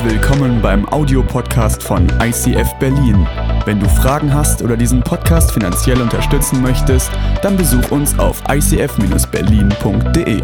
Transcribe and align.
Herzlich 0.00 0.22
willkommen 0.22 0.62
beim 0.62 0.88
Audiopodcast 0.88 1.82
von 1.82 2.08
ICF 2.22 2.72
Berlin. 2.78 3.26
Wenn 3.66 3.78
du 3.80 3.86
Fragen 3.86 4.32
hast 4.32 4.62
oder 4.62 4.74
diesen 4.74 5.02
Podcast 5.02 5.52
finanziell 5.52 6.00
unterstützen 6.00 6.62
möchtest, 6.62 7.10
dann 7.42 7.54
besuch 7.54 7.90
uns 7.90 8.18
auf 8.18 8.42
icf-berlin.de. 8.48 10.40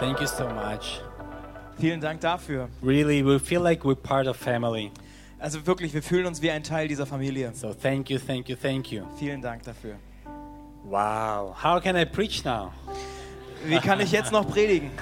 Thank 0.00 0.20
you 0.20 0.26
so 0.26 0.48
much. 0.48 1.00
Vielen 1.78 2.00
Dank 2.00 2.20
dafür. 2.22 2.68
Really, 2.82 3.24
we 3.24 3.38
feel 3.38 3.60
like 3.60 3.84
we're 3.84 3.94
part 3.94 4.26
of 4.26 4.36
family. 4.36 4.90
Also 5.38 5.64
wirklich, 5.64 5.94
wir 5.94 6.02
fühlen 6.02 6.26
uns 6.26 6.42
wie 6.42 6.50
ein 6.50 6.64
Teil 6.64 6.88
dieser 6.88 7.06
Familie. 7.06 7.52
So 7.54 7.72
thank 7.72 8.10
you, 8.10 8.18
thank 8.18 8.48
you, 8.48 8.56
thank 8.60 8.90
you. 8.90 9.04
Vielen 9.16 9.40
Dank 9.40 9.62
dafür. 9.62 9.94
Wow. 10.88 11.52
How 11.56 11.80
can 11.80 11.96
I 11.96 12.04
preach 12.04 12.44
now? 12.44 12.72
Wie 13.64 13.78
kann 13.80 14.00
ich 14.00 14.12
jetzt 14.12 14.32
noch 14.32 14.46
predigen? 14.48 14.90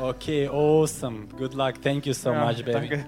Okay, 0.00 0.46
awesome. 0.46 1.26
Good 1.36 1.54
luck. 1.54 1.82
Thank 1.82 2.06
you 2.06 2.12
so 2.14 2.30
Ja, 2.32 2.44
much, 2.44 2.64
baby. 2.64 2.72
danke. 2.72 3.04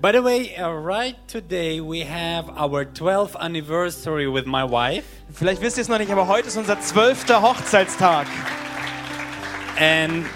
By 0.00 0.12
the 0.12 0.22
way, 0.22 0.54
uh, 0.56 0.70
right 0.70 1.16
today 1.26 1.80
we 1.80 2.04
have 2.04 2.48
our 2.56 2.84
12th 2.84 3.34
anniversary 3.40 4.28
with 4.28 4.46
my 4.46 4.62
wife. 4.62 5.04
Vielleicht 5.34 5.60
wisst 5.62 5.78
ihr 5.78 5.82
es 5.82 5.88
noch 5.88 5.98
nicht, 5.98 6.12
aber 6.12 6.28
heute 6.28 6.46
ist 6.46 6.56
unser 6.56 6.80
zwölfter 6.80 7.42
Hochzeitstag. 7.42 8.28
And 9.80 10.26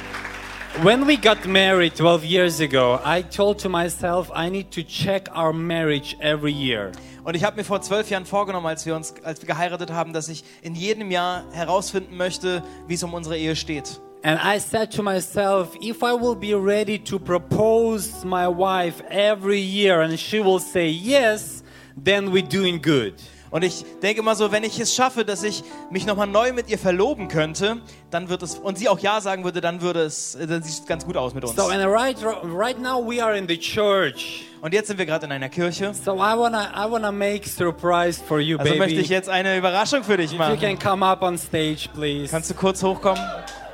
when 0.83 1.07
we 1.07 1.17
got 1.17 1.47
married 1.47 1.95
12 1.95 2.25
years 2.25 2.61
ago, 2.61 2.99
I 3.05 3.23
told 3.23 3.61
to 3.61 3.69
myself 3.69 4.29
I 4.35 4.51
need 4.51 4.73
to 4.73 4.83
check 4.83 5.29
our 5.37 5.53
marriage 5.53 6.17
every 6.21 6.53
year. 6.53 6.91
Und 7.25 7.35
ich 7.35 7.45
habe 7.45 7.57
mir 7.57 7.65
vor 7.65 7.83
zwölf 7.83 8.09
Jahren 8.11 8.25
vorgenommen, 8.25 8.67
als 8.67 8.87
wir 8.87 8.97
uns, 8.97 9.15
als 9.23 9.43
wir 9.43 9.47
geheiratet 9.47 9.93
haben, 9.93 10.13
dass 10.13 10.29
ich 10.29 10.45
in 10.63 10.75
jedem 10.75 11.11
Jahr 11.11 11.45
herausfinden 11.53 12.17
möchte, 12.17 12.63
wie 12.87 12.95
es 12.95 13.03
um 13.03 13.13
unsere 13.13 13.37
Ehe 13.37 13.57
steht. 13.57 14.01
And 14.23 14.39
I 14.43 14.59
said 14.59 14.93
to 14.97 15.03
myself, 15.03 15.75
if 15.81 16.03
I 16.03 16.13
will 16.13 16.35
be 16.35 16.55
ready 16.55 16.99
to 17.05 17.19
propose 17.19 18.23
my 18.25 18.47
wife 18.47 19.03
every 19.09 19.61
year 19.61 20.03
and 20.03 20.19
she 20.19 20.41
will 20.41 20.61
say 20.61 20.89
yes, 20.89 21.63
then 21.97 22.31
we're 22.31 22.47
doing 22.47 22.81
good. 22.83 23.15
Und 23.51 23.63
ich 23.65 23.85
denke 24.01 24.23
mal 24.23 24.37
so, 24.37 24.53
wenn 24.53 24.63
ich 24.63 24.79
es 24.79 24.95
schaffe, 24.95 25.25
dass 25.25 25.43
ich 25.43 25.65
mich 25.91 26.07
nochmal 26.07 26.29
neu 26.29 26.53
mit 26.53 26.69
ihr 26.71 26.79
verloben 26.79 27.27
könnte, 27.27 27.79
dann 28.11 28.29
wird 28.29 28.43
es, 28.43 28.55
und 28.57 28.79
sie 28.79 28.89
auch 28.89 29.01
Ja 29.01 29.21
sagen 29.21 29.43
würde, 29.43 29.61
dann 29.61 29.81
würde 29.81 30.03
es, 30.03 30.39
dann 30.39 30.63
sieht 30.63 30.73
es 30.83 30.87
ganz 30.87 31.05
gut 31.05 31.17
aus 31.17 31.35
mit 31.35 31.45
uns. 31.45 31.57
So, 31.57 31.67
and 31.67 31.85
right, 31.85 32.17
right 32.45 32.81
now 32.81 33.05
we 33.05 33.23
are 33.23 33.37
in 33.37 33.49
the 33.49 33.59
church. 33.59 34.45
Und 34.61 34.73
jetzt 34.73 34.87
sind 34.89 34.99
wir 34.99 35.07
gerade 35.07 35.27
in 35.27 35.33
einer 35.33 35.49
Kirche. 35.49 35.93
So 35.95 36.15
I 36.15 36.37
wanna, 36.37 36.71
I 36.77 36.89
wanna 36.91 37.11
make 37.11 37.49
surprise 37.49 38.23
for 38.23 38.39
you, 38.39 38.57
Also 38.59 38.75
möchte 38.77 39.01
ich 39.01 39.09
jetzt 39.09 39.29
eine 39.29 39.57
Überraschung 39.59 40.05
für 40.05 40.17
dich 40.17 40.27
If 40.27 40.33
you 40.33 40.39
machen. 40.39 40.61
can 40.61 40.79
come 40.79 41.05
up 41.05 41.23
on 41.23 41.37
stage, 41.37 41.89
please. 41.93 42.31
Kannst 42.31 42.51
du 42.51 42.55
kurz 42.55 42.83
hochkommen? 42.83 43.23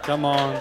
Come 0.07 0.27
on. 0.27 0.55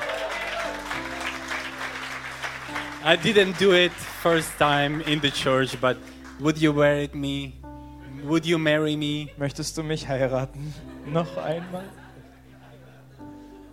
I 3.06 3.16
didn't 3.16 3.54
do 3.60 3.72
it 3.72 3.92
first 4.24 4.50
time 4.58 5.02
in 5.06 5.22
the 5.22 5.30
church, 5.30 5.78
but 5.80 5.96
would 6.40 6.58
you 6.58 6.74
marry 6.74 7.08
me? 7.14 7.54
Would 8.26 8.46
you 8.46 8.58
marry 8.58 8.96
me? 8.96 9.30
Möchtest 9.38 9.78
du 9.78 9.84
mich 9.84 10.08
heiraten? 10.08 10.74
Noch 11.06 11.38
einmal? 11.38 11.84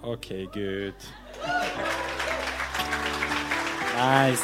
Okay, 0.03 0.47
good. 0.53 0.95
Nice. 3.97 4.42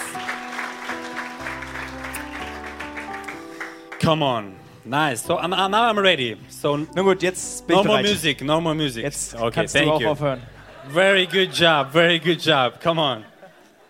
Come 4.00 4.22
on. 4.22 4.54
Nice. 4.84 5.22
So 5.26 5.36
I'm, 5.38 5.52
I'm- 5.52 5.70
now 5.70 5.82
I'm 5.90 5.98
ready. 5.98 6.36
So 6.48 6.76
Na 6.94 7.02
gut, 7.02 7.22
jetzt 7.22 7.66
bin 7.66 7.76
no 7.76 7.82
ich 7.82 7.86
more 7.88 7.98
bereit. 7.98 8.10
music, 8.10 8.42
no 8.42 8.60
more 8.60 8.74
music. 8.74 9.02
Jetzt 9.04 9.34
okay, 9.34 9.50
kannst 9.50 9.74
du 9.74 9.78
thank 9.80 9.92
auch 9.92 10.00
you. 10.00 10.08
aufhören. 10.08 10.40
Very 10.88 11.26
good 11.26 11.52
job. 11.52 11.92
Very 11.92 12.18
good 12.18 12.40
job. 12.40 12.80
Come 12.80 12.98
on. 13.00 13.24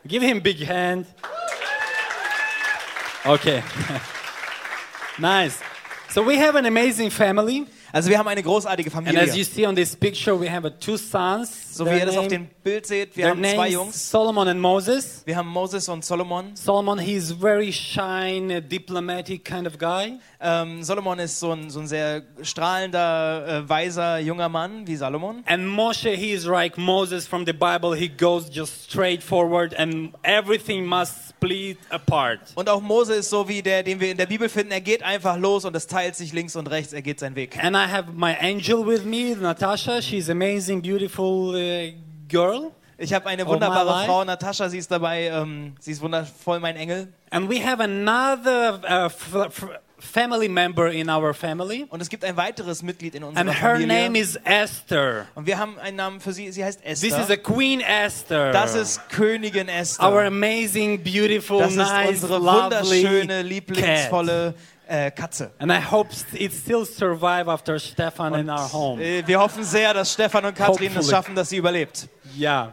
Give 0.06 0.23
him 0.23 0.41
big 0.41 0.67
hand. 0.67 1.06
Okay. 3.25 3.62
nice. 5.19 5.61
So 6.11 6.27
we 6.27 6.39
have 6.39 6.57
an 6.57 6.65
amazing 6.65 7.11
family. 7.11 7.67
Also 7.93 8.09
wir 8.09 8.19
haben 8.19 8.29
eine 8.29 8.43
großartige 8.43 8.91
And 8.95 9.17
as 9.17 9.37
you 9.37 9.45
see 9.45 9.67
on 9.67 9.75
this 9.75 9.95
picture, 9.95 10.39
we 10.39 10.51
have 10.51 10.71
two 10.79 10.97
sons. 10.97 11.75
So 11.75 11.85
wie 11.87 11.99
ihr 11.99 12.07
das 12.07 12.17
auf 12.17 12.29
dem 12.29 12.49
Bild 12.63 12.87
seht, 12.87 13.17
wir 13.17 13.29
haben 13.29 13.45
zwei 13.45 13.69
Jungs. 13.71 14.11
Solomon 14.11 14.49
and 14.49 14.61
Moses. 14.61 15.23
Wir 15.27 15.37
haben 15.37 15.49
Moses 15.49 15.89
und 15.89 16.05
Solomon. 16.05 16.55
Solomon, 16.55 16.99
he's 16.99 17.33
very 17.33 17.73
shy, 17.73 18.63
diplomatic 18.69 19.45
kind 19.45 19.67
of 19.67 19.79
guy. 19.79 20.19
Ähm, 20.41 20.83
Solomon 20.83 21.19
ist 21.19 21.39
so 21.41 21.53
ein, 21.53 21.69
so 21.69 21.81
ein 21.81 21.87
sehr 21.87 22.23
strahlender, 22.43 23.65
äh, 23.65 23.69
weiser 23.69 24.19
junger 24.19 24.49
Mann 24.49 24.87
wie 24.87 24.97
Salomon. 24.97 25.43
And 25.47 25.67
Moshe, 25.67 26.11
he 26.11 26.33
is 26.33 26.45
like 26.45 26.79
Moses 26.79 27.27
from 27.27 27.45
the 27.45 27.53
Bible. 27.53 27.95
He 27.95 28.09
goes 28.09 28.49
just 28.51 28.91
straight 28.91 29.23
forward 29.23 29.75
and 29.79 30.15
everything 30.23 30.87
must 30.87 31.28
split 31.38 31.78
apart. 31.88 32.41
Und 32.54 32.69
auch 32.69 32.81
Mose 32.81 33.15
ist 33.15 33.31
so 33.31 33.49
wie 33.49 33.62
der, 33.62 33.82
den 33.82 34.00
wir 34.00 34.10
in 34.10 34.16
der 34.16 34.26
Bibel 34.26 34.49
finden. 34.49 34.72
Er 34.72 34.81
geht 34.81 35.03
einfach 35.03 35.38
los 35.38 35.65
und 35.65 35.75
es 35.76 35.87
teilt 35.87 36.16
sich 36.16 36.32
links 36.32 36.56
und 36.56 36.66
rechts. 36.66 36.93
Er 36.93 37.03
geht 37.03 37.21
seinen 37.21 37.37
Weg. 37.37 37.62
And 37.62 37.76
I 37.76 37.91
have 37.91 38.10
my 38.12 38.34
angel 38.41 38.87
with 38.87 39.04
me, 39.04 39.37
Natasha. 39.37 40.03
She's 40.03 40.28
amazing, 40.28 40.82
beautiful 40.82 41.54
uh, 41.54 41.93
girl. 42.28 42.72
Ich 42.99 43.12
habe 43.15 43.26
eine 43.26 43.47
wunderbare. 43.47 44.06
Frau, 44.06 44.25
Natascha, 44.25 44.69
sie 44.69 44.78
ist 44.78 44.91
dabei. 44.91 45.28
Ähm, 45.28 45.75
sie 45.78 45.93
ist 45.93 46.00
wundervoll, 46.00 46.59
mein 46.59 46.76
Engel. 46.76 47.12
And 47.31 47.49
we 47.49 47.65
have 47.65 47.81
another 47.81 48.81
uh, 48.84 49.09
family 50.01 50.49
member 50.49 50.91
in 50.91 51.11
our 51.11 51.35
family. 51.35 51.87
Und 51.89 52.01
es 52.01 52.09
gibt 52.09 52.25
ein 52.25 52.37
weiteres 52.37 52.83
Mitglied 52.83 53.15
in 53.15 53.25
unserer 53.25 53.41
And 53.41 53.51
her 53.63 53.73
Familie. 53.75 54.05
name 54.05 54.19
is 54.19 54.37
Esther. 54.45 55.27
und 55.35 55.47
wir 55.47 55.59
haben 55.59 55.79
einen 55.79 55.97
Namen 55.97 56.21
für 56.21 56.33
sie. 56.33 56.51
Sie 56.53 56.65
heißt 56.65 56.83
This 56.83 57.03
is 57.03 57.13
Esther. 57.13 57.35
a 57.35 57.37
Queen 57.37 57.81
Esther. 57.81 58.53
Das 58.53 58.75
ist 58.75 59.09
Königin 59.09 59.69
Esther. 59.69 60.05
our 60.09 60.25
amazing, 60.25 61.03
beautiful, 61.03 61.59
Das 61.59 61.73
ist 61.73 61.77
nice, 61.79 62.09
unsere 62.23 62.41
wunderschöne, 62.43 63.43
lieblingsvolle 63.43 64.55
äh, 64.87 65.11
Katze. 65.11 65.51
And 65.59 65.71
I 65.71 65.81
hope 65.91 66.11
it 66.35 66.53
still 66.53 66.87
survive 66.87 67.49
after 67.51 67.79
Stefan 67.79 68.35
in 68.35 68.49
our 68.49 68.73
home. 68.73 69.03
Äh, 69.03 69.23
wir 69.27 69.39
hoffen 69.41 69.63
sehr, 69.65 69.93
dass 69.95 70.13
Stefan 70.15 70.45
und 70.47 70.55
Katrin 70.55 70.89
es 70.89 70.95
Hopefully. 70.97 71.11
schaffen, 71.11 71.35
dass 71.35 71.49
sie 71.51 71.57
überlebt. 71.59 72.09
Yeah. 72.39 72.73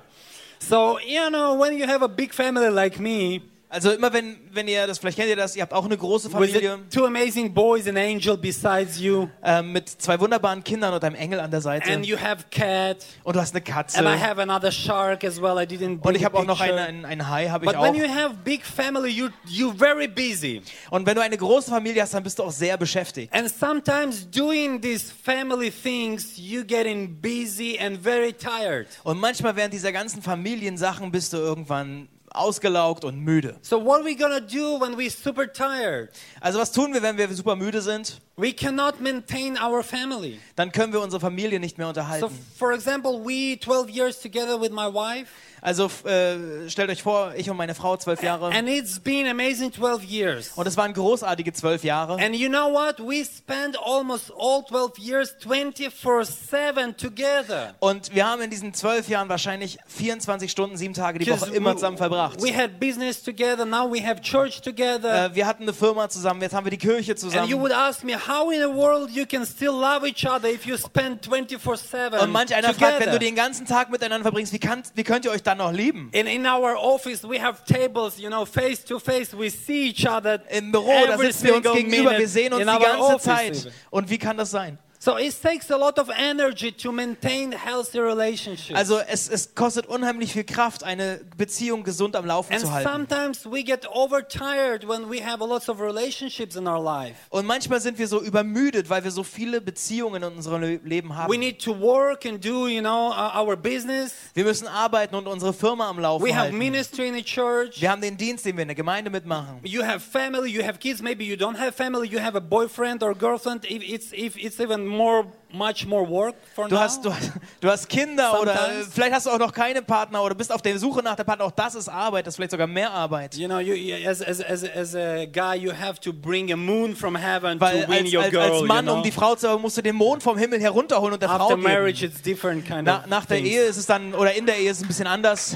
So, 0.60 0.98
you 1.00 1.30
know, 1.30 1.60
when 1.60 1.78
you 1.78 1.86
have 1.88 2.04
a 2.04 2.08
big 2.08 2.34
family 2.34 2.70
like 2.70 3.00
me, 3.00 3.42
Also 3.68 3.92
immer 3.92 4.14
wenn, 4.14 4.38
wenn 4.54 4.68
ihr 4.68 4.86
das, 4.88 5.00
vielleicht 5.00 5.18
kennt 5.18 5.28
ihr 5.30 5.36
das, 5.36 5.56
ihr 5.56 5.64
habt 5.64 5.74
auch 5.74 5.86
eine 5.86 5.98
große 5.98 6.30
Familie 6.30 6.80
two 6.94 7.06
amazing 7.06 7.54
boys, 7.54 7.88
an 7.88 7.98
angel 7.98 8.38
besides 8.38 9.00
you, 9.00 9.28
ähm, 9.44 9.74
mit 9.74 9.90
zwei 9.90 10.20
wunderbaren 10.20 10.64
Kindern 10.64 10.94
und 10.94 11.04
einem 11.04 11.16
Engel 11.16 11.40
an 11.40 11.50
der 11.52 11.62
Seite. 11.62 11.92
and 11.92 12.06
you 12.06 12.16
have 12.18 12.46
cat, 12.52 12.98
und 13.24 13.36
du 13.36 13.42
hast 13.42 13.54
eine 13.54 13.62
Katze. 13.64 13.98
and 13.98 14.08
I 14.08 14.18
have 14.24 14.40
another 14.42 14.72
shark 14.72 15.24
as 15.24 15.42
well. 15.42 15.58
I 15.58 15.66
didn't 15.66 16.00
und 16.06 16.16
ich 16.16 16.24
habe 16.24 16.38
auch 16.38 16.46
noch 16.46 16.62
einen, 16.62 17.06
einen 17.06 17.28
Hai, 17.30 17.50
habe 17.50 17.66
ich 17.66 17.72
But 17.72 17.80
auch. 17.80 17.84
when 17.84 17.96
you 17.96 18.08
have 18.08 18.36
big 18.44 18.64
family, 18.64 19.10
you 19.10 19.30
you're 19.48 19.76
very 19.76 20.08
busy, 20.08 20.62
Und 20.92 21.06
wenn 21.06 21.16
du 21.16 21.22
eine 21.22 21.36
große 21.38 21.70
Familie 21.72 22.04
hast, 22.04 22.14
dann 22.14 22.24
bist 22.24 22.38
du 22.40 22.44
auch 22.44 22.52
sehr 22.52 22.78
beschäftigt. 22.78 23.34
and 23.34 23.50
sometimes 23.50 24.30
doing 24.30 24.80
these 24.80 25.12
family 25.24 25.72
things, 25.72 26.34
you 26.38 26.64
getting 26.64 27.20
busy 27.20 27.78
and 27.80 28.02
very 28.02 28.32
tired. 28.32 28.88
Und 29.04 29.20
manchmal 29.20 29.56
während 29.56 29.74
dieser 29.74 29.92
ganzen 29.92 30.22
Familiensachen 30.22 31.12
bist 31.12 31.34
du 31.34 31.38
irgendwann 31.38 32.08
ausgelaugt 32.38 33.04
und 33.04 33.20
müde. 33.20 33.58
So 33.62 33.84
what 33.84 34.02
are 34.02 34.06
we 34.06 34.16
gonna 34.16 34.40
do 34.40 34.80
when 34.80 34.96
we're 34.98 35.10
super 35.10 35.52
tired? 35.52 36.10
Also 36.42 36.60
was 36.60 36.72
tun 36.72 36.94
wir, 36.94 37.02
wenn 37.02 37.18
wir 37.18 37.28
super 37.34 37.56
müde 37.56 37.82
sind? 37.82 38.22
We 38.38 38.52
cannot 38.54 39.00
maintain 39.00 39.58
our 39.62 39.82
family. 39.82 40.40
Dann 40.58 40.72
können 40.74 40.92
wir 40.92 41.00
unsere 41.02 41.22
Familie 41.22 41.60
nicht 41.60 41.78
mehr 41.78 41.88
So, 41.88 41.90
unterhalten. 41.92 42.46
for 42.60 42.74
example, 42.74 43.12
we 43.24 43.58
12 43.60 43.90
years 43.90 44.20
together 44.22 44.60
with 44.60 44.72
my 44.72 44.88
wife, 44.94 45.28
Also 45.62 45.86
äh, 46.06 46.70
stellt 46.70 46.90
euch 46.92 47.02
vor, 47.02 47.34
ich 47.36 47.50
und 47.50 47.58
meine 47.58 47.74
Frau 47.74 47.96
zwölf 47.98 48.22
Jahre. 48.22 48.52
and 48.52 48.68
it's 48.70 49.00
been 49.00 49.26
amazing 49.26 49.72
12 49.72 50.04
years. 50.04 50.52
Und 50.56 50.68
es 50.68 50.76
waren 50.78 50.94
großartige 50.94 51.54
zwölf 51.54 51.84
Jahre. 51.84 52.22
And 52.24 52.36
you 52.36 52.50
know 52.50 52.72
what? 52.72 53.00
We 53.00 53.24
spent 53.26 53.78
almost 53.82 54.32
all 54.38 54.64
12 54.68 55.00
years 55.00 55.34
24/7 55.42 56.98
together. 56.98 57.74
Und 57.80 58.14
wir 58.14 58.28
haben 58.28 58.42
in 58.42 58.50
diesen 58.50 58.74
zwölf 58.74 59.08
Jahren 59.10 59.30
wahrscheinlich 59.30 59.78
24 59.88 60.52
Stunden, 60.52 60.78
sieben 60.78 60.94
Tage 60.94 61.20
die 61.20 61.32
Woche 61.32 61.50
immer 61.54 61.74
zusammen 61.76 61.98
verbracht. 61.98 62.42
We 62.42 62.56
had 62.56 62.80
business 62.80 63.24
together. 63.24 63.66
Now 63.66 63.92
we 63.92 64.06
have 64.06 64.22
church 64.22 64.62
together. 64.62 65.26
Äh, 65.32 65.36
wir 65.36 65.48
hatten 65.48 65.64
eine 65.64 65.74
Firma 65.74 66.10
zusammen, 66.10 66.42
jetzt 66.42 66.54
haben 66.54 66.66
wir 66.66 66.72
die 66.72 66.78
Kirche 66.78 67.14
and 67.14 67.22
you 67.24 67.30
zusammen. 67.30 67.62
would 67.62 67.72
ask 67.74 68.04
me, 68.04 68.16
how 68.28 68.52
in 68.52 68.60
the 68.60 68.68
world 68.68 69.10
you 69.12 69.26
can 69.26 69.46
still 69.46 69.74
love 69.74 70.06
each 70.08 70.26
other 70.26 70.50
if 70.50 70.66
you 70.66 70.78
spend 70.78 71.22
24/7 71.28 72.20
Und 72.20 72.32
manch 72.32 72.54
einer 72.54 72.74
fragt, 72.74 72.82
wenn 72.82 73.00
du 73.00 73.06
together? 73.06 73.20
den 73.20 73.36
ganzen 73.36 73.66
Tag 73.66 73.90
miteinander 73.90 74.24
verbringst, 74.24 74.54
wie, 74.54 74.60
kann, 74.60 74.84
wie 74.94 75.04
könnt 75.04 75.26
ihr 75.26 75.32
euch 75.32 75.44
dann 75.44 75.58
noch 75.60 75.72
lieben? 75.72 76.10
In, 76.12 76.28
in 76.28 76.46
our 76.46 76.76
office, 76.78 77.24
we 77.24 77.42
have 77.42 77.64
tables, 77.66 78.18
you 78.18 78.30
know, 78.30 78.46
face 78.46 78.84
to 78.84 79.00
face. 79.00 79.38
We 79.38 79.50
see 79.50 79.90
each 79.90 80.08
other 80.08 80.40
Im 80.50 80.72
Büro, 80.72 80.92
da 81.08 81.18
sitzen 81.18 81.46
wir 81.46 81.56
uns 81.58 81.72
gegenüber, 81.72 81.98
minute 82.12 82.20
wir 82.20 82.28
sehen 82.28 82.54
uns 82.54 82.62
in 82.62 82.68
die 82.68 82.84
ganze 82.84 83.00
office 83.00 83.24
Zeit. 83.24 83.72
Und 83.90 84.10
wie 84.10 84.18
kann 84.18 84.38
das 84.38 84.52
sein? 84.52 84.78
So 85.06 85.18
it 85.18 85.40
takes 85.40 85.70
a 85.70 85.78
lot 85.78 86.00
of 86.00 86.10
energy 86.10 86.72
to 86.72 86.92
maintain 86.92 87.52
healthy 87.52 88.00
relationships. 88.00 88.76
Also 88.76 88.98
es, 89.08 89.30
es 89.30 89.54
kostet 89.54 89.86
unheimlich 89.86 90.34
viel 90.34 90.44
Kraft, 90.44 90.84
eine 90.84 91.22
Beziehung 91.38 91.84
gesund 91.84 92.16
am 92.16 92.26
Laufen 92.26 92.52
and 92.52 92.64
zu 92.64 92.74
halten. 92.74 92.90
sometimes 92.90 93.46
we 93.46 93.64
get 93.64 93.86
overtired 93.94 94.84
when 94.88 95.08
we 95.08 95.24
have 95.24 95.44
a 95.44 95.46
lot 95.46 95.70
of 95.70 95.80
relationships 95.80 96.56
in 96.56 96.68
our 96.68 96.82
life. 96.84 97.18
Und 97.30 97.46
manchmal 97.46 97.82
sind 97.82 98.00
wir 98.00 98.08
so 98.08 98.20
übermüdet, 98.20 98.90
weil 98.90 99.04
wir 99.04 99.12
so 99.12 99.22
viele 99.22 99.62
Beziehungen 99.62 100.24
in 100.24 100.38
unserem 100.38 100.62
Le 100.62 100.80
Leben 100.84 101.12
We 101.28 101.38
need 101.38 101.64
to 101.64 101.80
work 101.80 102.26
and 102.26 102.44
do, 102.44 102.68
you 102.68 102.82
know, 102.82 103.12
uh, 103.12 103.40
our 103.40 103.56
business. 103.56 104.12
Wir 104.34 104.44
müssen 104.44 104.68
arbeiten 104.68 105.14
und 105.14 105.28
unsere 105.28 105.54
Firma 105.54 105.88
am 105.88 106.00
Laufen 106.00 106.26
We 106.26 106.36
have 106.36 106.52
ministry 106.52 107.08
in 107.08 107.14
the 107.14 107.24
church. 107.24 107.80
Wir 107.80 107.92
haben 107.92 108.02
den 108.02 108.18
Dienst, 108.18 108.44
den 108.44 108.58
wir 108.58 108.64
in 108.64 108.70
der 108.70 108.76
Gemeinde 108.76 109.12
mitmachen. 109.12 109.60
You 109.62 109.84
have 109.84 110.00
family, 110.00 110.50
you 110.50 110.64
have 110.64 110.80
kids, 110.80 111.00
maybe 111.00 111.24
you 111.24 111.36
don't 111.36 111.60
have 111.60 111.74
family, 111.74 112.08
you 112.08 112.20
have 112.20 112.36
a 112.36 112.42
boyfriend 112.42 113.04
or 113.04 113.14
girlfriend. 113.14 113.66
If 113.66 113.84
it's 113.88 114.12
if 114.12 114.36
it's 114.36 114.60
even 114.60 114.95
more 114.96 115.26
much 115.52 115.86
more 115.86 116.10
work 116.10 116.36
for 116.54 116.68
Du 116.68 116.76
now. 116.76 116.82
hast, 116.82 117.06
du, 117.06 117.14
du 117.62 117.70
hast 117.70 117.88
Kinder 117.88 118.42
oder 118.42 118.56
Sometimes. 118.58 118.88
vielleicht 118.94 119.14
hast 119.14 119.26
du 119.26 119.30
auch 119.30 119.38
noch 119.40 119.54
keine 119.54 119.82
Partner 119.82 120.22
oder 120.24 120.36
bist 120.36 120.52
auf 120.52 120.62
der 120.62 120.78
Suche 120.78 121.02
nach 121.02 121.16
der 121.16 121.24
Partner. 121.24 121.46
Auch 121.46 121.52
das 121.52 121.76
ist 121.76 121.88
Arbeit, 121.88 122.28
das 122.28 122.34
ist 122.34 122.36
vielleicht 122.38 122.52
sogar 122.52 122.68
mehr 122.68 122.92
Arbeit. 122.92 123.36
You 123.36 123.48
know, 123.48 123.60
you, 123.60 123.74
you 123.74 123.96
as, 124.10 124.22
as, 124.22 124.42
as, 124.42 124.64
as 124.64 124.96
a 124.96 125.26
guy, 125.26 125.56
you 125.58 125.72
have 125.72 126.00
to 126.02 126.12
bring 126.12 126.52
a 126.52 126.58
moon 126.58 126.94
from 126.96 127.16
heaven 127.16 127.60
Weil 127.62 127.84
to 127.84 127.90
win 127.90 128.04
als, 128.06 128.14
your 128.14 128.24
als, 128.24 128.32
girl. 128.32 128.52
als 128.52 128.62
Mann, 128.64 128.86
you 128.86 128.92
know? 128.92 128.98
um 128.98 129.04
die 129.04 129.12
Frau 129.12 129.36
zu 129.36 129.48
haben, 129.48 129.62
musst 129.62 129.78
du 129.78 129.82
den 129.82 129.96
Mond 129.96 130.24
vom 130.24 130.38
Himmel 130.38 130.60
herunterholen 130.60 131.14
und 131.14 131.22
der 131.22 131.30
Frau 131.30 131.36
After 131.44 131.56
geben. 131.56 131.64
marriage, 131.64 132.04
it's 132.06 132.22
different 132.22 132.66
kind 132.66 132.84
Na, 132.84 133.06
nach 133.08 133.26
der 133.26 133.38
things. 133.38 133.50
Ehe 133.50 133.62
ist 133.64 133.78
es 133.78 133.86
dann, 133.86 134.14
oder 134.14 134.34
in 134.34 134.46
der 134.46 134.58
Ehe 134.58 134.72
ist 134.72 134.78
es 134.78 134.84
ein 134.84 134.88
bisschen 134.88 135.08
anders. 135.08 135.56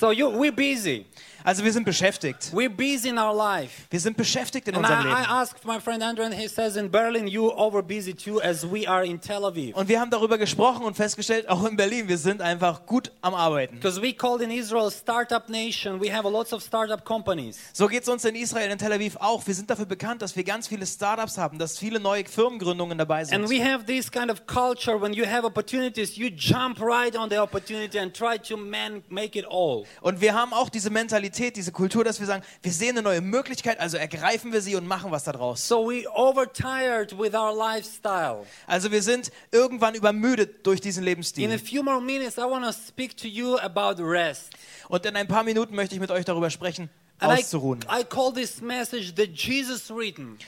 So 0.00 0.12
you, 0.12 0.28
we're 0.28 0.52
busy. 0.52 1.04
Also 1.46 1.62
wir 1.62 1.72
sind 1.74 1.84
beschäftigt. 1.84 2.50
We're 2.54 2.70
busy 2.70 3.10
in 3.10 3.18
our 3.18 3.34
life. 3.36 3.82
Wir 3.90 4.00
sind 4.00 4.16
beschäftigt 4.16 4.66
in 4.66 4.76
And 4.76 4.84
unserem 4.86 5.06
I, 5.06 5.10
I 5.10 5.14
Leben. 5.20 5.26
asked 5.30 5.64
my 5.66 5.78
friend 5.78 6.02
Andrew, 6.02 6.24
and 6.24 6.32
he 6.34 6.48
says 6.48 6.76
in 6.76 6.90
Berlin, 6.90 7.26
you 7.26 7.50
over 7.52 7.82
busy 7.82 8.14
too, 8.14 8.40
as 8.40 8.64
we 8.64 8.88
are 8.88 9.04
in 9.04 9.20
Tel 9.20 9.44
Aviv. 9.44 9.76
Und 9.76 9.86
wir 9.88 10.00
haben 10.00 10.10
darüber 10.10 10.38
gesprochen 10.38 10.84
und 10.86 10.94
festgestellt, 10.96 11.46
auch 11.50 11.62
in 11.66 11.76
Berlin, 11.76 12.08
wir 12.08 12.16
sind 12.16 12.40
einfach 12.40 12.86
gut 12.86 13.12
am 13.20 13.34
Arbeiten. 13.34 13.74
Because 13.78 14.00
we 14.00 14.14
called 14.14 14.40
in 14.40 14.50
Israel 14.50 14.90
startup 14.90 15.50
nation. 15.50 16.00
We 16.00 16.10
have 16.10 16.26
a 16.26 16.30
lots 16.30 16.54
of 16.54 16.62
startup 16.62 17.04
companies. 17.04 17.58
So 17.74 17.88
geht 17.88 18.04
es 18.04 18.08
uns 18.08 18.24
in 18.24 18.36
Israel, 18.36 18.70
in 18.70 18.78
Tel 18.78 18.92
Aviv 18.94 19.16
auch. 19.20 19.46
Wir 19.46 19.54
sind 19.54 19.68
dafür 19.68 19.84
bekannt, 19.84 20.22
dass 20.22 20.34
wir 20.34 20.44
ganz 20.44 20.68
viele 20.68 20.86
Startups 20.86 21.36
haben, 21.36 21.58
dass 21.58 21.78
viele 21.78 22.00
neue 22.00 22.24
Firmengründungen 22.24 22.96
dabei 22.96 23.18
And 23.20 23.28
sind. 23.28 23.50
we 23.50 23.62
have 23.62 23.84
this 23.84 24.10
kind 24.10 24.30
of 24.30 24.46
culture 24.46 24.98
when 24.98 25.12
you 25.12 25.26
have 25.26 25.44
opportunities, 25.44 26.16
you 26.16 26.28
jump 26.34 26.80
right 26.80 27.14
on 27.18 27.28
the 27.28 27.36
opportunity 27.36 27.98
and 27.98 28.16
try 28.16 28.38
to 28.38 28.56
man, 28.56 29.02
make 29.10 29.38
it 29.38 29.44
all. 29.46 29.84
Und 30.00 30.22
wir 30.22 30.32
haben 30.32 30.54
auch 30.54 30.70
diese 30.70 30.88
Mentalität, 30.88 31.33
diese 31.38 31.72
Kultur, 31.72 32.04
dass 32.04 32.20
wir 32.20 32.26
sagen, 32.26 32.42
wir 32.62 32.72
sehen 32.72 32.90
eine 32.90 33.02
neue 33.02 33.20
Möglichkeit, 33.20 33.80
also 33.80 33.96
ergreifen 33.96 34.52
wir 34.52 34.60
sie 34.60 34.76
und 34.76 34.86
machen 34.86 35.10
was 35.10 35.24
daraus. 35.24 35.66
So 35.66 35.88
we 35.88 36.04
overtired 36.14 37.18
with 37.18 37.34
our 37.34 37.54
lifestyle. 37.54 38.44
Also 38.66 38.90
wir 38.90 39.02
sind 39.02 39.30
irgendwann 39.50 39.94
übermüdet 39.94 40.66
durch 40.66 40.80
diesen 40.80 41.02
In 41.02 41.08
a 41.08 41.10
Lebensstil. 41.10 41.58
few 41.58 41.82
more 41.82 42.00
minutes, 42.00 42.36
I 42.38 42.42
want 42.42 42.64
to 42.64 42.72
speak 42.72 43.16
to 43.18 43.28
you 43.28 43.56
about 43.58 44.02
rest. 44.02 44.50
Und 44.88 45.04
in 45.06 45.16
ein 45.16 45.28
paar 45.28 45.44
Minuten 45.44 45.74
möchte 45.74 45.94
ich 45.94 46.00
mit 46.00 46.10
euch 46.10 46.24
darüber 46.24 46.50
sprechen, 46.50 46.88
And 47.18 47.32
I, 47.32 47.42
auszuruhen. 47.42 47.80
I 47.90 48.04
call 48.04 48.32
this 48.32 48.60
message 48.60 49.12
the 49.16 49.24
Jesus 49.24 49.90
written. 49.90 50.38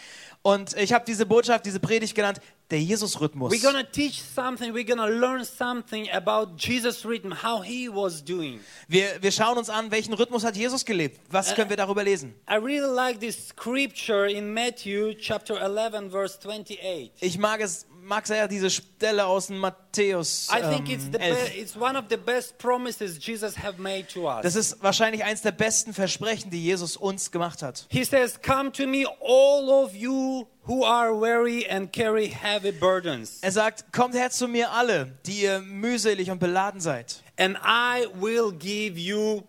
Und 0.46 0.76
ich 0.76 0.92
habe 0.92 1.04
diese 1.04 1.26
Botschaft, 1.26 1.66
diese 1.66 1.80
Predigt 1.80 2.14
genannt, 2.14 2.40
der 2.70 2.80
Jesus-Rhythmus. 2.80 3.52
We're 3.52 3.72
to 3.72 3.82
teach 3.82 4.22
something, 4.22 4.72
we're 4.72 4.86
to 4.86 5.08
learn 5.08 5.44
something 5.44 6.08
about 6.12 6.54
Jesus 6.56 7.04
written, 7.04 7.42
how 7.42 7.64
he 7.64 7.88
was 7.88 8.24
doing. 8.24 8.60
Wir, 8.86 9.20
wir 9.20 9.32
schauen 9.32 9.58
uns 9.58 9.68
an, 9.68 9.90
welchen 9.90 10.14
Rhythmus 10.14 10.44
hat 10.44 10.56
Jesus 10.56 10.84
gelebt. 10.84 11.18
Was 11.30 11.52
können 11.52 11.68
wir 11.68 11.76
darüber 11.76 12.04
lesen? 12.04 12.32
I 12.48 12.58
really 12.58 12.86
like 12.86 13.18
this 13.18 13.48
scripture 13.48 14.30
in 14.30 14.54
Matthew 14.54 15.14
chapter 15.18 15.60
11 15.60 16.12
verse 16.12 16.38
28. 16.38 17.10
Ich 17.22 17.38
mag 17.38 17.60
es, 17.60 17.84
mag 18.06 18.26
sehr 18.26 18.46
diese 18.48 18.70
Stelle 18.70 19.26
aus 19.26 19.48
Matthäus 19.48 20.48
I 20.50 20.60
think 20.62 20.88
it's 20.88 21.04
ähm, 21.06 21.12
the 21.12 21.18
11. 21.18 21.44
be- 21.52 21.58
it's 21.60 21.76
one 21.76 21.98
of 21.98 22.04
the 22.08 22.16
best 22.16 22.56
promises 22.58 23.18
Jesus 23.24 23.58
have 23.58 23.80
made 23.80 24.06
to 24.14 24.28
us. 24.28 24.42
Das 24.42 24.54
ist 24.54 24.82
wahrscheinlich 24.82 25.24
eins 25.24 25.42
der 25.42 25.50
besten 25.52 25.92
Versprechen, 25.92 26.50
die 26.50 26.62
Jesus 26.62 26.96
uns 26.96 27.30
gemacht 27.30 27.62
hat. 27.62 27.86
He 27.90 28.04
says, 28.04 28.40
"Come 28.40 28.70
to 28.72 28.86
me 28.86 29.04
all 29.20 29.68
of 29.68 29.94
you 29.94 30.46
who 30.66 30.84
are 30.84 31.12
weary 31.12 31.66
and 31.68 31.92
carry 31.92 32.28
heavy 32.28 32.72
burdens, 32.72 33.38
Er 33.42 33.52
sagt, 33.52 33.92
kommt 33.92 34.14
her 34.14 34.30
zu 34.30 34.46
mir 34.48 34.70
alle, 34.70 35.18
die 35.26 35.42
ihr 35.42 35.60
mühselig 35.60 36.30
und 36.30 36.38
beladen 36.38 36.80
seid. 36.80 37.22
and 37.36 37.56
I 37.64 38.06
will 38.14 38.52
give 38.52 38.98
you 38.98 39.42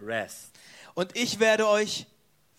rest." 0.00 0.50
Und 0.94 1.16
ich 1.16 1.40
werde 1.40 1.66
euch 1.68 2.06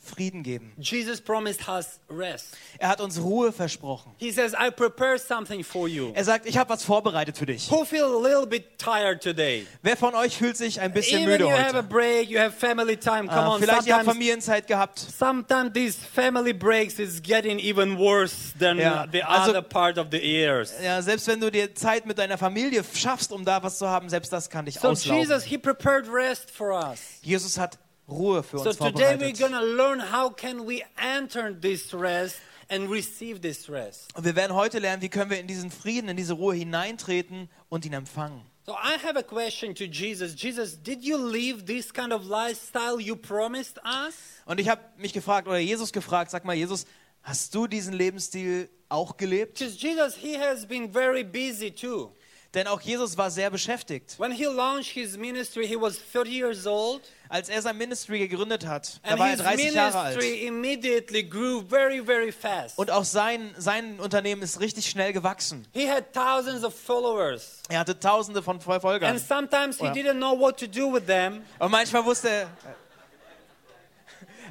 Frieden 0.06 0.44
geben. 0.44 0.72
Jesus 0.78 1.20
promised 1.20 1.68
us 1.68 2.00
rest. 2.10 2.56
Er 2.80 2.90
hat 2.90 3.02
uns 3.02 3.20
Ruhe 3.20 3.52
versprochen. 3.52 4.14
He 4.18 4.32
says, 4.32 4.54
"I 4.54 4.70
prepare 4.72 5.18
something 5.20 5.64
for 5.64 5.88
you." 5.88 6.12
Er 6.14 6.24
sagt, 6.24 6.46
ich 6.46 6.58
habe 6.58 6.70
was 6.70 6.84
vorbereitet 6.84 7.38
für 7.38 7.46
dich. 7.46 7.70
Who 7.72 7.84
feel 7.86 8.04
a 8.04 8.22
little 8.22 8.46
bit 8.48 8.78
tired 8.78 9.22
today? 9.22 9.66
Wer 9.82 9.98
von 9.98 10.14
euch 10.16 10.38
fühlt 10.38 10.58
sich 10.58 10.80
ein 10.80 10.94
bisschen 10.94 11.22
Even 11.22 11.32
müde 11.32 11.44
you 11.46 11.50
have 11.52 11.72
a 11.76 11.80
heute? 11.80 11.84
break, 11.84 12.30
you 12.30 12.40
have 12.40 12.52
family 12.52 12.96
time. 12.98 13.28
Come 13.28 13.48
on, 13.50 13.62
vielleicht 13.62 13.88
ihr 13.88 13.94
habt 13.96 14.06
sometimes 14.06 14.14
Familienzeit 14.14 14.68
gehabt. 14.68 15.00
Sometimes 15.00 15.74
these 15.74 15.98
family 15.98 16.54
breaks 16.54 17.00
is 17.00 17.22
getting 17.22 17.60
even 17.60 17.98
worse 17.98 18.54
than 18.60 18.78
Ja, 18.78 19.06
the 19.12 19.24
also- 19.24 19.52
other 19.52 19.62
part 19.62 19.98
of 19.98 20.08
the 20.12 20.20
years. 20.20 20.74
Ja, 20.84 21.02
selbst 21.02 21.28
wenn 21.28 21.40
du 21.40 21.50
dir 21.50 21.74
Zeit 21.76 22.06
mit 22.06 22.18
deiner 22.18 22.38
Familie 22.38 22.84
schaffst, 22.94 23.32
um 23.32 23.44
da 23.44 23.62
was 23.64 23.78
zu 23.80 23.88
haben, 23.88 24.10
selbst 24.10 24.32
das 24.32 24.50
kann 24.50 24.66
dich 24.66 24.76
So 24.80 24.90
auslaufen. 24.90 25.22
Jesus, 25.22 25.44
he 25.44 25.58
prepared 25.58 26.08
rest 26.12 26.52
for 26.52 26.72
us. 26.72 27.00
Jesus 27.22 27.58
hat 27.58 27.78
Ruhe 28.08 28.44
für 28.44 28.60
So 28.60 28.70
uns 28.70 28.78
today 28.78 29.16
we're 29.18 29.36
vorbereitet. 29.36 29.40
gonna 29.40 29.62
learn 29.62 30.12
how 30.14 30.30
can 30.36 30.68
we 30.68 30.82
enter 30.98 31.54
this 31.60 31.94
rest 31.94 32.38
and 32.70 32.90
receive 32.90 33.42
this 33.42 33.70
rest. 33.70 34.16
Und 34.16 34.26
wir 34.26 34.36
werden 34.36 34.54
heute 34.56 34.80
lernen, 34.80 35.02
wie 35.02 35.10
können 35.10 35.30
wir 35.30 35.40
in 35.40 35.48
diesen 35.48 35.72
Frieden, 35.72 36.10
in 36.10 36.18
diese 36.18 36.34
Ruhe 36.34 36.56
hineintreten 36.56 37.50
und 37.70 37.86
ihn 37.86 37.94
empfangen. 37.94 38.42
So 38.66 38.74
I 38.74 38.98
have 39.04 39.16
a 39.18 39.22
question 39.22 39.76
to 39.76 39.84
Jesus. 39.84 40.34
Jesus, 40.36 40.76
did 40.82 41.04
you 41.04 41.18
live 41.18 41.66
this 41.66 41.94
kind 41.94 42.12
of 42.12 42.26
lifestyle 42.26 43.00
you 43.00 43.16
promised 43.16 43.78
us? 43.86 44.16
Und 44.46 44.60
ich 44.60 44.70
habe 44.70 44.82
mich 44.98 45.14
gefragt, 45.14 45.48
oder 45.48 45.60
Jesus 45.60 45.92
gefragt, 45.92 46.32
sag 46.32 46.46
mal, 46.46 46.56
Jesus, 46.56 46.86
hast 47.22 47.54
du 47.54 47.68
diesen 47.68 47.94
Lebensstil 47.94 48.70
auch 48.90 49.18
gelebt? 49.18 49.60
Because 49.60 49.78
Jesus, 49.78 50.16
he 50.16 50.38
has 50.40 50.66
been 50.66 50.92
very 50.92 51.24
busy 51.24 51.70
too. 51.70 52.12
Denn 52.56 52.68
auch 52.68 52.80
Jesus 52.80 53.18
war 53.18 53.30
sehr 53.30 53.50
beschäftigt. 53.50 54.18
When 54.18 54.32
he 54.32 54.46
launched 54.46 54.92
his 54.94 55.18
ministry, 55.18 55.68
he 55.68 55.76
was 55.76 55.98
30 56.12 56.32
years 56.32 56.66
old. 56.66 57.02
Als 57.28 57.50
er 57.50 57.62
sein 57.62 57.78
Ministry 57.78 58.20
gegründet 58.28 58.66
hat, 58.66 59.00
da 59.04 59.18
war 59.20 59.28
er 59.28 59.32
his 59.34 59.42
30 59.42 59.74
Jahre 59.74 59.98
alt. 59.98 60.24
immediately 60.24 61.24
grew 61.24 61.62
very, 61.68 62.00
very 62.06 62.32
fast. 62.32 62.78
Und 62.78 62.92
auch 62.92 63.04
sein, 63.04 63.54
sein 63.58 64.00
Unternehmen 64.00 64.42
ist 64.42 64.60
richtig 64.60 64.86
schnell 64.90 65.12
gewachsen. 65.12 65.68
He 65.74 65.90
had 65.90 66.14
thousands 66.14 66.64
of 66.64 66.74
followers. 66.74 67.62
Er 67.68 67.80
hatte 67.80 68.00
tausende 68.00 68.42
von 68.42 68.62
Verfolgern. 68.62 69.12
And 69.12 69.20
sometimes 69.20 69.80
he 69.80 69.86
Ja. 69.86 69.92
didn't 69.92 70.18
know 70.18 70.40
what 70.40 70.58
to 70.60 70.68
do 70.68 70.94
with 70.94 71.08
them. 71.08 71.42
Und 71.60 71.72
manchmal 71.72 72.06
wusste 72.06 72.30
er... 72.30 72.42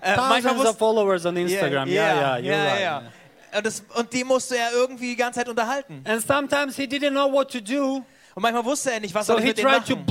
Äh, 0.02 0.16
manchmal 0.16 0.42
Thousands 0.42 0.60
of 0.60 0.66
wusste, 0.66 0.78
followers 0.78 1.24
on 1.26 1.36
Instagram. 1.36 1.88
Yeah, 1.88 2.14
yeah, 2.14 2.36
you're 2.36 2.42
ja, 2.52 2.64
right. 2.64 2.80
ja. 2.80 3.02
Und, 3.54 3.66
das, 3.66 3.82
und 3.94 4.12
die 4.12 4.24
musste 4.24 4.56
er 4.56 4.72
irgendwie 4.72 5.10
die 5.10 5.16
ganze 5.16 5.40
Zeit 5.40 5.48
unterhalten. 5.48 6.02
And 6.04 6.26
sometimes 6.26 6.76
he 6.76 6.84
didn't 6.84 7.10
know 7.10 7.30
what 7.30 7.50
to 7.52 7.60
do, 7.60 8.04
Und 8.34 8.42
manchmal 8.42 8.64
wusste 8.64 8.90
er 8.92 9.00
nicht, 9.00 9.14
was 9.14 9.26
so 9.26 9.34
soll 9.34 9.42
ich 9.42 9.48
mit 9.48 9.58
denen 9.58 9.70
machen. 9.70 10.06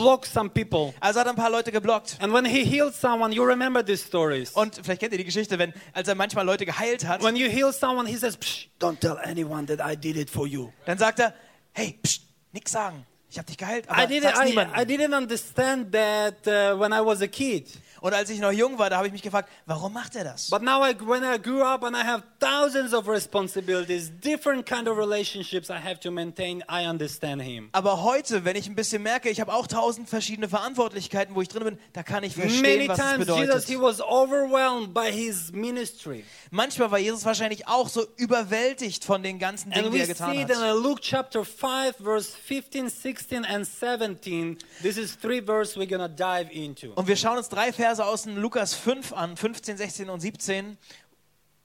Also 0.99 1.19
hat 1.19 1.27
er 1.27 1.33
ein 1.33 1.35
paar 1.35 1.49
Leute 1.49 1.71
geblockt. 1.71 2.17
And 2.21 2.33
when 2.33 2.45
he 2.45 2.63
healed 2.63 2.95
someone, 2.95 3.33
you 3.33 3.43
remember 3.43 3.83
these 3.83 4.05
stories. 4.05 4.51
Und 4.51 4.79
vielleicht 4.81 5.01
kennt 5.01 5.11
ihr 5.11 5.17
die 5.17 5.25
Geschichte, 5.25 5.59
wenn, 5.59 5.73
als 5.93 6.07
er 6.07 6.15
manchmal 6.15 6.45
Leute 6.45 6.65
geheilt 6.65 7.05
hat, 7.05 7.21
When 7.21 7.35
you 7.35 7.49
heal 7.49 7.73
someone, 7.73 8.07
he 8.07 8.15
says, 8.15 8.37
Psh, 8.37 8.69
"Don't 8.79 8.99
tell 8.99 9.17
anyone 9.23 9.65
that 9.65 9.79
I 9.85 9.97
did 9.97 10.15
it 10.15 10.29
for 10.29 10.47
you." 10.47 10.71
dann 10.85 10.97
sagt 10.97 11.19
er, 11.19 11.33
hey, 11.73 11.99
pst, 12.01 12.21
nix 12.53 12.71
sagen. 12.71 13.05
Ich 13.29 13.37
habe 13.37 13.47
dich 13.47 13.57
geheilt, 13.57 13.89
aber 13.89 14.03
I 14.03 14.05
didn't. 14.05 14.21
sag's 14.23 14.39
I, 14.39 14.45
niemandem. 14.45 14.79
I 14.79 14.85
didn't 14.85 15.17
understand 15.17 15.91
that 15.91 16.47
uh, 16.47 16.79
when 16.79 16.93
I 16.93 17.03
was 17.03 17.21
a 17.21 17.27
kid. 17.27 17.67
Und 18.03 18.13
als 18.13 18.29
ich 18.29 18.39
noch 18.41 18.51
jung 18.51 18.77
war, 18.77 18.89
da 18.89 18.97
habe 18.97 19.07
ich 19.07 19.13
mich 19.13 19.21
gefragt, 19.21 19.47
warum 19.65 19.93
macht 19.93 20.17
er 20.17 20.25
das? 20.25 20.49
But 20.49 20.61
now, 20.61 20.85
I, 20.85 20.93
when 21.07 21.23
I 21.23 21.41
grew 21.41 21.61
up 21.63 21.85
and 21.85 21.95
I 21.95 22.01
have 22.05 22.21
thousands 22.37 22.93
of 22.93 23.07
responsibilities, 23.07 24.11
different 24.19 24.65
kind 24.65 24.89
of 24.89 24.97
relationships 24.97 25.69
I 25.69 25.77
have 25.81 26.01
to 26.01 26.11
maintain, 26.11 26.61
I 26.69 26.85
understand 26.85 27.41
him. 27.41 27.69
Aber 27.71 28.03
heute, 28.03 28.43
wenn 28.43 28.57
ich 28.57 28.67
ein 28.67 28.75
bisschen 28.75 29.03
merke, 29.03 29.29
ich 29.29 29.39
habe 29.39 29.53
auch 29.53 29.67
tausend 29.67 30.09
verschiedene 30.09 30.49
Verantwortlichkeiten, 30.49 31.33
wo 31.33 31.41
ich 31.41 31.47
drin 31.47 31.63
bin, 31.63 31.79
da 31.93 32.03
kann 32.03 32.25
ich 32.25 32.35
Many 32.35 32.49
verstehen, 32.49 32.89
was 32.89 32.99
es 32.99 33.05
times 33.05 33.27
Jesus 33.27 33.39
bedeutet. 33.39 33.67
he 33.69 33.77
was 33.79 34.01
overwhelmed 34.01 34.93
by 34.93 35.09
his 35.09 35.53
ministry. 35.53 36.25
Manchmal 36.51 36.91
war 36.91 36.99
Jesus 36.99 37.23
wahrscheinlich 37.23 37.69
auch 37.69 37.87
so 37.87 38.05
überwältigt 38.17 39.05
von 39.05 39.23
den 39.23 39.39
ganzen 39.39 39.71
Dingen, 39.71 39.85
And 39.85 39.95
die 39.95 39.99
er 40.01 40.07
getan 40.07 40.33
in 40.33 40.49
hat. 40.49 40.57
uh, 40.57 40.77
Luke 40.77 40.99
chapter 41.01 41.45
5 41.45 41.95
verse 42.03 42.31
15, 42.35 42.89
16 42.89 43.45
and 43.45 43.65
17. 43.65 44.57
This 44.81 44.97
is 44.97 45.17
three 45.17 45.41
verses 45.41 45.77
we're 45.77 45.87
going 45.87 46.01
to 46.01 46.09
dive 46.09 46.51
into. 46.51 46.91
Und 46.95 47.07
wir 47.07 47.15
schauen 47.15 47.37
uns 47.37 47.47
drei 47.47 47.71
Verse 47.71 47.92
aus 47.99 48.23
dem 48.23 48.37
Lukas 48.37 48.73
5 48.73 49.13
an, 49.13 49.37
15, 49.37 49.77
16 49.77 50.09
und 50.09 50.19
17. 50.19 50.77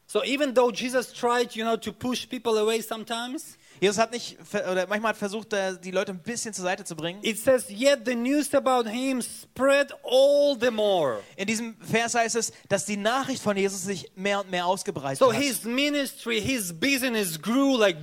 So 0.06 0.24
even 0.24 0.54
though 0.54 0.70
Jesus 0.72 1.12
tried, 1.12 1.54
you 1.54 1.64
know, 1.64 1.76
to 1.76 1.92
push 1.92 2.26
people 2.26 2.58
away 2.58 2.80
sometimes, 2.80 3.57
Jesus 3.80 3.98
hat 3.98 4.12
nicht, 4.12 4.36
oder 4.70 4.86
manchmal 4.86 5.10
hat 5.10 5.16
versucht, 5.18 5.52
äh, 5.52 5.78
die 5.82 5.90
Leute 5.90 6.12
ein 6.12 6.18
bisschen 6.18 6.52
zur 6.52 6.64
Seite 6.64 6.84
zu 6.84 6.96
bringen. 6.96 7.20
It 7.22 7.38
says, 7.38 7.66
Yet 7.68 8.00
the 8.06 8.14
news 8.14 8.52
about 8.54 8.88
him 8.88 9.20
spread 9.22 9.92
all 10.04 10.56
the 10.60 10.70
more. 10.70 11.20
In 11.36 11.46
diesem 11.46 11.76
Vers 11.80 12.14
heißt 12.14 12.36
es, 12.36 12.52
dass 12.68 12.84
die 12.84 12.96
Nachricht 12.96 13.42
von 13.42 13.56
Jesus 13.56 13.82
sich 13.84 14.10
mehr 14.16 14.40
und 14.40 14.50
mehr 14.50 14.66
ausgebreitet 14.66 15.18
So 15.18 15.32
hat. 15.32 15.40
his 15.40 15.64
ministry, 15.64 16.40
his 16.40 16.72
business 16.72 17.40
grew 17.40 17.76
like 17.76 17.96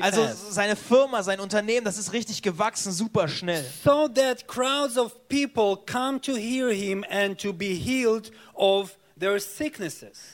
Also 0.00 0.28
seine 0.50 0.76
Firma, 0.76 1.22
sein 1.22 1.40
Unternehmen, 1.40 1.84
das 1.84 1.98
ist 1.98 2.12
richtig 2.12 2.42
gewachsen, 2.42 2.92
super 2.92 3.28
schnell. 3.28 3.64
So 3.84 4.08
that 4.08 4.46
crowds 4.46 4.96
of 4.96 5.12
people 5.28 5.76
come 5.86 6.20
to 6.20 6.34
hear 6.34 6.70
him 6.72 7.04
and 7.10 7.38
to 7.40 7.52
be 7.52 7.74
healed 7.74 8.30
of. 8.54 8.96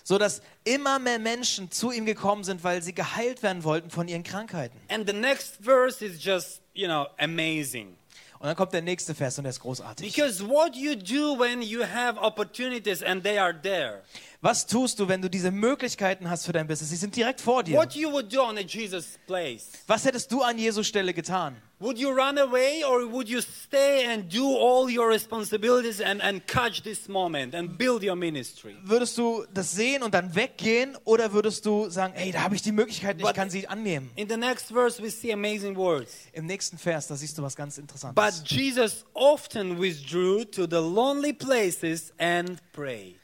So 0.05 0.19
dass 0.19 0.43
immer 0.65 0.99
mehr 0.99 1.19
Menschen 1.19 1.71
zu 1.71 1.91
ihm 1.91 2.07
gekommen 2.07 2.45
sind, 2.45 2.65
weil 2.65 2.83
sie 2.83 2.95
geheilt 2.95 3.43
werden 3.43 3.65
wollten 3.65 3.91
von 3.91 4.09
ihren 4.09 4.23
Krankheiten. 4.23 4.79
And 4.89 5.09
the 5.09 5.15
next 5.15 5.59
verse 5.63 6.05
is 6.05 6.23
just, 6.23 6.61
you 6.75 6.87
know, 6.87 7.07
amazing. 7.19 7.97
Und 8.41 8.47
dann 8.47 8.55
kommt 8.55 8.73
der 8.73 8.83
nächste 8.83 9.15
Vers 9.17 9.37
und 9.39 9.45
der 9.45 9.51
ist 9.51 9.61
großartig. 9.61 10.15
Because 10.15 10.47
what 10.49 10.77
you 10.77 10.95
do 10.95 11.39
when 11.39 11.61
you 11.61 11.83
have 11.83 12.19
opportunities 12.21 13.03
and 13.03 13.25
they 13.25 13.37
are 13.37 13.55
there, 13.61 14.03
Was 14.41 14.65
tust 14.65 15.01
du, 15.01 15.09
wenn 15.09 15.21
du 15.21 15.29
diese 15.29 15.51
Möglichkeiten 15.51 16.31
hast 16.31 16.47
für 16.47 16.53
dein 16.53 16.69
Business? 16.69 16.91
Sie 16.91 16.97
sind 16.97 17.17
direkt 17.17 17.41
vor 17.41 17.65
dir. 17.65 17.77
what 17.77 17.95
you 17.95 18.13
would 18.13 18.33
do 18.33 18.41
on 18.41 18.57
a 18.57 18.61
Jesus 18.61 19.19
place? 19.27 19.71
Was 19.89 20.05
hättest 20.05 20.31
du 20.31 20.43
an 20.43 20.57
Jesus 20.57 20.87
Stelle 20.87 21.13
getan? 21.13 21.57
Would 21.81 21.97
you 21.97 22.11
run 22.13 22.39
away 22.39 22.83
or 22.83 23.07
would 23.07 23.29
you 23.29 23.41
stay 23.41 24.05
and 24.07 24.29
do 24.29 24.45
all 24.45 24.91
your 24.91 25.09
responsibilities 25.09 26.01
and, 26.01 26.21
and 26.21 26.45
catch 26.45 26.83
this 26.83 27.09
moment 27.09 27.55
and 27.55 27.79
build 27.79 28.03
your 28.03 28.17
ministry? 28.17 28.77
Würdest 28.83 29.17
du 29.17 29.45
das 29.55 29.71
sehen 29.71 30.03
und 30.03 30.13
dann 30.13 30.35
weggehen 30.35 30.97
oder 31.05 31.33
würdest 31.33 31.65
du 31.65 31.89
sagen, 31.89 32.15
hey, 32.17 32.33
da 32.33 32.43
habe 32.43 32.57
ich 32.57 32.63
die 32.63 32.73
Möglichkeit, 32.73 33.21
ich 33.21 33.33
kann 33.33 33.49
sie 33.49 33.69
annehmen? 33.69 34.11
In 34.17 34.29
the 34.29 34.37
next 34.37 34.73
verse, 34.73 35.01
we 35.01 35.09
see 35.09 35.33
amazing 35.33 35.77
words. 35.77 36.27
Im 36.33 36.47
nächsten 36.47 36.79
Vers, 36.79 37.07
da 37.07 37.15
siehst 37.15 37.39
du 37.39 37.43
was 37.43 37.55
ganz 37.55 37.79
Interessantes. 37.79 38.17
But 38.17 38.49
Jesus 38.51 39.05
often 39.15 39.81
withdrew 39.81 40.45
to 40.47 40.67
the 40.69 40.83
lonely 40.83 41.33
places 41.33 42.13
and 42.19 42.61
prayed. 42.73 43.21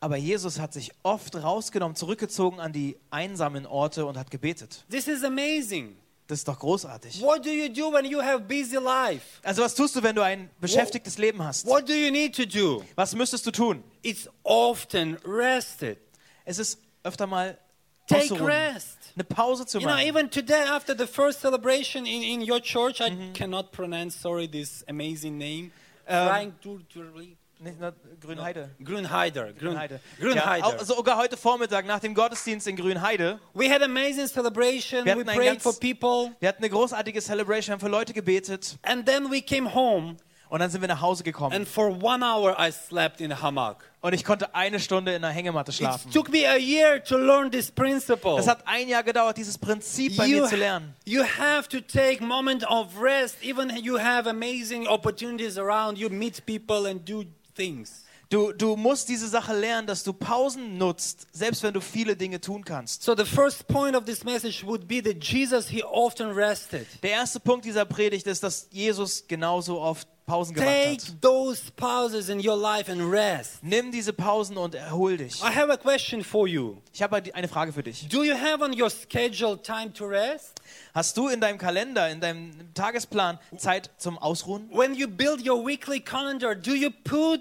Aber 0.00 0.16
Jesus 0.16 0.58
hat 0.58 0.72
sich 0.72 0.90
oft 1.04 1.36
rausgenommen, 1.36 1.94
zurückgezogen 1.94 2.58
an 2.58 2.72
die 2.72 2.96
einsamen 3.10 3.64
Orte 3.64 4.06
und 4.06 4.18
hat 4.18 4.32
gebetet. 4.32 4.84
This 4.90 5.06
is 5.06 5.22
amazing. 5.22 5.96
Das 6.28 6.38
ist 6.40 6.48
doch 6.48 6.58
großartig. 6.58 7.20
What 7.20 7.44
do 7.46 7.50
you 7.50 7.68
do 7.68 7.92
when 7.92 8.04
you 8.04 8.20
have 8.20 8.40
busy 8.40 8.76
life? 8.76 9.24
Also 9.44 9.62
was 9.62 9.74
tust 9.76 9.94
du, 9.94 10.02
wenn 10.02 10.16
du 10.16 10.22
ein 10.22 10.50
beschäftigtes 10.60 11.18
Leben 11.18 11.42
hast? 11.42 11.66
What 11.66 11.88
do 11.88 11.92
you 11.92 12.10
need 12.10 12.34
to 12.36 12.44
do? 12.44 12.82
Was 12.96 13.14
müsstest 13.14 13.46
du 13.46 13.52
tun? 13.52 13.84
It's 14.02 14.28
often 14.42 15.16
rested. 15.24 15.98
Es 16.44 16.58
ist 16.58 16.80
öfter 17.04 17.26
mal 17.28 17.56
Take 18.08 18.44
rest. 18.44 18.98
eine 19.14 19.24
Pause 19.24 19.66
zu 19.66 19.78
You 19.78 19.86
know, 19.86 19.94
machen. 19.94 20.06
even 20.06 20.30
today 20.30 20.62
after 20.68 20.96
the 20.96 21.06
first 21.06 21.40
celebration 21.40 22.06
in, 22.06 22.22
in 22.22 22.50
your 22.50 22.60
church, 22.60 23.00
I 23.00 23.10
Mm-hmm. 23.10 23.32
cannot 23.32 23.70
pronounce, 23.72 24.16
sorry, 24.20 24.48
this 24.48 24.84
amazing 24.88 25.38
name. 25.38 25.70
Um, 26.08 26.52
Dur- 26.62 26.80
Nicht 27.58 27.80
nur 27.80 27.94
Grünheide. 28.20 28.70
Grünheider. 28.84 29.44
Grün, 29.52 29.58
Grünheide. 29.58 30.00
Grünheider. 30.20 30.58
Ja, 30.68 30.74
auch 30.76 30.80
sogar 30.84 31.16
heute 31.16 31.38
Vormittag 31.38 31.86
nach 31.86 32.00
dem 32.00 32.14
Gottesdienst 32.14 32.66
in 32.66 32.76
Grünheide. 32.76 33.38
We 33.54 33.70
had 33.70 33.82
amazing 33.82 34.26
celebration. 34.26 35.04
Wir 35.06 35.16
We 35.16 35.24
prayed 35.24 35.44
ganz- 35.44 35.62
for 35.62 35.72
people. 35.78 36.34
Wir 36.38 36.50
hatten 36.50 36.62
eine 36.62 36.70
großartige 36.70 37.20
Celebration, 37.22 37.72
haben 37.72 37.80
für 37.80 37.88
Leute 37.88 38.12
gebetet 38.12 38.76
And 38.82 39.06
then 39.06 39.30
we 39.30 39.40
came 39.40 39.72
home. 39.74 40.16
und 40.50 40.60
dann 40.60 40.70
sind 40.70 40.82
wir 40.82 40.88
nach 40.88 41.00
Hause 41.00 41.24
gekommen. 41.24 41.54
And 41.56 41.66
for 41.66 41.88
one 42.02 42.22
hour, 42.22 42.56
I 42.60 42.70
slept 42.70 43.22
in 43.22 43.32
a 43.32 43.40
hammock. 43.40 43.78
Und 44.02 44.12
ich 44.12 44.22
konnte 44.22 44.54
eine 44.54 44.78
Stunde 44.78 45.14
in 45.14 45.22
der 45.22 45.32
Hängematte 45.32 45.70
It 45.72 45.78
schlafen. 45.78 46.12
took 46.12 46.28
me 46.30 46.46
a 46.48 46.56
year 46.56 47.02
to 47.02 47.16
learn 47.16 47.50
this 47.50 47.72
principle. 47.72 48.38
Es 48.38 48.46
hat 48.46 48.60
ein 48.66 48.86
Jahr 48.86 49.02
gedauert, 49.02 49.36
dieses 49.38 49.58
Prinzip 49.58 50.16
bei 50.16 50.26
You, 50.26 50.42
mir 50.42 50.48
zu 50.48 50.54
lernen. 50.56 50.94
you 51.04 51.22
have 51.24 51.68
to 51.68 51.80
take 51.80 52.22
moment 52.22 52.64
of 52.70 52.88
rest. 53.00 53.36
Even 53.42 53.74
you 53.82 53.98
have 53.98 54.28
amazing 54.28 54.86
opportunities 54.86 55.58
around 55.58 55.98
you, 55.98 56.08
meet 56.10 56.44
people 56.46 56.88
and 56.88 57.08
do 57.08 57.24
things. 57.56 58.04
Du, 58.28 58.52
du 58.52 58.74
musst 58.74 59.08
diese 59.08 59.28
Sache 59.28 59.56
lernen, 59.56 59.86
dass 59.86 60.02
du 60.02 60.12
Pausen 60.12 60.78
nutzt, 60.78 61.28
selbst 61.32 61.62
wenn 61.62 61.72
du 61.72 61.80
viele 61.80 62.16
Dinge 62.16 62.40
tun 62.40 62.64
kannst. 62.64 63.04
So 63.04 63.14
the 63.14 63.24
first 63.24 63.68
point 63.68 63.94
of 63.94 64.04
this 64.04 64.24
message 64.24 64.64
would 64.66 64.88
be 64.88 65.00
that 65.00 65.22
Jesus, 65.22 65.68
he 65.68 65.84
often 65.84 66.32
rested. 66.32 66.86
Der 67.04 67.10
erste 67.10 67.38
Punkt 67.38 67.64
dieser 67.64 67.84
Predigt 67.84 68.26
ist, 68.26 68.42
dass 68.42 68.66
Jesus 68.72 69.28
genauso 69.28 69.80
oft 69.80 70.08
Pausen 70.26 70.54
gemacht 70.56 70.68
Take 70.68 71.06
hat. 71.06 71.20
those 71.20 71.70
pauses 71.76 72.28
in 72.28 72.44
your 72.44 72.56
life 72.56 72.90
and 72.90 73.00
rest. 73.12 73.62
Nimm 73.62 73.92
diese 73.92 74.12
Pausen 74.12 74.56
und 74.56 74.74
erhol 74.74 75.16
dich. 75.16 75.40
I 75.40 75.54
have 75.54 75.70
a 75.72 75.76
question 75.76 76.24
for 76.24 76.48
you. 76.48 76.78
Ich 76.92 77.00
habe 77.00 77.22
eine 77.32 77.46
Frage 77.46 77.72
für 77.72 77.84
dich. 77.84 78.08
Do 78.08 78.24
you 78.24 78.34
have 78.34 78.60
on 78.60 78.72
your 78.72 78.90
schedule 78.90 79.56
time 79.62 79.92
to 79.92 80.04
rest? 80.04 80.60
Hast 80.92 81.16
du 81.16 81.28
in 81.28 81.40
deinem 81.40 81.58
Kalender, 81.58 82.10
in 82.10 82.20
deinem 82.20 82.74
Tagesplan 82.74 83.38
Zeit 83.56 83.90
zum 83.98 84.18
Ausruhen? 84.18 84.68
When 84.72 84.94
you 84.94 85.06
build 85.06 85.46
your 85.46 85.64
weekly 85.64 86.00
calendar, 86.00 86.56
do 86.56 86.74
you 86.74 86.90
put 87.04 87.40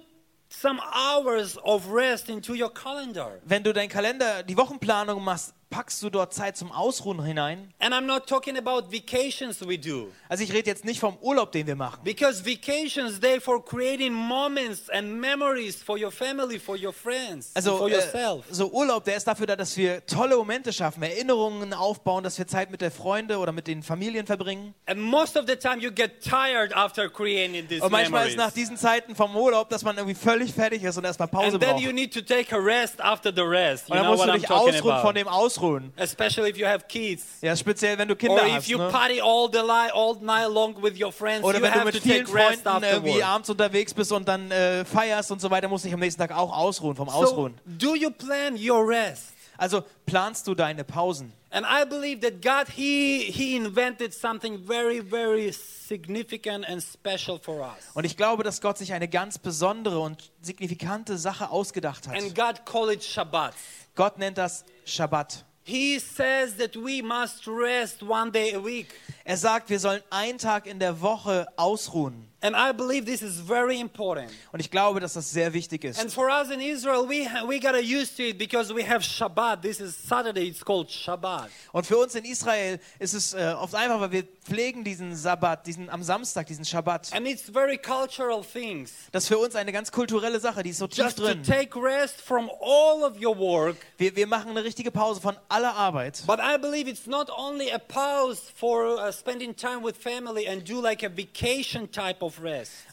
some 0.50 0.80
hours 0.80 1.58
of 1.64 1.92
rest 1.92 2.30
into 2.30 2.54
your 2.54 2.72
calendar? 2.72 3.40
Wenn 3.46 3.64
du 3.64 3.74
deinen 3.74 3.90
Kalender, 3.90 4.44
die 4.44 4.56
Wochenplanung 4.56 5.24
machst, 5.24 5.56
packst 5.76 6.02
du 6.04 6.10
dort 6.10 6.34
Zeit 6.34 6.56
zum 6.56 6.72
Ausruhen 6.72 7.22
hinein? 7.22 7.74
And 7.80 7.94
I'm 7.94 8.06
not 8.06 8.28
talking 8.28 8.58
about 8.58 8.90
vacations 8.94 9.60
we 9.68 9.78
do. 9.78 10.08
Also 10.30 10.44
ich 10.46 10.54
rede 10.54 10.70
jetzt 10.70 10.86
nicht 10.86 11.02
vom 11.02 11.18
Urlaub, 11.20 11.52
den 11.52 11.68
wir 11.68 11.76
machen. 11.76 12.00
Because 12.04 12.46
vacations, 12.46 13.20
they 13.20 13.42
for 13.42 13.64
creating 13.64 14.14
moments 14.14 14.90
and 14.90 15.20
memories 15.20 15.84
for 15.84 15.98
your 16.02 16.12
family, 16.12 16.58
for 16.60 16.78
your 16.82 16.94
friends, 16.94 17.48
and 17.54 17.58
Also 17.58 17.78
for 17.78 17.90
äh, 17.90 17.96
yourself. 17.96 18.46
so 18.52 18.68
Urlaub, 18.72 19.04
der 19.04 19.18
ist 19.18 19.28
dafür 19.28 19.48
da, 19.48 19.58
dass 19.58 19.76
wir 19.76 20.06
tolle 20.06 20.38
Momente 20.38 20.72
schaffen, 20.72 21.04
Erinnerungen 21.04 21.74
aufbauen, 21.74 22.24
dass 22.24 22.38
wir 22.38 22.48
Zeit 22.48 22.72
mit 22.72 22.80
der 22.80 22.92
Freunde 22.92 23.38
oder 23.38 23.52
mit 23.52 23.68
den 23.68 23.84
Familien 23.84 24.26
verbringen. 24.26 24.74
And 24.86 25.02
most 25.02 25.36
of 25.36 25.44
the 25.46 25.58
time 25.58 25.80
you 25.82 25.92
get 25.92 26.22
tired 26.22 26.74
after 26.74 27.10
creating 27.10 27.68
these 27.68 27.84
Und 27.84 27.92
manchmal 27.92 28.28
ist 28.28 28.36
memories. 28.38 28.38
nach 28.38 28.52
diesen 28.54 28.78
Zeiten 28.78 29.14
vom 29.14 29.36
Urlaub, 29.36 29.68
dass 29.70 29.84
man 29.84 29.98
irgendwie 29.98 30.16
völlig 30.16 30.54
fertig 30.54 30.84
ist 30.84 30.96
und 30.98 31.04
erstmal 31.04 31.28
Pause 31.28 31.48
and 31.56 31.60
then 31.62 31.72
braucht. 31.72 31.84
you 31.84 31.92
need 31.92 32.14
to 32.14 32.22
take 32.22 32.56
a 32.56 32.60
rest 32.60 33.02
after 33.02 33.34
the 33.36 33.42
rest. 33.42 33.90
You 33.90 33.94
Und 33.96 33.98
dann 33.98 34.06
know 34.06 34.12
musst 34.16 34.26
what 34.28 34.36
du 34.36 34.40
dich 34.40 34.50
ausruhen 34.50 34.92
about. 34.94 35.02
von 35.08 35.16
dem 35.16 35.28
Ausruhen. 35.28 35.65
Especially 35.98 36.50
if 36.50 36.58
you 36.58 36.66
have 36.68 36.86
kids. 36.88 37.24
Ja, 37.42 37.56
speziell 37.56 37.98
wenn 37.98 38.08
du 38.08 38.14
Or 38.14 38.18
Kinder 38.18 38.46
if 38.48 38.54
hast. 38.54 38.68
you 38.68 38.78
Ne? 38.78 38.90
party 38.90 39.20
all 39.22 39.50
the 39.52 39.60
li- 39.60 39.92
all 39.94 40.16
night 40.22 40.50
long 40.50 40.76
with 40.82 41.00
your 41.02 41.12
friends, 41.12 41.44
Oder 41.44 41.58
you 41.60 41.64
wenn 41.64 41.72
du 41.72 41.78
have 41.80 41.86
mit 41.86 41.96
to 41.96 42.02
vielen 42.02 42.26
take 42.26 42.34
rest 42.38 42.62
Freunden 42.64 42.84
irgendwie 42.84 43.10
afterward. 43.12 43.24
abends 43.36 43.50
unterwegs 43.50 43.94
bist 43.94 44.12
und 44.12 44.28
dann 44.28 44.52
äh, 44.52 44.86
feierst 44.86 45.32
und 45.32 45.42
so 45.42 45.50
weiter, 45.50 45.68
musst 45.68 45.84
du 45.84 45.88
dich 45.88 45.94
am 45.94 46.00
nächsten 46.00 46.22
Tag 46.22 46.32
auch 46.32 46.52
ausruhen, 46.56 46.96
vom 46.96 47.10
So, 47.10 47.16
Ausruhen. 47.16 47.56
do 47.66 47.96
you 47.96 48.10
plan 48.12 48.56
your 48.58 48.88
rest? 48.88 49.34
Also 49.58 49.84
planst 50.06 50.48
du 50.48 50.54
deine 50.54 50.84
Pausen. 50.84 51.32
And 51.50 51.66
I 51.66 51.86
believe 51.88 52.20
that 52.20 52.42
God, 52.42 52.68
He 52.76 53.32
He 53.32 53.56
invented 53.56 54.14
something 54.14 54.60
very, 54.68 55.02
very 55.02 55.54
significant 55.54 56.68
and 56.68 56.84
special 56.84 57.40
for 57.42 57.62
us. 57.62 57.72
Und 57.94 58.04
ich 58.04 58.18
glaube, 58.18 58.44
dass 58.44 58.60
Gott 58.60 58.78
sich 58.78 58.92
eine 58.92 59.08
ganz 59.08 59.38
besondere 59.38 60.00
und 60.00 60.32
signifikante 60.42 61.18
Sache 61.18 61.50
ausgedacht 61.50 62.10
hat. 62.10 62.16
And 62.18 62.36
God 62.36 62.66
called 62.66 62.92
it 62.94 63.04
Shabbat. 63.06 63.54
Gott 63.96 64.18
nennt 64.18 64.38
das 64.38 64.66
Schabbat. 64.84 65.46
He 65.68 65.98
says 65.98 66.58
that 66.58 66.76
we 66.76 67.02
must 67.02 67.48
rest 67.48 68.04
one 68.04 68.32
day 68.32 68.54
a 68.54 68.60
week. 68.60 68.94
Er 69.24 69.36
sagt, 69.36 69.72
wir 69.72 69.80
sollen 69.80 70.04
einen 70.12 70.38
Tag 70.38 70.68
in 70.68 70.78
der 70.78 71.02
Woche 71.02 71.48
ausruhen. 71.56 72.28
And 72.46 72.56
I 72.56 72.72
believe 72.74 73.06
this 73.06 73.24
is 73.24 73.40
very 73.40 73.80
important. 73.80 74.32
Und 74.52 74.60
ich 74.60 74.70
glaube, 74.70 75.00
dass 75.00 75.14
das 75.14 75.32
sehr 75.32 75.52
wichtig 75.52 75.84
And 75.84 75.96
ist. 76.06 76.14
for 76.14 76.30
us 76.30 76.52
in 76.52 76.62
Israel, 76.62 77.10
we, 77.10 77.26
we 77.48 77.60
got 77.60 77.74
used 77.82 78.18
to 78.18 78.24
it 78.24 78.38
because 78.38 78.72
we 78.72 78.88
have 78.88 79.02
Shabbat. 79.04 79.64
This 79.64 79.80
is 79.80 79.96
Saturday, 79.96 80.48
it's 80.50 80.64
called 80.64 80.92
Shabbat. 80.92 81.50
Und 81.72 81.88
für 81.88 81.98
uns 81.98 82.14
in 82.14 82.24
Israel 82.24 82.80
ist 83.00 83.16
es 83.16 83.34
äh, 83.34 83.56
oft 83.60 83.74
einfach, 83.74 84.00
weil 84.00 84.12
wir 84.12 84.24
pflegen 84.44 84.84
diesen 84.84 85.16
Sabbat, 85.16 85.66
diesen 85.66 85.90
am 85.90 86.04
Samstag, 86.04 86.46
diesen 86.46 86.66
Schabbat. 86.66 87.14
And 87.14 87.28
it's 87.28 87.50
very 87.50 87.80
cultural 87.80 88.44
things. 88.44 88.94
Das 89.12 89.24
ist 89.24 89.30
für 89.30 89.40
uns 89.40 89.56
eine 89.56 89.72
ganz 89.72 89.92
kulturelle 89.92 90.40
Sache, 90.40 90.62
die 90.62 90.70
ist 90.70 90.78
so 90.78 90.86
tief 90.86 91.04
Just 91.04 91.18
to 91.18 91.24
drin. 91.24 91.42
take 91.42 91.76
rest 91.76 92.22
from 92.22 92.52
all 92.62 93.02
of 93.04 93.20
your 93.20 93.36
work. 93.36 93.78
Wir, 93.98 94.16
wir 94.16 94.28
machen 94.28 94.52
eine 94.52 94.64
richtige 94.64 94.92
Pause 94.92 95.20
von 95.20 95.36
aller 95.50 95.74
Arbeit. 95.74 96.22
But 96.28 96.40
I 96.40 96.60
believe 96.60 96.88
it's 96.88 97.08
not 97.08 97.32
only 97.36 97.72
a 97.72 97.80
pause 97.80 98.40
for 98.56 99.00
uh, 99.00 99.12
spending 99.12 99.56
time 99.56 99.84
with 99.84 99.96
family 99.98 100.48
and 100.48 100.64
do 100.64 100.80
like 100.80 101.04
a 101.04 101.10
vacation 101.10 101.90
type 101.92 102.24
of. 102.24 102.35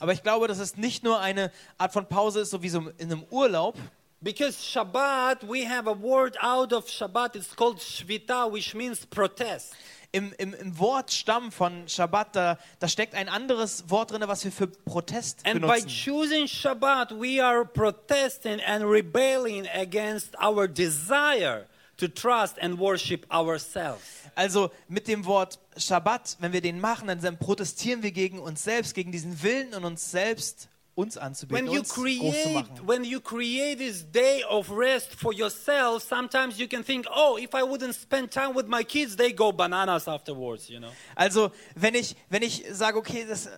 Aber 0.00 0.12
ich 0.12 0.22
glaube, 0.22 0.48
dass 0.48 0.58
es 0.58 0.76
nicht 0.76 1.02
nur 1.04 1.20
eine 1.20 1.50
Art 1.78 1.92
von 1.92 2.06
Pause 2.06 2.40
ist, 2.40 2.50
so 2.50 2.62
wie 2.62 2.68
so 2.68 2.80
in 2.98 3.12
einem 3.12 3.24
Urlaub, 3.30 3.76
Because 4.24 4.62
Shabbat, 4.62 5.42
we 5.48 5.64
have 5.68 5.88
a 5.88 5.92
word 6.00 6.36
out 6.40 6.72
of 6.72 6.86
Shabbat, 6.88 7.34
it's 7.34 7.56
called 7.56 7.80
Shvita, 7.80 8.48
which 8.48 8.72
means 8.72 9.04
protest. 9.04 9.72
im, 10.12 10.32
im, 10.38 10.54
im 10.54 10.78
Wortstamm 10.78 11.50
von 11.50 11.88
Schabbat, 11.88 12.36
da, 12.36 12.58
da 12.78 12.86
steckt 12.86 13.14
ein 13.16 13.28
anderes 13.28 13.90
Wort 13.90 14.12
drin, 14.12 14.22
was 14.26 14.44
wir 14.44 14.52
für 14.52 14.68
Protest 14.68 15.40
And 15.44 15.62
by 15.62 15.80
benutzen. 15.80 15.88
choosing 15.88 16.46
Shabbat, 16.46 17.10
we 17.18 17.40
are 17.42 17.64
protesting 17.64 18.60
and 18.60 18.84
rebelling 18.84 19.66
against 19.74 20.36
our 20.40 20.68
desire 20.68 21.66
to 22.02 22.08
trust 22.08 22.58
and 22.60 22.78
worship 22.78 23.26
ourselves. 23.32 24.02
Also 24.34 24.70
mit 24.88 25.08
dem 25.08 25.24
Wort 25.24 25.58
Schabbat, 25.76 26.36
wenn 26.40 26.52
wir 26.52 26.60
den 26.60 26.80
machen, 26.80 27.06
dann 27.06 27.38
protestieren 27.38 28.02
wir 28.02 28.12
gegen 28.12 28.38
uns 28.38 28.64
selbst, 28.64 28.94
gegen 28.94 29.12
diesen 29.12 29.42
Willen 29.42 29.72
in 29.72 29.84
uns 29.84 30.10
selbst, 30.10 30.68
uns 30.94 31.16
anzubeten, 31.16 31.66
When 31.66 31.72
you 31.72 31.82
create, 31.82 32.66
when 32.84 33.04
you 33.04 33.20
create 33.20 33.78
this 33.78 34.04
day 34.10 34.44
of 34.48 34.70
rest 34.70 35.14
for 35.14 35.32
yourself, 35.32 36.02
sometimes 36.02 36.58
you 36.58 36.68
can 36.68 36.84
think, 36.84 37.06
oh, 37.14 37.38
if 37.38 37.54
I 37.54 37.62
wouldn't 37.62 37.94
spend 37.94 38.30
time 38.30 38.54
with 38.54 38.66
my 38.66 38.84
kids, 38.84 39.16
they 39.16 39.32
go 39.32 39.52
bananas 39.52 40.06
afterwards, 40.06 40.68
you 40.68 40.80
know. 40.80 40.90
Also, 41.14 41.52
wenn 41.74 41.94
ich, 41.94 42.14
wenn 42.28 42.42
ich 42.42 42.64
sage, 42.72 42.98
okay, 42.98 43.24
das, 43.26 43.48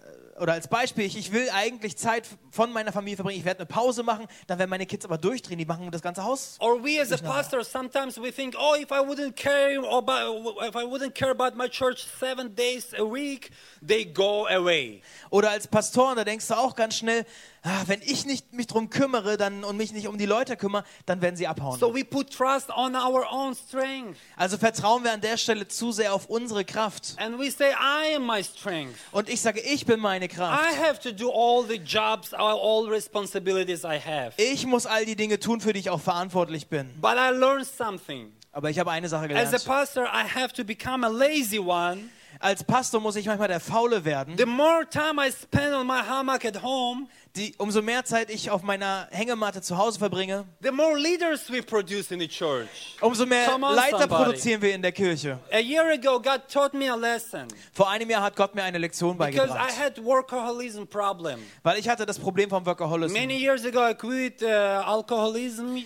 oder 0.40 0.54
als 0.54 0.68
Beispiel, 0.68 1.04
ich, 1.04 1.16
ich 1.16 1.32
will 1.32 1.48
eigentlich 1.50 1.96
Zeit 1.96 2.26
von 2.50 2.72
meiner 2.72 2.92
Familie 2.92 3.16
verbringen, 3.16 3.38
ich 3.38 3.44
werde 3.44 3.60
eine 3.60 3.66
Pause 3.66 4.02
machen, 4.02 4.26
dann 4.46 4.58
werden 4.58 4.70
meine 4.70 4.86
Kids 4.86 5.04
aber 5.04 5.18
durchdrehen, 5.18 5.58
die 5.58 5.64
machen 5.64 5.90
das 5.90 6.02
ganze 6.02 6.24
Haus. 6.24 6.56
Or 6.60 6.82
we 6.82 7.00
as 7.00 7.12
a 7.12 7.16
pastor, 7.16 7.62
sometimes 7.64 8.20
we 8.20 8.32
think, 8.32 8.54
oh, 8.58 8.74
if 8.74 8.90
I 8.90 9.00
wouldn't 9.00 9.36
care 9.36 9.78
about, 9.78 10.56
if 10.66 10.74
I 10.74 10.84
wouldn't 10.84 11.14
care 11.14 11.30
about 11.30 11.56
my 11.56 11.68
church 11.68 12.06
seven 12.18 12.54
days 12.54 12.92
a 12.98 13.04
week, 13.04 13.50
they 13.86 14.04
go 14.04 14.46
away. 14.48 15.02
Oder 15.30 15.50
als 15.50 15.66
Pastor, 15.66 16.14
da 16.14 16.24
denkst 16.24 16.48
du 16.48 16.54
auch 16.54 16.74
ganz 16.74 16.96
schnell, 16.96 17.24
ah, 17.64 17.82
wenn 17.86 18.00
ich 18.02 18.24
nicht 18.24 18.52
mich 18.52 18.68
drum 18.68 18.88
kümmere 18.90 19.36
dann, 19.36 19.64
und 19.64 19.76
mich 19.76 19.92
nicht 19.92 20.06
um 20.06 20.16
die 20.18 20.26
Leute 20.26 20.56
kümmere, 20.56 20.84
dann 21.06 21.20
werden 21.20 21.34
sie 21.36 21.48
abhauen. 21.48 21.78
So 21.80 21.92
we 21.94 22.04
put 22.04 22.30
trust 22.32 22.70
on 22.70 22.94
our 22.94 23.26
own 23.32 23.54
strength. 23.56 24.16
Also 24.36 24.56
vertrauen 24.56 25.02
wir 25.02 25.12
an 25.12 25.20
der 25.20 25.36
Stelle 25.36 25.66
zu 25.66 25.90
sehr 25.90 26.14
auf 26.14 26.26
unsere 26.26 26.64
Kraft. 26.64 27.14
And 27.18 27.38
we 27.38 27.50
say, 27.50 27.72
I 27.72 28.14
am 28.14 28.24
my 28.26 28.44
strength. 28.44 28.94
Und 29.10 29.28
ich 29.28 29.40
sage, 29.40 29.60
ich 29.60 29.84
bin 29.84 29.98
meine 29.98 30.28
Kraft. 30.28 30.62
I 30.62 30.76
have 30.80 31.00
to 31.00 31.10
do 31.10 31.30
all 31.32 31.64
the 31.66 31.76
jobs, 31.76 32.32
all- 32.32 32.58
all 32.60 32.86
responsibilities 32.88 33.82
I 33.84 33.98
have. 33.98 34.32
Ich 34.36 34.66
muss 34.66 34.86
all 34.86 35.04
die 35.04 35.16
Dinge 35.16 35.40
tun, 35.40 35.60
für 35.60 35.72
die 35.72 35.80
ich 35.80 35.90
auch 35.90 36.00
verantwortlich 36.00 36.68
bin. 36.68 36.90
But 37.00 37.14
I 37.16 37.30
learned 37.34 37.66
something. 37.66 38.32
Aber 38.52 38.70
ich 38.70 38.78
habe 38.78 38.92
eine 38.92 39.08
Sache 39.08 39.24
As 39.24 39.30
a 39.30 39.44
gelernt. 39.58 39.64
pastor, 39.64 40.04
I 40.04 40.22
have 40.32 40.52
to 40.54 40.62
become 40.64 41.04
a 41.04 41.08
lazy 41.10 41.58
one. 41.58 42.10
Als 42.44 42.62
Pastor 42.62 43.00
muss 43.00 43.16
ich 43.16 43.24
manchmal 43.24 43.48
der 43.48 43.58
Faule 43.58 44.04
werden. 44.04 44.36
The 44.36 44.44
more 44.44 44.86
time 44.86 45.18
I 45.18 45.32
spend 45.32 45.72
on 45.74 45.86
my 45.86 46.02
hammock 46.06 46.44
at 46.44 46.62
home, 46.62 47.06
Die, 47.34 47.54
umso 47.56 47.80
mehr 47.80 48.04
Zeit 48.04 48.28
ich 48.28 48.50
auf 48.50 48.62
meiner 48.62 49.08
Hängematte 49.10 49.62
zu 49.62 49.78
Hause 49.78 49.98
verbringe, 49.98 50.44
the 50.60 50.70
more 50.70 50.94
leaders 50.94 51.50
we 51.50 51.62
produce 51.62 52.10
in 52.10 52.20
the 52.20 52.28
church. 52.28 52.98
umso 53.00 53.24
mehr 53.24 53.50
on, 53.54 53.62
Leiter 53.74 54.00
somebody. 54.00 54.24
produzieren 54.24 54.60
wir 54.60 54.74
in 54.74 54.82
der 54.82 54.92
Kirche. 54.92 55.38
A 55.50 55.58
year 55.58 55.90
ago, 55.90 56.20
God 56.20 56.42
taught 56.52 56.74
me 56.74 56.92
a 56.92 56.94
lesson 56.94 57.48
Vor 57.72 57.88
einem 57.88 58.10
Jahr 58.10 58.20
hat 58.22 58.36
Gott 58.36 58.54
mir 58.54 58.62
eine 58.62 58.76
Lektion 58.76 59.16
because 59.16 59.34
I 59.34 59.48
beigebracht. 59.48 59.78
had 59.78 60.04
workaholism 60.04 60.84
problem. 60.84 61.40
Weil 61.62 61.78
ich 61.78 61.88
hatte 61.88 62.04
das 62.04 62.18
Problem 62.18 62.50
vom 62.50 62.66
Workaholism. 62.66 63.14
Many 63.14 63.38
years 63.38 63.64
ago, 63.64 63.88
I 63.88 63.94
quit 63.94 64.42
uh, 64.42 64.48
alcoholism. 64.48 65.78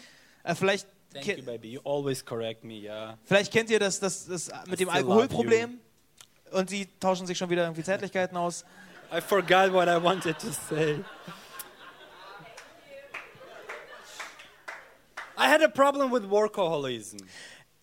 Äh, 0.43 0.55
vielleicht, 0.57 0.89
Thank 1.13 1.39
you, 1.39 1.45
baby. 1.45 1.69
You 1.69 1.81
always 1.85 2.25
correct 2.25 2.65
me, 2.65 2.81
yeah. 2.81 3.17
vielleicht 3.25 3.53
kennt 3.53 3.71
ihr 3.71 3.79
das, 3.79 4.01
das, 4.01 4.27
das 4.27 4.51
mit 4.67 4.81
dem 4.81 4.89
still 4.91 5.03
love 5.03 5.13
Alkoholproblem. 5.23 5.79
Und 6.53 6.71
sie 6.71 6.89
tauschen 7.01 7.27
sich 7.27 7.39
schon 7.39 7.51
wieder 7.51 7.63
irgendwie 7.63 7.83
Zärtlichkeiten 7.83 8.37
aus. 8.37 8.65
I 9.13 9.21
forgot 9.21 9.73
what 9.73 9.89
I 9.89 9.97
wanted 10.03 10.39
to 10.39 10.51
say. 10.53 11.03
I 15.37 15.47
had 15.47 15.63
a 15.63 15.69
problem 15.69 16.11
with 16.11 16.29
workaholism. 16.29 17.19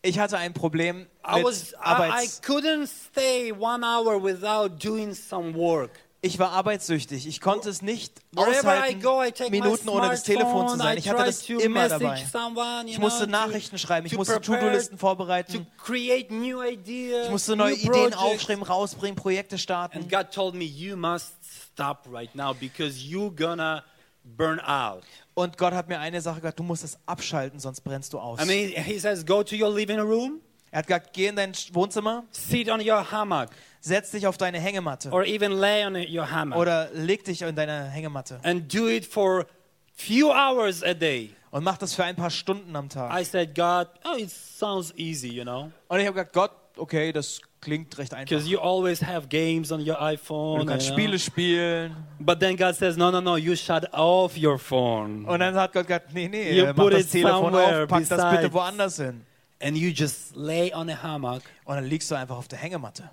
Ich 0.01 0.19
hatte 0.19 0.37
ein 0.37 0.53
Problem 0.53 1.07
I 1.23 1.37
mit 1.37 1.45
was 1.45 1.73
I, 1.83 2.23
I 2.23 2.27
couldn't 2.43 2.87
stay 2.87 3.51
one 3.51 3.83
hour 3.83 4.21
without 4.21 4.77
doing 4.77 5.15
some 5.15 5.55
work. 5.55 6.04
Ich 6.25 6.39
war 6.39 6.51
arbeitssüchtig. 6.51 7.27
Ich 7.27 7.39
konnte 7.39 7.69
es 7.69 7.81
nicht 7.81 8.19
I 8.33 8.37
aushalten, 8.39 9.01
go, 9.01 9.23
I 9.23 9.31
Minuten 9.49 9.87
ohne 9.89 10.09
das 10.09 10.23
Telefon 10.23 10.67
zu 10.67 10.77
sein. 10.77 10.95
I 10.97 10.99
Ich 10.99 11.09
hatte 11.09 11.23
das 11.25 11.45
to 11.45 11.59
immer 11.59 11.87
dabei. 11.87 12.23
someone, 12.31 12.87
Ich 12.87 12.97
musste 12.99 13.25
know, 13.27 13.37
to- 13.37 13.47
Nachrichten 13.47 13.77
schreiben, 13.77 14.05
ich 14.07 14.11
to 14.13 14.17
musste 14.17 14.41
To-Do-Listen 14.41 14.93
to 14.93 14.97
vorbereiten, 14.97 15.67
create 15.77 16.31
new 16.31 16.61
ideas, 16.63 17.25
ich 17.25 17.31
musste 17.31 17.55
neue 17.55 17.71
new 17.73 17.77
Ideen 17.77 17.91
projects. 17.91 18.17
aufschreiben, 18.17 18.63
rausbringen, 18.63 19.15
Projekte 19.15 19.55
And 19.55 19.61
starten. 19.61 20.07
God 20.09 20.31
told 20.31 20.55
me, 20.55 20.63
you 20.65 20.95
must 20.97 21.33
stop 21.73 22.07
right 22.11 22.33
now 22.35 22.53
because 22.53 22.97
you're 22.99 23.31
gonna 23.35 23.83
burn 24.23 24.59
out. 24.59 25.03
Und 25.35 25.57
Gott 25.57 25.73
hat 25.73 25.87
mir 25.89 25.99
eine 25.99 26.21
Sache 26.21 26.41
gesagt, 26.41 26.57
du 26.59 26.63
musst 26.63 26.83
es 26.83 26.97
abschalten, 27.05 27.59
sonst 27.59 27.81
brennst 27.81 28.13
du 28.13 28.19
aus. 28.19 28.41
I 28.41 28.45
mean, 28.45 28.83
He 28.83 28.97
says, 28.99 29.25
go 29.25 29.43
to 29.43 29.55
your 29.55 29.69
living 29.73 29.99
room, 29.99 30.41
Er 30.71 30.79
hat 30.79 30.87
gesagt, 30.87 31.13
geh 31.13 31.27
in 31.27 31.35
dein 31.37 31.53
Wohnzimmer, 31.71 32.23
sit 32.31 32.69
on 32.69 32.81
your 32.81 33.09
hammock, 33.11 33.49
setz 33.85 34.11
dich 34.11 34.25
auf 34.27 34.37
deine 34.37 34.59
Hängematte 34.59 35.11
or 35.11 35.23
even 35.25 35.51
lay 35.51 35.85
on 35.85 35.95
your 35.95 36.29
hammock, 36.29 36.57
oder 36.59 36.89
leg 36.93 37.23
dich 37.23 37.41
in 37.41 37.55
deine 37.55 37.85
Hängematte 37.89 38.39
and 38.43 38.73
do 38.73 38.87
it 38.87 39.05
for 39.05 39.45
few 39.93 40.31
hours 40.31 40.83
a 40.83 40.93
day. 40.93 41.29
und 41.51 41.63
mach 41.63 41.77
das 41.77 41.93
für 41.93 42.03
ein 42.03 42.15
paar 42.15 42.29
Stunden 42.31 42.75
am 42.75 42.89
Tag. 42.89 43.13
I 43.17 43.23
said, 43.23 43.55
God, 43.55 43.87
oh, 44.03 44.17
it 44.17 44.29
sounds 44.29 44.93
easy, 44.97 45.29
you 45.29 45.43
know, 45.43 45.71
Und 45.87 45.99
ich 45.99 46.05
habe 46.07 46.13
gesagt, 46.15 46.33
Gott, 46.33 46.51
okay, 46.77 47.11
das 47.13 47.39
klingt 47.61 47.97
recht 47.97 48.13
einfach. 48.13 48.27
because 48.29 48.49
you 48.49 48.59
always 48.59 49.01
have 49.01 49.27
games 49.29 49.71
on 49.71 49.79
your 49.87 50.01
iPhone. 50.01 50.59
Du 50.61 50.65
kannst 50.65 50.87
you 50.89 50.93
know. 50.95 51.01
Spiele 51.03 51.19
spielen. 51.19 51.95
But 52.19 52.39
then 52.39 52.57
God 52.57 52.75
says, 52.75 52.97
no, 52.97 53.09
no, 53.11 53.21
no, 53.21 53.37
you 53.37 53.55
shut 53.55 53.85
off 53.93 54.35
your 54.35 54.57
phone. 54.59 55.25
Und 55.25 55.39
dann 55.39 55.55
hat 55.55 55.71
Gott 55.73 55.87
gesagt, 55.87 56.13
nee, 56.13 56.27
nee, 56.27 56.51
You 56.59 56.65
mach 56.65 56.75
put 56.75 56.93
das 56.93 57.07
Telefon 57.09 57.55
auf, 57.55 57.87
pack 57.87 57.99
das 58.01 58.09
besides. 58.09 58.31
bitte 58.31 58.53
woanders 58.53 58.97
hin. 58.97 59.25
And 59.61 59.77
you 59.77 59.89
just 59.91 60.35
lay 60.35 60.73
on 60.73 60.89
a 60.89 61.01
hammock 61.01 61.43
Und 61.63 61.75
dann 61.75 61.85
liegst 61.85 62.11
du 62.11 62.15
einfach 62.15 62.35
auf 62.35 62.47
der 62.49 62.59
Hängematte 62.59 63.09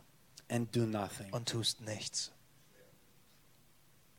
and 0.49 0.75
do 0.75 0.87
nothing. 0.87 1.33
und 1.33 1.49
tust 1.49 1.81
nichts. 1.81 2.33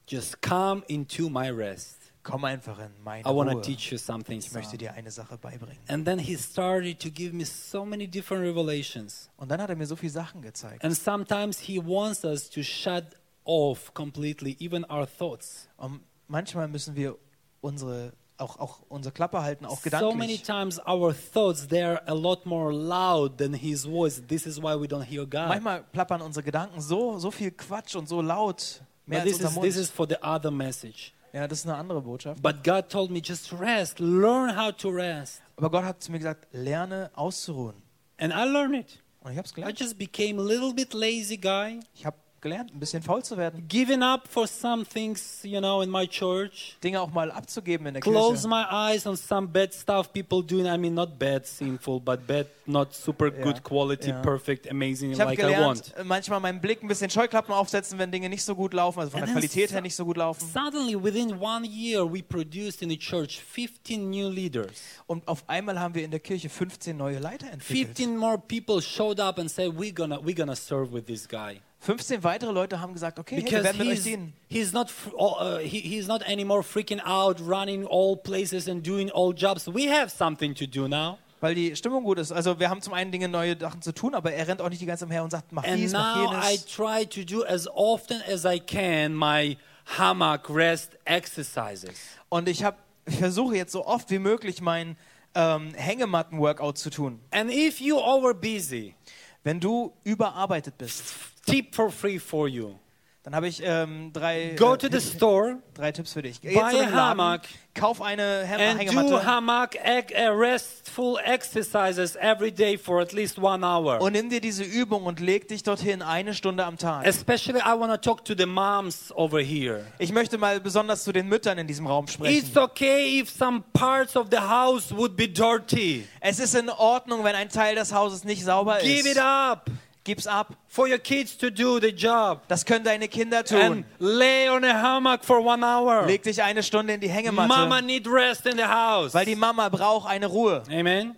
Just 0.07 0.41
come 0.41 0.83
into 0.87 1.29
my 1.29 1.49
rest. 1.49 1.97
Komm 2.23 2.45
einfach 2.45 2.79
in 2.79 2.91
meine 3.03 3.21
I 3.27 3.33
want 3.33 3.49
to 3.49 3.57
Ruhe. 3.57 3.61
teach 3.61 3.91
you 3.91 3.97
something. 3.97 4.39
Ich 4.39 4.51
möchte 4.53 4.71
son. 4.71 4.79
dir 4.79 4.93
eine 4.93 5.11
Sache 5.11 5.37
beibringen. 5.37 5.77
And 5.87 6.05
then 6.05 6.19
he 6.19 6.37
started 6.37 6.99
to 7.01 7.09
give 7.09 7.33
me 7.33 7.45
so 7.45 7.85
many 7.85 8.07
different 8.07 8.45
revelations. 8.45 9.29
Und 9.35 9.49
dann 9.49 9.61
hat 9.61 9.69
er 9.69 9.75
mir 9.75 9.85
so 9.85 9.95
viele 9.95 10.11
Sachen 10.11 10.41
gezeigt. 10.41 10.83
And 10.83 10.95
sometimes 10.95 11.59
he 11.59 11.79
wants 11.79 12.23
us 12.23 12.49
to 12.49 12.63
shut 12.63 13.03
off 13.43 13.93
completely 13.93 14.55
even 14.59 14.85
our 14.89 15.05
thoughts. 15.05 15.67
Und 15.77 16.01
manchmal 16.27 16.67
müssen 16.69 16.95
wir 16.95 17.17
unsere, 17.59 18.13
auch, 18.37 18.57
auch 18.59 18.79
unsere 18.89 19.13
Klappe 19.13 19.41
halten, 19.41 19.65
auch 19.65 19.79
So 19.81 20.13
many 20.13 20.37
gedanklich. 20.37 20.43
times 20.43 20.79
our 20.87 21.13
thoughts 21.13 21.67
they're 21.69 22.01
a 22.07 22.13
lot 22.13 22.45
more 22.45 22.71
loud 22.73 23.37
than 23.37 23.53
his 23.53 23.85
voice. 23.85 24.21
This 24.27 24.45
is 24.45 24.57
why 24.57 24.73
we 24.79 24.85
don't 24.87 25.03
hear 25.03 25.25
God. 25.25 25.47
Manchmal 25.47 25.83
plappern 25.91 26.21
unsere 26.21 26.43
Gedanken 26.43 26.81
so, 26.81 27.17
so 27.19 27.31
viel 27.31 27.51
Quatsch 27.51 27.95
und 27.95 28.07
so 28.09 28.21
laut, 28.21 28.81
mehr 29.05 29.19
But 29.21 29.27
als 29.29 29.37
this 29.37 29.45
unser 29.45 29.47
is 29.49 29.53
this 29.63 29.75
Mund. 29.75 29.83
is 29.85 29.91
for 29.91 30.07
the 30.07 30.17
other 30.23 30.51
message. 30.51 31.13
Ja, 31.31 31.47
das 31.47 31.59
ist 31.59 31.65
eine 31.65 31.75
andere 31.77 32.01
Botschaft. 32.01 32.41
But 32.43 32.63
God 32.63 32.89
told 32.89 33.09
me 33.11 33.19
just 33.19 33.51
rest, 33.53 33.99
learn 33.99 34.55
how 34.55 34.71
to 34.75 34.89
rest. 34.89 35.41
Aber 35.57 35.69
Gott 35.71 35.83
hat 35.83 36.01
zu 36.03 36.11
mir 36.11 36.19
gesagt, 36.19 36.47
lerne 36.51 37.09
auszuruhen. 37.15 37.81
And 38.17 38.31
I 38.33 38.43
learned 38.45 38.75
it. 38.75 38.99
Und 39.21 39.31
ich 39.31 39.37
habe 39.37 39.45
es 39.45 39.51
I 39.51 39.55
gelernt. 39.55 39.79
just 39.79 39.97
became 39.97 40.39
a 40.39 40.43
little 40.45 40.73
bit 40.73 40.93
lazy 40.93 41.37
guy, 41.37 41.79
Ich 41.95 42.05
habe 42.05 42.17
gelernt, 42.43 42.71
ein 42.71 42.79
bisschen 42.79 43.01
faul 43.01 43.23
zu 43.23 43.35
werden. 43.37 43.65
giving 43.67 44.03
up 44.03 44.27
for 44.27 44.45
some 44.47 44.85
things, 44.85 45.39
you 45.41 45.59
know, 45.59 45.81
in 45.81 45.89
my 45.89 46.05
church. 46.07 46.77
Dinge 46.83 47.01
auch 47.01 47.11
mal 47.11 47.31
abzugeben 47.31 47.87
in 47.87 47.95
der 47.95 48.01
Close 48.01 48.47
Kirche. 48.47 48.47
my 48.49 48.65
eyes 48.69 49.07
on 49.07 49.17
some 49.17 49.47
bad 49.47 49.73
stuff 49.73 50.13
people 50.13 50.43
doing. 50.43 50.67
I 50.67 50.77
mean, 50.77 50.93
not 50.93 51.17
bad, 51.17 51.47
sinful, 51.47 51.99
but 51.99 52.27
bad, 52.27 52.45
not 52.67 52.93
super 52.93 53.33
Ja, 53.35 53.41
good 53.41 53.63
quality, 53.63 54.09
ja. 54.09 54.21
perfect, 54.21 54.69
amazing, 54.69 55.13
like 55.15 55.39
I 55.39 55.43
want. 55.43 55.83
gelernt, 55.85 55.93
äh, 55.97 56.03
manchmal 56.03 56.39
meinen 56.39 56.61
Blick 56.61 56.83
ein 56.83 56.87
bisschen 56.87 57.09
Scheuklappen 57.09 57.53
aufsetzen, 57.53 57.97
wenn 57.97 58.11
Dinge 58.11 58.29
nicht 58.29 58.43
so 58.43 58.53
gut 58.53 58.73
laufen, 58.75 58.99
also 58.99 59.11
von 59.11 59.21
And 59.21 59.29
der 59.29 59.33
Qualität 59.35 59.71
her 59.71 59.81
nicht 59.81 59.95
so 59.95 60.05
gut 60.05 60.17
laufen. 60.17 60.45
Suddenly, 60.47 61.01
within 61.03 61.39
one 61.39 61.65
year, 61.65 62.05
we 62.05 62.21
produced 62.21 62.81
in 62.83 62.89
the 62.89 62.97
church 62.97 63.39
15 63.41 64.09
new 64.09 64.29
leaders. 64.29 64.71
Und 65.07 65.27
auf 65.27 65.43
einmal 65.47 65.79
haben 65.79 65.95
wir 65.95 66.03
in 66.03 66.11
der 66.11 66.19
Kirche 66.19 66.49
15 66.49 66.95
neue 66.97 67.19
Leiter 67.19 67.47
entwickelt. 67.51 67.87
15 67.97 68.17
more 68.17 68.37
people 68.37 68.81
showed 68.81 69.19
up 69.19 69.39
and 69.39 69.49
said, 69.49 69.71
"We're 69.77 69.93
gonna, 69.93 70.17
we're 70.21 70.35
gonna 70.35 70.55
serve 70.55 70.91
with 70.93 71.05
this 71.05 71.27
guy." 71.27 71.61
15 71.83 72.23
weitere 72.23 72.51
Leute 72.51 72.79
haben 72.79 72.93
gesagt, 72.93 73.19
okay, 73.19 73.35
hey, 73.41 73.51
wir 73.51 73.63
werden 73.63 73.77
mit 73.77 73.87
euch 73.87 73.93
he's, 73.95 74.03
dienen. 74.03 74.33
he's 74.49 74.71
not 74.73 74.89
fr- 74.89 75.13
uh, 75.17 75.57
he, 75.59 75.79
he's 75.79 76.07
not 76.07 76.21
anymore 76.23 76.63
freaking 76.63 77.01
out 77.05 77.39
running 77.41 77.85
all 77.85 78.15
places 78.17 78.67
and 78.69 78.85
doing 78.87 79.09
all 79.11 79.33
jobs 79.33 79.67
we 79.67 79.89
have 79.91 80.09
something 80.09 80.55
to 80.55 80.65
do 80.65 80.87
now 80.87 81.17
Weil 81.41 81.55
die 81.55 81.75
Stimmung 81.75 82.05
gut 82.05 82.19
ist. 82.19 82.31
Also 82.31 82.57
wir 82.57 82.69
haben 82.69 82.81
zum 82.81 82.93
einen 82.93 83.11
Dinge, 83.11 83.27
neue 83.27 83.59
Sachen 83.59 83.81
zu 83.81 83.93
tun, 83.93 84.15
aber 84.15 84.31
er 84.31 84.47
rennt 84.47 84.61
auch 84.61 84.69
nicht 84.69 84.81
die 84.81 84.85
ganze 84.85 85.01
Zeit 85.01 85.07
umher 85.09 85.23
und 85.25 85.29
sagt, 85.31 85.51
mach 85.51 85.65
and 85.65 85.75
dies, 85.75 85.91
mach 85.91 86.15
now 86.15 86.31
i 86.41 86.51
jenes. 86.51 86.65
try 86.67 87.05
to 87.05 87.21
do 87.25 87.43
as 87.43 87.67
often 87.75 88.21
as 88.31 88.45
i 88.45 88.57
can 88.61 89.13
my 89.13 89.57
hammock 89.97 90.49
rest 90.49 90.91
exercises 91.03 91.91
Und 92.29 92.47
ich, 92.47 92.63
hab, 92.63 92.77
ich 93.05 93.17
versuche 93.17 93.57
jetzt 93.57 93.73
so 93.73 93.85
oft 93.85 94.09
wie 94.09 94.19
möglich 94.19 94.61
mein 94.61 94.95
ähm, 95.35 95.73
Hängematten-Workout 95.75 96.77
zu 96.77 96.89
tun. 96.89 97.19
and 97.31 97.51
if 97.51 97.81
you 97.81 97.97
over 97.97 98.33
busy 98.33 98.95
Wenn 99.43 99.59
du 99.59 99.93
überarbeitet 100.03 100.77
bist, 100.77 101.15
tip 101.45 101.75
for 101.75 101.91
free 101.91 102.19
for 102.19 102.47
you 102.47 102.75
dann 103.23 103.35
habe 103.35 103.47
ich 103.47 103.61
ähm, 103.63 104.11
drei, 104.11 104.55
go 104.57 104.73
äh, 104.73 104.77
to 104.77 104.87
the 104.91 104.99
store 104.99 105.59
drei 105.73 105.91
Tipps 105.91 106.13
für 106.13 106.21
dich. 106.21 106.41
Geh 106.41 106.53
Buy 106.53 106.79
a 106.81 106.91
hammock 106.91 107.41
kauf 107.73 108.01
eine 108.01 108.43
Häng 108.45 108.59
and 108.61 108.79
do 108.79 108.93
Hängematte 108.93 109.25
hammock 109.25 109.75
ec- 109.75 110.13
uh, 110.13 110.31
restful 110.37 111.17
exercises 111.23 112.15
every 112.17 112.51
day 112.51 112.77
for 112.77 112.99
at 113.01 113.13
least 113.13 113.39
one 113.39 113.65
hour 113.65 113.99
und 114.01 114.11
nimm 114.13 114.29
dir 114.29 114.41
diese 114.41 114.63
Übung 114.63 115.05
und 115.05 115.19
leg 115.19 115.47
dich 115.47 115.63
dorthin 115.63 116.01
eine 116.01 116.33
Stunde 116.33 116.65
am 116.65 116.77
Tag. 116.77 117.05
especially 117.07 117.59
i 117.61 117.73
want 117.79 117.91
to 117.91 117.97
talk 117.97 118.23
to 118.25 118.35
the 118.37 118.45
moms 118.45 119.11
over 119.15 119.39
here 119.41 119.85
Ich 119.97 120.11
möchte 120.11 120.37
mal 120.37 120.59
besonders 120.59 121.03
zu 121.03 121.11
den 121.11 121.27
Müttern 121.27 121.57
in 121.57 121.65
diesem 121.65 121.87
Raum 121.87 122.07
sprechen. 122.07 122.37
It's 122.45 122.55
okay 122.57 123.19
if 123.21 123.29
some 123.29 123.63
parts 123.73 124.15
of 124.15 124.27
the 124.29 124.37
house 124.39 124.95
would 124.95 125.15
be 125.15 125.27
dirty. 125.27 126.05
Es 126.19 126.39
ist 126.39 126.55
in 126.55 126.69
Ordnung, 126.69 127.23
wenn 127.23 127.35
ein 127.35 127.49
Teil 127.49 127.75
des 127.75 127.93
Hauses 127.93 128.23
nicht 128.23 128.43
sauber 128.43 128.79
Give 128.81 128.99
it 128.99 129.15
ist. 129.15 129.17
up. 129.19 129.69
Gib's 130.03 130.27
ab. 130.27 130.55
for 130.67 130.87
your 130.87 130.97
kids 130.97 131.37
to 131.37 131.49
do 131.49 131.79
the 131.79 131.91
job. 131.91 132.41
Das 132.47 132.65
können 132.65 132.83
deine 132.83 133.07
Kinder 133.07 133.43
tun. 133.43 133.59
And 133.59 133.85
lay 133.99 134.49
on 134.49 134.63
a 134.65 134.73
hammock 134.73 135.23
for 135.23 135.39
one 135.39 135.63
hour. 135.63 136.05
Leg 136.05 136.23
dich 136.23 136.41
eine 136.43 136.61
Stunde 136.61 136.93
in 136.93 136.99
die 136.99 137.09
Hängematte, 137.09 137.47
Mama 137.47 137.81
need 137.81 138.05
rest 138.07 138.45
in 138.45 138.57
the 138.57 138.65
house. 138.65 139.13
weil 139.13 139.25
die 139.25 139.35
Mama 139.35 139.69
braucht 139.69 140.09
eine 140.09 140.27
Ruhe. 140.27 140.63
Amen. 140.69 141.15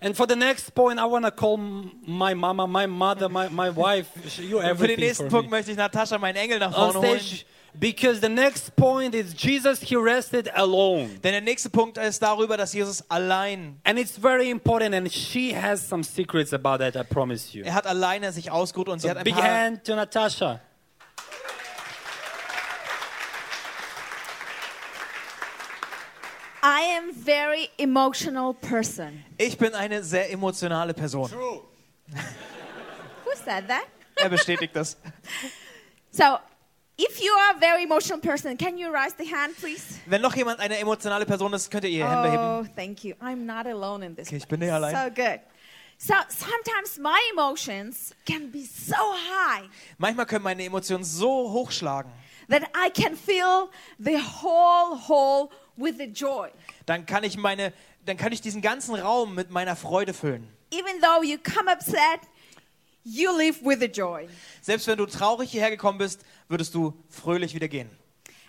And 0.00 0.16
for 0.16 0.26
the 0.28 0.36
next 0.36 0.74
point, 0.74 1.00
I 1.00 1.04
want 1.04 1.24
to 1.24 1.30
call 1.32 1.56
my 1.56 2.32
mama, 2.34 2.66
my 2.66 2.86
mother, 2.86 3.28
my, 3.28 3.48
my 3.48 3.70
wife. 3.74 4.08
You 4.40 4.58
Für 4.58 4.62
den 4.62 4.70
everything 4.70 5.00
nächsten 5.00 5.28
Punkt 5.28 5.50
möchte 5.50 5.72
ich 5.72 5.76
Natascha, 5.76 6.18
meinen 6.18 6.36
Engel, 6.36 6.58
nach 6.60 6.72
vorne 6.72 7.00
holen. 7.00 7.20
Because 7.78 8.20
the 8.20 8.28
next 8.28 8.74
point 8.76 9.14
is 9.14 9.34
Jesus, 9.34 9.80
he 9.80 9.96
rested 9.96 10.48
alone. 10.54 11.08
Denn 11.22 11.32
der 11.32 11.40
nächste 11.40 11.70
Punkt 11.70 11.98
ist 11.98 12.20
darüber, 12.22 12.56
dass 12.56 12.72
Jesus 12.72 13.02
allein, 13.08 13.80
And 13.84 13.98
it's 13.98 14.16
very 14.16 14.50
important, 14.50 14.94
and 14.94 15.10
she 15.12 15.52
has 15.54 15.86
some 15.86 16.02
secrets 16.02 16.52
about 16.52 16.78
that, 16.78 16.96
I 16.96 17.02
promise 17.04 17.56
you. 17.56 17.64
er 17.64 17.74
hat 17.74 17.86
alleine 17.86 18.32
sich 18.32 18.50
ausgeruht 18.50 18.88
und 18.88 19.00
sie 19.00 19.08
hat 19.10 19.18
ein 19.18 19.24
Big 19.24 19.34
paar 19.34 19.44
hand 19.44 19.84
to 19.84 19.94
Natasha. 19.94 20.60
I 26.62 26.96
am 26.98 27.12
very 27.14 27.68
emotional 27.78 28.52
person. 28.52 29.24
Ich 29.38 29.56
bin 29.56 29.74
eine 29.74 30.02
sehr 30.02 30.30
emotionale 30.32 30.92
Person. 30.92 31.30
Who 31.30 31.62
said 33.44 33.68
that? 33.68 33.86
Er 34.16 34.28
bestätigt 34.28 34.74
das. 34.74 34.96
So, 36.10 36.38
if 36.98 37.22
you 37.22 37.32
are 37.32 37.56
a 37.56 37.58
very 37.58 37.84
emotional 37.84 38.18
person, 38.20 38.56
can 38.56 38.76
you 38.76 38.92
raise 38.92 39.14
the 39.14 39.24
hand, 39.24 39.54
please? 39.56 40.00
Wenn 40.06 40.20
noch 40.20 40.34
jemand 40.34 40.60
eine 40.60 40.78
emotionale 40.78 41.24
Person 41.24 41.52
ist, 41.54 41.70
könnt 41.70 41.84
ihr 41.84 41.90
ihr 41.90 42.08
Hände 42.10 42.30
heben. 42.30 42.42
Oh, 42.42 42.66
thank 42.76 43.04
you. 43.04 43.14
I'm 43.20 43.44
not 43.46 43.66
alone 43.66 44.04
in 44.04 44.14
this. 44.16 44.28
Okay, 44.28 44.36
ich 44.36 44.48
bin 44.48 44.60
nicht 44.60 44.72
allein. 44.72 44.94
So 44.94 45.14
good. 45.14 45.40
So 46.00 46.14
sometimes 46.28 46.98
my 46.98 47.18
emotions 47.32 48.14
can 48.24 48.52
be 48.52 48.64
so 48.64 48.94
high 48.94 49.68
Manchmal 49.98 50.26
können 50.26 50.44
meine 50.44 50.64
Emotionen 50.64 51.02
so 51.02 51.50
hochschlagen, 51.50 52.10
that 52.48 52.62
I 52.72 52.88
can 52.88 53.16
fill 53.16 53.70
the 53.98 54.16
whole 54.16 54.96
hole 55.08 55.48
with 55.76 55.96
the 55.98 56.04
joy. 56.06 56.50
dann 56.86 57.04
kann 57.04 57.24
ich 57.24 57.36
meine, 57.36 57.72
dann 58.06 58.16
kann 58.16 58.30
ich 58.32 58.40
diesen 58.40 58.62
ganzen 58.62 58.94
Raum 58.94 59.34
mit 59.34 59.50
meiner 59.50 59.74
Freude 59.74 60.14
füllen. 60.14 60.46
Even 60.70 61.00
though 61.00 61.24
you 61.24 61.36
come 61.38 61.68
upset, 61.68 62.20
you 63.02 63.36
live 63.36 63.58
with 63.64 63.80
the 63.80 63.86
joy. 63.86 64.28
Selbst 64.60 64.86
wenn 64.86 64.98
du 64.98 65.06
traurig 65.06 65.50
hierher 65.50 65.70
gekommen 65.70 65.98
bist, 65.98 66.24
würdest 66.48 66.74
du 66.74 66.94
fröhlich 67.08 67.54
wieder 67.54 67.68
gehen. 67.68 67.90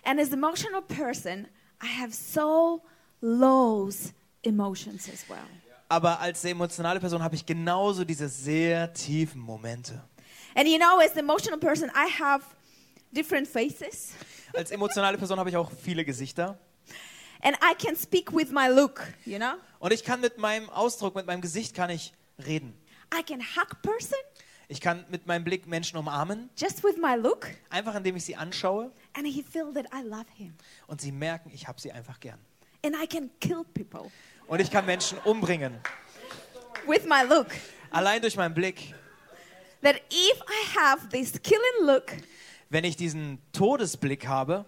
And 0.03 0.19
as 0.19 0.31
an 0.31 0.39
emotional 0.39 0.81
person, 0.81 1.47
I 1.81 2.01
have 2.01 2.13
so 2.13 2.81
lows 3.21 4.13
emotions 4.43 5.09
as 5.09 5.27
well. 5.29 5.45
Aber 5.89 6.19
als 6.19 6.43
emotionale 6.45 6.99
Person 6.99 7.23
habe 7.23 7.35
ich 7.35 7.45
genauso 7.45 8.03
diese 8.05 8.29
sehr 8.29 8.93
tiefen 8.93 9.41
Momente. 9.41 10.01
And 10.55 10.67
you 10.67 10.77
know, 10.77 10.99
as 10.99 11.11
an 11.13 11.19
emotional 11.19 11.59
person, 11.59 11.89
I 11.89 12.07
have 12.21 12.43
different 13.11 13.47
faces. 13.47 14.13
Als 14.53 14.71
emotionale 14.71 15.17
Person 15.17 15.39
habe 15.39 15.49
ich 15.49 15.57
auch 15.57 15.71
viele 15.71 16.05
Gesichter. 16.05 16.59
And 17.41 17.55
I 17.57 17.73
can 17.75 17.95
speak 17.95 18.33
with 18.33 18.51
my 18.51 18.67
look, 18.67 19.01
you 19.25 19.37
know? 19.37 19.53
Und 19.79 19.93
ich 19.93 20.03
kann 20.03 20.19
mit 20.21 20.37
meinem 20.37 20.69
Ausdruck, 20.69 21.15
mit 21.15 21.25
meinem 21.25 21.41
Gesicht 21.41 21.73
kann 21.75 21.89
ich 21.89 22.13
reden. 22.45 22.73
I 23.17 23.23
can 23.23 23.41
hug 23.41 23.81
person 23.81 24.17
Ich 24.71 24.79
kann 24.81 25.03
mit 25.09 25.25
meinem 25.25 25.43
Blick 25.43 25.65
Menschen 25.65 25.97
umarmen, 25.97 26.47
just 26.55 26.83
with 26.83 26.95
my 26.97 27.15
look, 27.15 27.47
einfach 27.71 27.95
indem 27.95 28.15
ich 28.17 28.25
sie 28.25 28.35
anschaue. 28.35 28.91
And 29.13 29.25
he 29.25 29.41
feel 29.41 29.73
that 29.73 29.87
I 29.91 30.03
love 30.07 30.25
him. 30.35 30.53
und 30.85 31.01
sie 31.01 31.11
merken, 31.11 31.49
ich 31.51 31.67
habe 31.67 31.81
sie 31.81 31.91
einfach 31.91 32.19
gern. 32.19 32.37
And 32.85 32.95
I 32.95 33.07
can 33.07 33.31
kill 33.39 33.63
people. 33.73 34.11
Und 34.47 34.61
ich 34.61 34.69
kann 34.69 34.85
Menschen 34.85 35.17
umbringen, 35.25 35.73
with 36.87 37.03
my 37.05 37.23
look. 37.27 37.47
allein 37.89 38.21
durch 38.21 38.35
meinen 38.35 38.53
Blick. 38.53 38.93
That 39.81 39.95
if 40.11 40.39
I 40.41 40.77
have 40.77 41.09
this 41.09 41.31
killing 41.41 41.87
look, 41.87 42.15
Wenn 42.69 42.83
ich 42.83 42.95
diesen 42.95 43.39
Todesblick 43.51 44.27
habe, 44.27 44.65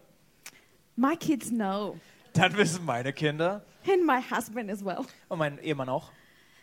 my 0.95 1.15
kids 1.15 1.49
know, 1.49 1.99
dann 2.33 2.57
wissen 2.57 2.83
meine 2.85 3.13
Kinder. 3.13 3.63
And 3.87 4.03
my 4.07 4.19
husband 4.19 4.71
as 4.71 4.83
well, 4.83 5.05
und 5.29 5.37
mein 5.37 5.59
Ehemann 5.59 5.89
auch, 5.89 6.09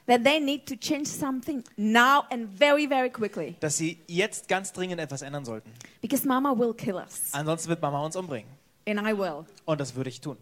that 0.08 0.24
they 0.24 0.40
need 0.40 0.66
to 0.66 0.74
change 0.74 1.06
something 1.06 1.62
now 1.76 2.24
and 2.30 2.48
very, 2.48 2.88
very 2.88 3.10
quickly. 3.10 3.54
dass 3.60 3.76
sie 3.76 3.98
jetzt 4.08 4.48
ganz 4.48 4.72
dringend 4.72 5.00
etwas 5.00 5.22
ändern 5.22 5.44
sollten. 5.44 5.70
Because 6.02 6.26
mama 6.26 6.52
will 6.58 6.74
kill 6.74 6.96
us, 6.96 7.28
Ansonsten 7.32 7.68
wird 7.68 7.80
Mama 7.80 8.04
uns 8.04 8.16
umbringen. 8.16 8.50
and 8.88 8.98
I 9.00 9.12
will. 9.16 9.44
Und 9.66 9.80
das 9.80 9.94
würde 9.94 10.10
ich 10.10 10.20
tun. 10.20 10.36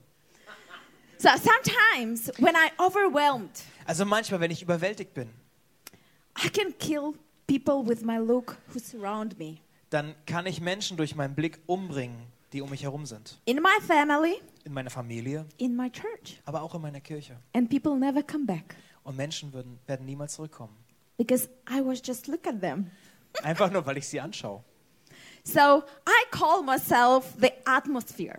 So 1.19 1.29
sometimes 1.31 2.31
when 2.39 2.55
I 2.55 2.71
overwhelmed, 2.79 3.63
Also 3.87 4.05
manchmal, 4.05 4.41
wenn 4.41 4.51
ich 4.51 4.63
überwältigt 4.63 5.15
bin, 5.15 5.31
I 6.45 6.49
can 6.51 6.75
kill 6.79 7.15
people 7.47 7.83
with 7.87 8.03
my 8.05 8.19
look 8.19 8.57
who 8.73 8.79
surround 8.79 9.39
me. 9.39 9.57
dann 9.91 10.15
kann 10.27 10.45
ich 10.47 10.61
Menschen 10.61 10.97
durch 10.99 11.15
meinen 11.15 11.35
Blick 11.35 11.59
umbringen, 11.67 12.19
die 12.53 12.61
um 12.61 12.69
mich 12.69 12.83
herum 12.83 13.07
sind. 13.07 13.39
In 13.47 13.57
my 13.63 13.81
family, 13.87 14.35
In 14.65 14.75
meiner 14.75 14.91
Familie, 14.91 15.47
in 15.57 15.75
my 15.75 15.91
church. 15.91 16.39
aber 16.45 16.61
auch 16.63 16.75
in 16.75 16.83
meiner 16.83 17.01
Kirche. 17.01 17.37
And 17.55 17.71
people 17.71 17.97
never 17.97 18.23
come 18.23 18.45
back 18.45 18.77
Und 19.07 19.17
Menschen 19.17 19.53
würden, 19.53 19.79
werden 19.87 20.05
niemals 20.05 20.35
zurückkommen. 20.35 20.77
because 21.17 21.49
I 21.71 21.81
was 21.81 22.03
just 22.05 22.27
look 22.27 22.47
at 22.47 22.61
them. 22.61 22.91
Einfach 23.43 23.71
nur, 23.71 23.87
weil 23.87 23.97
ich 23.99 24.09
sie 24.09 24.21
anschaue. 24.21 24.63
So 25.45 25.85
I 26.07 26.25
call 26.31 26.63
myself 26.63 27.25
the 27.41 27.53
atmosphere. 27.65 28.39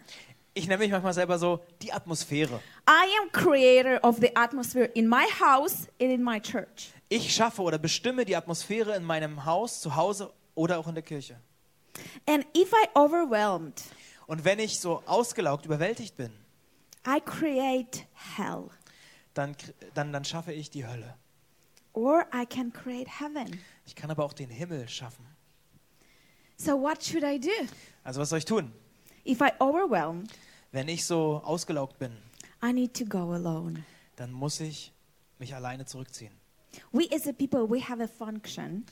Ich 0.54 0.68
nenne 0.68 0.80
mich 0.80 0.92
manchmal 0.92 1.14
selber 1.14 1.40
so 1.40 1.62
die 1.82 1.94
Atmosphäre. 1.94 2.60
I 2.90 3.06
am 3.22 3.32
creator 3.32 4.00
of 4.04 4.18
the 4.20 4.36
atmosphere 4.36 4.86
in 4.94 5.08
my 5.08 5.24
house 5.40 5.88
and 6.02 6.12
in 6.12 6.22
my 6.24 6.40
church. 6.42 6.92
Ich 7.10 7.34
schaffe 7.34 7.62
oder 7.62 7.78
bestimme 7.78 8.26
die 8.26 8.36
Atmosphäre 8.36 8.96
in 8.96 9.04
meinem 9.04 9.46
Haus, 9.46 9.80
zu 9.80 9.96
Hause 9.96 10.34
oder 10.56 10.80
auch 10.80 10.88
in 10.88 10.96
der 10.96 11.04
Kirche. 11.04 11.40
And 12.28 12.46
if 12.56 12.74
I 12.74 12.90
overwhelmed, 12.96 13.82
Und 14.28 14.44
wenn 14.44 14.60
ich 14.60 14.80
so 14.82 15.02
ausgelaugt, 15.06 15.66
überwältigt 15.66 16.18
bin, 16.18 16.32
I 17.08 17.22
create 17.22 18.06
hell. 18.36 18.66
Dann, 19.38 19.56
dann, 19.94 20.12
dann 20.14 20.26
schaffe 20.26 20.54
ich 20.54 20.70
die 20.70 20.86
Hölle. 20.88 21.16
Or 21.94 22.26
I 22.34 22.46
can 22.46 22.72
create 22.72 23.08
heaven. 23.20 23.60
Ich 23.86 23.96
kann 23.96 24.12
aber 24.12 24.24
auch 24.24 24.34
den 24.34 24.50
Himmel 24.50 24.88
schaffen. 24.88 25.26
So 26.58 26.80
what 26.80 27.04
should 27.04 27.24
I 27.24 27.40
do? 27.40 27.50
Also 28.04 28.22
was 28.22 28.30
soll 28.30 28.40
ich 28.40 28.46
tun? 28.46 28.72
If 29.26 29.42
I 29.42 29.52
overwhelmed, 29.60 30.32
Wenn 30.72 30.88
ich 30.90 31.06
so 31.06 31.42
ausgelaugt 31.44 31.98
bin, 32.00 32.18
I 32.64 32.74
need 32.74 32.94
to 32.98 33.06
go 33.06 33.32
alone. 33.34 33.84
dann 34.16 34.32
muss 34.32 34.60
ich 34.60 34.92
mich 35.40 35.54
alleine 35.54 35.86
zurückziehen. 35.86 36.34
We 36.92 37.08
as 37.12 37.28
a 37.28 37.32
people, 37.34 37.68
we 37.70 37.82
have 37.88 38.02
a 38.04 38.08
function. 38.08 38.86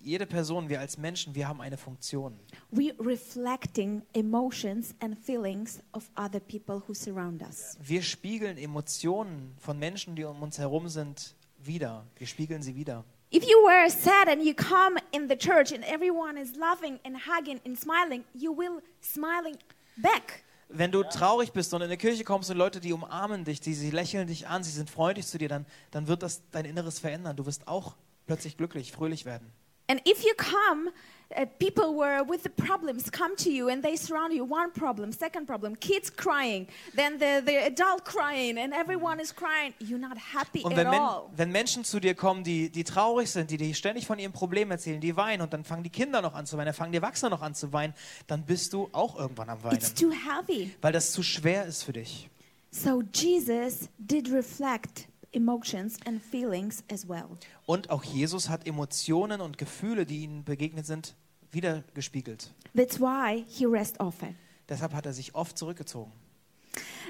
Jede 0.00 0.26
Person, 0.26 0.68
wir 0.68 0.80
als 0.80 0.96
Menschen, 0.96 1.34
wir 1.34 1.48
haben 1.48 1.60
eine 1.60 1.76
Funktion. 1.76 2.38
We 2.70 2.94
reflecting 3.00 4.02
emotions 4.14 4.94
and 5.00 5.18
feelings 5.18 5.80
of 5.92 6.08
other 6.16 6.40
people 6.40 6.80
who 6.86 6.94
surround 6.94 7.42
us. 7.42 7.76
Wir 7.82 8.02
spiegeln 8.02 8.58
Emotionen 8.58 9.54
von 9.58 9.78
Menschen, 9.78 10.14
die 10.14 10.24
um 10.24 10.40
uns 10.42 10.58
herum 10.58 10.88
sind, 10.88 11.34
wieder. 11.58 12.06
Wir 12.16 12.26
spiegeln 12.26 12.62
sie 12.62 12.76
wieder. 12.76 13.04
If 13.34 13.42
you 13.42 13.58
were 13.64 13.90
sad 13.90 14.28
and 14.28 14.42
you 14.42 14.54
come 14.54 14.98
in 15.12 15.28
the 15.28 15.36
church 15.36 15.74
and 15.74 15.84
everyone 15.84 16.40
is 16.40 16.54
laughing 16.56 16.98
and 17.04 17.16
hugging 17.26 17.60
and 17.66 17.78
smiling, 17.78 18.24
you 18.32 18.56
will 18.56 18.80
smiling 19.02 19.56
back. 19.96 20.44
Wenn 20.70 20.92
du 20.92 21.02
traurig 21.02 21.52
bist 21.52 21.74
und 21.74 21.80
in 21.80 21.86
eine 21.86 21.96
Kirche 21.96 22.24
kommst 22.24 22.50
und 22.50 22.56
Leute, 22.56 22.80
die 22.80 22.92
umarmen 22.92 23.44
dich, 23.44 23.60
die 23.60 23.74
sie 23.74 23.90
lächeln 23.90 24.28
dich 24.28 24.46
an, 24.46 24.62
sie 24.62 24.70
sind 24.70 24.88
freundlich 24.90 25.26
zu 25.26 25.38
dir, 25.38 25.48
dann, 25.48 25.66
dann 25.90 26.06
wird 26.06 26.22
das 26.22 26.42
dein 26.50 26.66
Inneres 26.66 26.98
verändern. 26.98 27.36
Du 27.36 27.46
wirst 27.46 27.66
auch 27.66 27.96
plötzlich 28.26 28.56
glücklich, 28.56 28.92
fröhlich 28.92 29.24
werden. 29.24 29.50
And 29.88 30.00
if 30.06 30.22
you 30.24 30.34
come, 30.36 30.90
uh, 31.36 31.44
people 31.58 31.94
were 31.94 32.22
with 32.24 32.42
the 32.42 32.50
problems 32.50 33.10
come 33.10 33.34
to 33.36 33.50
you 33.50 33.68
and 33.70 33.82
they 33.82 33.96
surround 33.96 34.32
you. 34.34 34.44
One 34.44 34.70
problem, 34.72 35.12
second 35.12 35.46
problem, 35.46 35.76
kids 35.76 36.10
crying, 36.10 36.66
then 36.94 37.18
the, 37.18 37.42
the 37.44 37.56
adult 37.66 38.04
crying, 38.04 38.58
and 38.58 38.72
everyone 38.74 39.20
is 39.20 39.32
crying. 39.34 39.72
You're 39.78 39.98
not 39.98 40.16
happy 40.18 40.62
Und 40.62 40.72
at 40.72 40.78
wenn, 40.78 40.90
Men 40.90 41.00
all. 41.00 41.30
wenn 41.36 41.50
Menschen 41.50 41.84
zu 41.84 42.00
dir 42.00 42.14
kommen, 42.14 42.44
die, 42.44 42.70
die 42.70 42.84
traurig 42.84 43.30
sind, 43.30 43.50
die 43.50 43.56
dir 43.56 43.74
ständig 43.74 44.06
von 44.06 44.18
ihrem 44.18 44.32
Problem 44.32 44.70
erzählen, 44.70 45.00
die 45.00 45.16
weinen 45.16 45.42
und 45.42 45.52
dann 45.52 45.64
fangen 45.64 45.82
die 45.84 45.90
Kinder 45.90 46.20
noch 46.22 46.34
an 46.34 46.44
zu 46.46 46.56
weinen, 46.56 46.66
dann 46.66 46.74
fangen 46.74 46.92
die 46.92 46.98
Erwachsenen 46.98 47.30
noch 47.30 47.42
an 47.42 47.54
zu 47.54 47.72
weinen, 47.72 47.94
dann 48.26 48.42
bist 48.44 48.72
du 48.72 48.88
auch 48.92 49.18
irgendwann 49.18 49.48
am 49.50 49.62
Weinen, 49.64 49.76
It's 49.76 49.92
too 49.94 50.10
heavy. 50.10 50.70
weil 50.82 50.92
das 50.92 51.12
zu 51.12 51.22
schwer 51.22 51.64
ist 51.66 51.82
für 51.82 51.92
dich. 51.94 52.28
So 52.70 53.02
Jesus 53.14 53.88
did 53.98 54.30
reflect 54.32 55.08
emotions 55.32 55.96
and 56.06 56.22
feelings 56.22 56.82
as 56.92 57.08
well. 57.08 57.28
Und 57.66 57.90
auch 57.90 58.04
Jesus 58.04 58.48
hat 58.48 58.66
Emotionen 58.66 59.40
und 59.40 59.58
Gefühle, 59.58 60.06
die 60.06 60.22
ihm 60.22 60.44
begegnet 60.44 60.86
sind, 60.86 61.14
wiedergespiegelt. 61.50 62.50
That's 62.76 63.00
why 63.00 63.44
he 63.48 63.64
rest 63.66 64.00
often. 64.00 64.36
Deshalb 64.68 64.92
hat 64.94 65.06
er 65.06 65.12
sich 65.12 65.34
oft 65.34 65.56
zurückgezogen. 65.56 66.12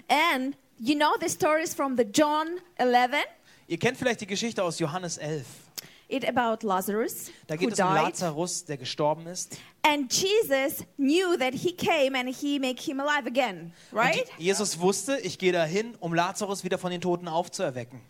And 0.09 0.57
you 0.79 0.95
know 0.95 1.15
the 1.21 1.29
stories 1.29 1.75
from 1.75 1.97
the 1.97 2.05
John 2.05 2.47
11? 2.77 3.15
Ihr 3.67 3.79
kennt 3.79 3.99
vielleicht 3.99 4.21
die 4.21 4.27
Geschichte 4.27 4.63
aus 4.63 4.79
Johannes 4.79 5.19
11. 5.19 5.45
It 6.11 6.27
about 6.27 6.67
Lazarus 6.67 7.31
Da 7.47 7.55
who 7.55 7.59
geht 7.59 7.73
es 7.73 7.81
um 7.81 7.87
died. 7.89 8.03
Lazarus, 8.05 8.65
der 8.65 8.79
gestorben 8.79 9.27
ist. 9.27 9.59
And 9.91 10.13
Jesus 10.13 10.85
knew 10.99 11.37
that 11.39 11.55
he 11.55 11.73
came 11.73 12.15
and 12.15 12.29
he 12.29 12.59
make 12.59 12.81
him 12.81 13.01
alive 13.01 13.27
again, 13.27 13.73
Und 13.91 13.99
right? 13.99 14.25
Jesus 14.39 14.79
wusste, 14.79 15.19
ich 15.21 15.39
gehe 15.39 15.53
dahin, 15.53 15.95
um 16.01 16.13
Lazarus 16.13 16.63
wieder 16.63 16.77
von 16.79 16.91
den 16.91 17.01
Toten 17.01 17.27
aufzuerwecken. 17.27 18.01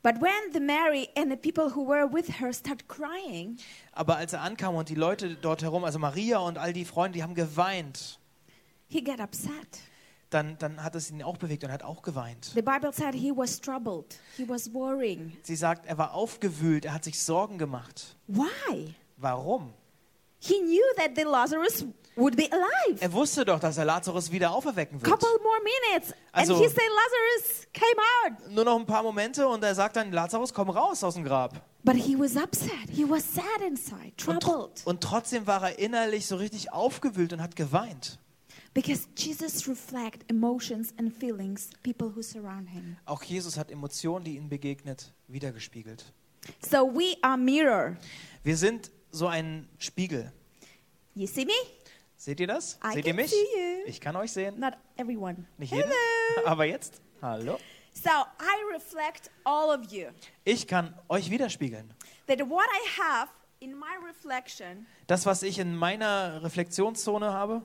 But 0.00 0.20
when 0.20 0.52
the 0.52 0.60
Mary 0.60 1.08
and 1.16 1.28
the 1.28 1.36
people 1.36 1.74
who 1.74 1.84
were 1.88 2.06
with 2.12 2.38
her 2.38 2.52
start 2.52 2.86
crying, 2.86 3.58
Aber 3.92 4.16
als 4.16 4.32
er 4.32 4.42
ankam 4.42 4.76
und 4.76 4.88
die 4.88 4.94
Leute 4.94 5.34
dort 5.34 5.62
herum, 5.62 5.82
also 5.84 5.98
Maria 5.98 6.38
und 6.38 6.56
all 6.56 6.72
die 6.72 6.84
Freunde, 6.84 7.16
die 7.18 7.22
haben 7.24 7.34
geweint, 7.34 8.20
he 8.86 9.02
got 9.02 9.18
upset. 9.18 9.50
dann, 10.30 10.56
dann 10.58 10.84
hat 10.84 10.94
es 10.94 11.10
ihn 11.10 11.22
auch 11.24 11.36
bewegt 11.36 11.64
und 11.64 11.72
hat 11.72 11.82
auch 11.82 12.02
geweint. 12.02 12.52
The 12.54 12.62
Bible 12.62 12.92
said 12.92 13.12
he 13.14 13.32
was 13.34 13.60
troubled. 13.60 14.20
He 14.36 14.48
was 14.48 14.72
worrying. 14.72 15.36
Sie 15.42 15.56
sagt, 15.56 15.86
er 15.86 15.98
war 15.98 16.14
aufgewühlt, 16.14 16.84
er 16.84 16.94
hat 16.94 17.02
sich 17.02 17.20
Sorgen 17.20 17.58
gemacht. 17.58 18.16
Why? 18.28 18.94
Warum? 19.16 19.74
He 20.40 20.54
knew 20.60 20.82
that 20.96 21.10
the 21.16 21.22
Lazarus 21.24 21.84
would 22.16 22.36
be 22.36 22.48
alive. 22.50 23.00
Er 23.00 23.12
wusste 23.12 23.44
doch, 23.44 23.58
dass 23.60 23.76
er 23.78 23.84
Lazarus 23.84 24.30
wieder 24.30 24.52
auferwecken 24.52 25.00
wird. 25.00 25.10
Couple 25.10 25.28
more 25.42 25.58
minutes, 25.92 26.14
Also- 26.32 26.54
and 26.54 26.62
he 26.62 26.68
said 26.68 26.78
Lazarus 26.78 27.66
came 27.72 28.00
out. 28.46 28.52
Nur 28.54 28.64
noch 28.64 28.78
ein 28.78 28.86
paar 28.86 29.02
Momente 29.02 29.46
und 29.48 29.62
er 29.64 29.74
sagt 29.74 29.96
dann, 29.96 30.12
Lazarus, 30.12 30.52
komm 30.54 30.70
raus 30.70 31.02
aus 31.04 31.14
dem 31.14 31.24
Grab. 31.24 31.60
But 31.84 31.96
he 31.96 32.18
was 32.18 32.36
upset. 32.36 32.88
He 32.90 33.08
was 33.08 33.22
sad 33.34 33.44
inside, 33.66 34.12
Und, 34.26 34.36
tr- 34.36 34.40
troubled, 34.40 34.82
und 34.86 35.00
trotzdem 35.00 35.46
war 35.46 35.62
er 35.70 35.78
innerlich 35.78 36.26
so 36.26 36.36
richtig 36.36 36.72
aufgewühlt 36.72 37.32
und 37.32 37.40
hat 37.42 37.56
geweint. 37.56 38.18
because 38.74 39.08
Jesus 39.16 39.66
reflects 39.66 40.24
emotions 40.28 40.90
and 40.98 41.12
feelings 41.12 41.70
people 41.82 42.12
who 42.14 42.22
surround 42.22 42.68
him. 42.68 42.96
Auch 43.06 43.22
Jesus 43.24 43.56
hat 43.56 43.70
Emotionen, 43.72 44.24
die 44.24 44.36
ihm 44.36 44.48
begegnet, 44.48 45.12
wiedergespiegelt. 45.26 46.04
So 46.68 46.86
we 46.94 47.16
are 47.22 47.36
mirror. 47.36 47.96
Wir 48.44 48.56
sind 48.56 48.90
so 49.10 49.26
ein 49.26 49.68
Spiegel. 49.78 50.32
You 51.14 51.26
see 51.26 51.44
me? 51.44 51.52
Seht 52.16 52.40
ihr 52.40 52.46
das? 52.46 52.78
I 52.84 52.94
Seht 52.94 53.06
ihr 53.06 53.14
mich? 53.14 53.30
see 53.30 53.36
you. 53.36 53.84
Ich 53.86 54.00
kann 54.00 54.16
euch 54.16 54.32
sehen. 54.32 54.58
Not 54.58 54.74
everyone. 54.96 55.46
Nicht 55.56 55.72
jeden, 55.72 55.90
aber 56.44 56.64
jetzt. 56.64 57.00
Hallo. 57.22 57.58
So 57.94 58.10
I 58.10 58.72
reflect 58.74 59.30
all 59.44 59.76
of 59.76 59.90
you. 59.92 60.06
Ich 60.44 60.66
kann 60.66 60.94
euch 61.08 61.30
widerspiegeln. 61.30 61.92
That 62.26 62.40
what 62.48 62.66
I 62.66 63.00
have 63.00 63.28
in 63.60 63.72
my 63.76 63.96
reflection, 64.06 64.86
Das, 65.08 65.26
was 65.26 65.42
ich 65.42 65.58
in 65.58 65.74
meiner 65.74 66.42
Reflexionszone 66.44 67.32
habe, 67.32 67.62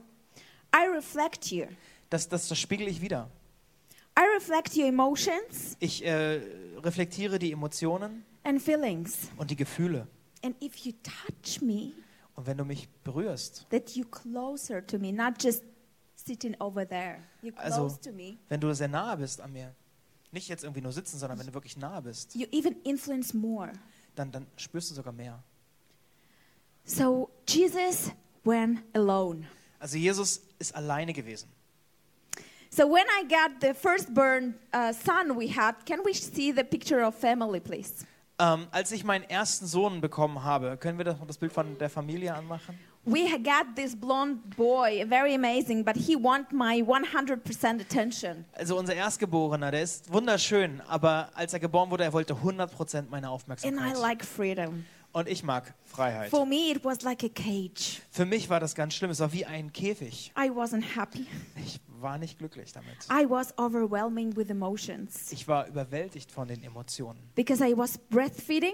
I 0.75 0.88
reflect 0.88 1.51
you. 1.51 1.65
das, 2.10 2.29
das, 2.29 2.47
das 2.47 2.58
spiegel 2.60 2.88
ich 2.88 3.01
wieder. 3.01 3.29
I 4.17 4.23
reflect 4.36 4.75
your 4.75 4.86
emotions 4.88 5.75
Ich 5.79 6.03
äh, 6.06 6.39
reflektiere 6.84 7.38
die 7.39 7.51
Emotionen 7.51 8.25
and 8.43 8.62
feelings. 8.62 9.29
und 9.38 9.51
die 9.51 9.56
Gefühle. 9.56 10.08
And 10.43 10.56
if 10.62 10.77
you 10.86 10.93
touch 11.03 11.62
me, 11.62 11.93
Und 12.36 12.47
wenn 12.47 12.58
du 12.58 12.65
mich 12.65 12.89
berührst, 13.03 13.65
that 13.69 13.91
you 13.95 14.06
closer 14.06 14.86
to 14.86 14.97
me, 14.97 15.12
not 15.12 15.41
just 15.41 15.63
sitting 16.15 16.56
over 16.60 16.88
there. 16.88 17.19
You're 17.41 17.51
close 17.53 17.73
Also- 17.82 17.97
to 18.03 18.12
me. 18.12 18.38
wenn 18.49 18.60
du 18.60 18.73
sehr 18.73 18.88
nahe 18.88 19.17
bist 19.17 19.39
an 19.39 19.53
mir, 19.53 19.73
nicht 20.32 20.47
jetzt 20.49 20.63
irgendwie 20.63 20.82
nur 20.82 20.91
sitzen, 20.91 21.17
sondern 21.19 21.38
wenn 21.39 21.45
du 21.47 21.53
wirklich 21.53 21.77
nahe 21.77 22.01
bist, 22.01 22.34
You 22.36 22.47
even 22.51 22.75
influence 22.84 23.34
more. 23.34 23.71
dann, 24.15 24.32
dann 24.32 24.47
spürst 24.58 24.89
du 24.91 24.95
sogar 24.95 25.13
mehr. 25.13 25.41
So 26.86 27.29
Jesus 27.47 28.12
went 28.43 28.82
alone. 28.93 29.47
Also 29.79 29.97
Jesus 29.97 30.41
ist 30.60 30.75
alleine 30.75 31.13
gewesen. 31.13 31.49
So 32.69 32.88
when 32.89 33.06
I 33.21 33.27
got 33.27 33.62
the 33.62 33.73
firstborn 33.73 34.56
uh, 34.73 34.91
son 34.93 35.38
we 35.38 35.47
had, 35.47 35.86
can 35.86 35.99
we 36.03 36.13
see 36.13 36.51
the 36.51 36.63
picture 36.63 37.06
of 37.06 37.15
family, 37.15 37.60
please? 37.60 38.06
Ähm, 38.39 38.67
als 38.71 38.91
ich 38.91 39.03
meinen 39.03 39.23
ersten 39.29 39.67
Sohn 39.67 40.01
bekommen 40.01 40.43
habe, 40.43 40.75
können 40.77 40.97
wir 40.97 41.05
das, 41.05 41.17
das 41.27 41.37
Bild 41.37 41.53
von 41.53 41.77
der 41.77 41.89
Familie 41.89 42.33
anmachen? 42.33 42.77
We 43.05 43.29
got 43.37 43.75
this 43.75 43.95
blonde 43.99 44.39
boy, 44.55 45.05
very 45.07 45.35
amazing, 45.35 45.83
but 45.83 45.95
he 45.95 46.15
want 46.15 46.51
my 46.53 46.81
100% 46.81 47.81
attention. 47.81 48.45
Also 48.53 48.77
unser 48.77 48.95
Erstgeborener, 48.95 49.71
der 49.71 49.83
ist 49.83 50.11
wunderschön, 50.11 50.81
aber 50.87 51.29
als 51.35 51.53
er 51.53 51.59
geboren 51.59 51.91
wurde, 51.91 52.05
er 52.05 52.13
wollte 52.13 52.33
100% 52.33 53.09
meine 53.09 53.27
And 53.27 53.33
I 53.33 53.35
Aufmerksamkeit. 53.35 53.97
like 53.99 54.23
freedom. 54.25 54.85
Und 55.13 55.30
ich 55.30 55.43
mag 55.43 55.73
Freiheit. 55.86 56.32
For 56.32 56.45
me, 56.45 56.71
it 56.71 56.84
was 56.84 57.04
like 57.04 57.23
a 57.23 57.30
cage. 57.30 58.02
Für 58.12 58.26
mich 58.26 58.49
war 58.49 58.60
das 58.60 58.73
ganz 58.73 58.95
schlimm, 58.95 59.12
es 59.12 59.19
war 59.19 59.32
wie 59.32 59.45
ein 59.45 59.71
Käfig. 59.71 60.34
I 60.38 60.49
wasn't 60.49 60.84
happy. 60.95 61.28
Ich 61.63 61.80
war 61.99 62.17
nicht 62.17 62.39
glücklich 62.39 62.73
damit. 62.73 62.97
I 63.12 63.30
was 63.30 63.56
overwhelming 63.60 64.36
with 64.36 64.49
emotions 64.49 65.32
Ich 65.32 65.47
war 65.47 65.67
überwältigt 65.67 66.32
von 66.32 66.47
den 66.47 66.63
Emotionen. 66.63 67.19
because 67.36 67.63
I 67.63 67.78
was 67.78 67.97
breastfeeding. 67.97 68.73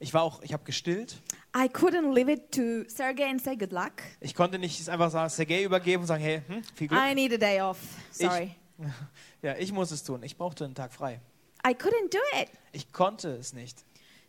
Ich 0.00 0.12
war 0.14 0.22
auch, 0.22 0.42
ich 0.42 0.52
habe 0.54 0.64
gestillt. 0.64 1.22
I 1.56 1.66
couldn't 1.68 2.12
leave 2.14 2.32
it 2.32 2.50
to 2.52 2.88
Sergey 2.88 3.24
and 3.24 3.40
say 3.40 3.54
good 3.54 3.70
luck. 3.70 3.92
Ich 4.20 4.34
konnte 4.34 4.58
nicht 4.58 4.88
einfach 4.88 5.10
sagen, 5.10 5.28
Sergei 5.28 5.64
übergeben 5.64 6.02
und 6.02 6.06
sagen, 6.06 6.22
hey, 6.22 6.42
hm, 6.46 6.62
viel 6.74 6.88
Glück. 6.88 7.00
I 7.00 7.14
need 7.14 7.32
a 7.32 7.36
day 7.36 7.60
off. 7.60 7.78
Sorry. 8.10 8.54
Ja, 9.42 9.54
ich 9.56 9.70
muss 9.72 9.90
es 9.92 10.02
tun. 10.02 10.22
Ich 10.22 10.36
brauchte 10.36 10.64
einen 10.64 10.74
Tag 10.74 10.92
frei. 10.92 11.20
I 11.64 11.70
couldn't 11.70 12.10
do 12.10 12.18
it. 12.40 12.48
Ich 12.72 12.92
konnte 12.92 13.28
es 13.36 13.52
nicht. 13.52 13.84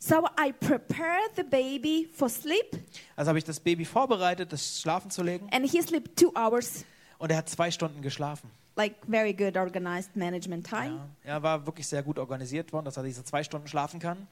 So 0.07 0.27
I 0.39 0.51
prepared 0.51 1.31
the 1.35 1.41
baby 1.43 2.07
for 2.13 2.29
sleep, 2.29 2.77
Also 3.15 3.29
habe 3.29 3.39
ich 3.39 3.43
das 3.43 3.59
Baby 3.59 3.85
vorbereitet, 3.85 4.53
das 4.53 4.79
schlafen 4.81 5.09
zu 5.09 5.23
legen. 5.23 5.47
and 5.51 5.65
he 5.67 5.81
slept 5.81 6.15
two 6.19 6.31
hours, 6.35 6.85
Und 7.17 7.31
er 7.31 7.37
hat 7.37 7.49
zwei 7.49 7.71
Stunden 7.71 8.03
geschlafen. 8.03 8.51
like 8.75 8.95
very 9.07 9.33
good 9.33 9.57
organized 9.57 10.15
management 10.15 10.67
time. 10.67 10.99
Ja, 11.23 11.31
er 11.37 11.43
war 11.43 11.65
wirklich 11.65 11.87
sehr 11.87 12.03
gut 12.03 12.19
organisiert 12.19 12.71
worden, 12.71 12.85
dass 12.85 12.97
er 12.97 13.03
diese 13.03 13.23
zwei 13.23 13.43
Stunden 13.43 13.67
schlafen 13.67 13.99
kann. 13.99 14.27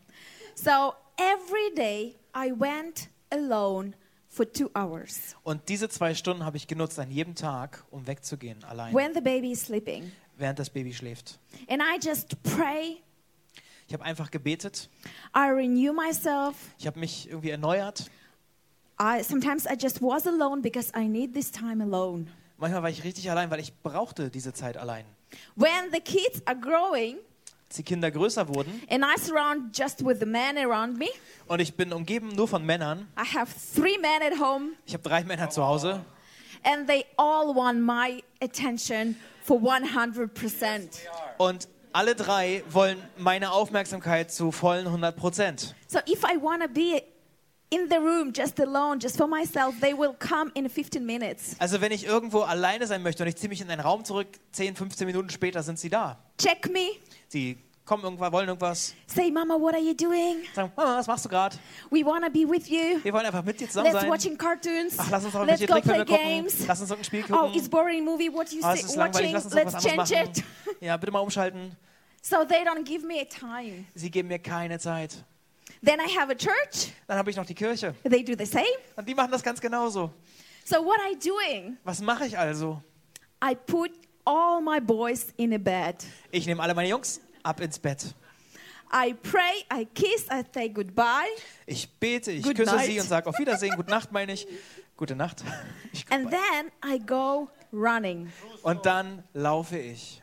So 0.54 0.94
every 1.18 1.74
day 1.76 2.16
I 2.36 2.52
went 2.56 3.10
alone 3.32 3.94
for 4.30 4.46
two 4.52 4.70
hours 4.76 5.36
Und 5.42 5.70
diese 5.70 5.90
zwei 5.90 6.14
Stunden 6.14 6.46
habe 6.46 6.58
ich 6.58 6.68
genutzt 6.68 7.00
an 7.00 7.10
jedem 7.10 7.34
Tag, 7.34 7.84
um 7.90 8.06
wegzugehen, 8.06 8.64
allein, 8.66 8.94
when 8.94 9.12
the 9.16 9.22
baby 9.22 9.52
is 9.54 9.62
sleeping. 9.66 10.12
während 10.38 10.60
das 10.60 10.70
Baby 10.70 10.94
schläft. 10.94 11.40
And 11.68 11.82
I 11.82 11.98
just 12.00 12.36
pray, 12.44 12.98
Ich 13.88 13.93
habe 13.93 14.04
einfach 14.04 14.32
gebetet. 14.32 14.89
I 15.36 15.50
renew 15.50 15.93
myself. 15.93 16.56
Ich 16.80 16.88
habe 16.88 17.00
mich 17.00 17.30
irgendwie 17.30 17.50
erneuert. 17.50 18.10
I 19.02 19.24
sometimes 19.24 19.65
I 19.65 19.76
just 19.80 20.02
was 20.02 20.26
alone 20.28 20.62
because 20.62 20.91
I 20.96 21.08
need 21.08 21.34
this 21.34 21.52
time 21.52 21.84
alone. 21.84 22.28
Manchmal 22.58 22.84
war 22.84 22.89
ich 22.89 23.04
richtig 23.04 23.30
allein, 23.30 23.50
weil 23.52 23.60
ich 23.60 23.74
brauchte 23.82 24.30
diese 24.30 24.54
Zeit 24.54 24.78
allein. 24.78 25.06
When 25.56 25.91
the 25.91 26.00
kids 26.00 26.41
are 26.46 26.58
growing 26.58 27.17
Als 27.67 27.78
die 27.78 27.84
Kinder 27.84 28.12
größer 28.12 28.48
wurden 28.48 28.82
and 28.89 29.04
I 29.04 29.19
surround 29.19 29.76
just 29.78 30.06
with 30.06 30.19
the 30.19 30.28
men 30.28 30.58
around 30.60 30.98
me, 31.00 31.08
und 31.48 31.60
ich 31.60 31.74
bin 31.76 31.91
umgeben 31.91 32.30
nur 32.30 32.48
von 32.48 32.63
Männern. 32.63 33.08
I 33.17 33.36
have 33.36 33.52
three 33.76 33.98
men 33.98 34.22
at 34.32 34.39
home 34.39 34.74
Ich 34.86 34.93
habe 34.93 35.04
drei 35.04 35.24
Männer 35.24 35.50
zu 35.50 35.65
Hause 35.65 36.06
and 36.63 36.88
they 36.88 37.04
all 37.17 37.54
want 37.56 37.82
my 37.82 38.24
attention 38.41 39.15
for 39.43 39.60
100%. 39.60 40.89
und 41.39 41.67
alle 41.93 42.15
drei 42.15 42.63
wollen 42.69 43.01
meine 43.17 43.51
Aufmerksamkeit 43.51 44.32
zu 44.32 44.51
vollen 44.51 44.88
100 44.88 45.15
Prozent. 45.15 45.75
So 45.88 45.99
if 46.08 46.23
I 46.23 46.38
want 46.41 46.62
to 46.63 46.67
be 46.67 47.01
in 47.69 47.88
the 47.89 47.97
room 47.97 48.32
just 48.36 48.60
alone, 48.60 48.99
just 49.01 49.17
for 49.17 49.27
myself, 49.27 49.73
they 49.79 49.97
will 49.97 50.13
come 50.19 50.51
in 50.53 50.69
15 50.69 51.06
minutes. 51.06 51.56
Also 51.60 51.82
wenn 51.82 51.91
ich 51.91 52.06
irgendwo 52.06 52.41
alleine 52.41 52.86
sein 52.88 53.01
möchte 53.01 53.23
und 53.23 53.29
ich 53.29 53.36
ziehe 53.36 53.49
mich 53.49 53.62
in 53.62 53.69
einen 53.69 53.82
Raum 53.82 54.03
zurück, 54.03 54.27
10, 54.51 54.75
15 54.75 55.08
Minuten 55.08 55.29
später 55.29 55.63
sind 55.63 55.79
sie 55.79 55.89
da. 55.89 56.19
Check 56.38 56.71
me, 56.71 56.89
Sie 57.27 57.58
kommen 57.86 58.04
irgendwann, 58.04 58.32
wollen 58.32 58.48
irgendwas, 58.48 58.93
say, 59.08 59.30
Mama, 59.30 59.56
what 59.60 59.74
are 59.74 59.82
you 59.84 59.93
doing? 59.93 60.38
sagen, 60.56 60.72
Mama, 60.76 60.98
was 60.98 61.08
machst 61.08 61.26
du 61.26 61.30
gerade? 61.30 61.58
We 61.91 62.04
want 62.06 62.24
to 62.26 62.32
be 62.32 62.48
with 62.50 62.69
you. 62.69 63.04
Wir 63.04 63.12
wollen 63.13 63.26
einfach 63.26 63.43
mit 63.43 63.60
dir 63.60 63.67
zusammen 63.67 63.88
Let's 63.91 64.02
sein. 64.02 64.10
watching 64.10 64.38
cartoons. 64.38 64.96
Ach, 64.98 65.10
lass 65.12 65.24
uns 65.26 65.34
doch 65.34 65.46
Let's 65.46 65.60
welche 65.62 65.67
go 65.67 65.74
play 65.82 65.82
Trickfilme 65.82 66.06
gucken. 66.06 66.43
games. 66.43 66.67
Lass 66.67 66.82
uns 66.82 66.89
irgendein 66.89 67.06
Spiel 67.06 67.26
Oh, 67.36 67.41
gucken. 67.41 67.56
it's 67.60 67.69
boring 67.69 68.06
movie. 68.06 68.30
What 68.32 68.52
you 68.52 68.60
Ah, 68.63 68.74
say, 68.74 68.80
es 68.80 68.86
ist 68.86 68.98
watching? 68.98 69.32
lass 69.34 69.46
uns 69.46 69.54
Let's 69.54 69.74
change 69.84 70.02
anderes 70.02 70.12
it. 70.12 70.43
machen. 70.65 70.78
Ja, 70.82 70.98
bitte 70.98 71.12
mal 71.12 71.19
umschalten. 71.19 71.76
So 72.22 72.46
they 72.46 72.63
don't 72.63 72.84
give 72.86 73.06
me 73.06 73.19
a 73.19 73.26
time. 73.26 73.86
Sie 73.96 74.10
geben 74.10 74.30
mir 74.30 74.39
keine 74.39 74.80
Zeit. 74.80 75.24
Then 75.86 76.00
I 76.00 76.08
have 76.17 76.32
a 76.32 76.36
church. 76.36 76.93
Dann 77.08 77.17
habe 77.17 77.30
ich 77.30 77.36
noch 77.36 77.46
die 77.46 77.54
Kirche. 77.56 77.93
They 78.10 78.24
do 78.24 78.34
the 78.38 78.46
same. 78.46 78.63
Und 78.96 79.08
die 79.10 79.13
machen 79.13 79.32
das 79.32 79.43
ganz 79.43 79.60
genauso. 79.60 80.10
So 80.63 80.78
what 80.78 80.98
I 81.12 81.17
doing? 81.17 81.78
Was 81.84 82.00
mache 82.02 82.26
ich 82.28 82.38
also? 82.39 82.82
I 83.43 83.54
put 83.54 83.91
all 84.24 84.62
my 84.62 84.80
boys 84.80 85.34
in 85.36 85.54
a 85.54 85.58
bed. 85.58 86.06
Ich 86.32 86.46
nehme 86.46 86.63
alle 86.63 86.74
meine 86.74 86.88
Jungs 86.88 87.19
ab 87.43 87.60
ins 87.62 87.79
Bett. 87.79 88.13
I 88.95 89.13
pray, 89.13 89.65
I 89.73 89.86
kiss, 89.86 90.27
I 90.29 90.43
say 90.53 90.69
goodbye, 90.69 91.27
Ich 91.65 91.89
bete, 91.99 92.32
ich 92.32 92.43
Good 92.43 92.58
küsse 92.58 92.75
night. 92.75 92.86
sie 92.86 92.99
und 92.99 93.08
sage 93.08 93.27
auf 93.27 93.39
Wiedersehen, 93.39 93.75
gute 93.75 93.89
Nacht 93.89 94.12
meine 94.12 94.34
ich. 94.34 94.47
Gute 94.97 95.15
Nacht. 95.15 95.43
Ich 95.91 96.06
and 96.12 96.29
then 96.32 96.71
I 96.86 96.99
go 96.99 97.49
running. 97.71 98.32
und 98.62 98.86
dann 98.86 99.23
laufe 99.34 99.77
ich. 99.77 100.21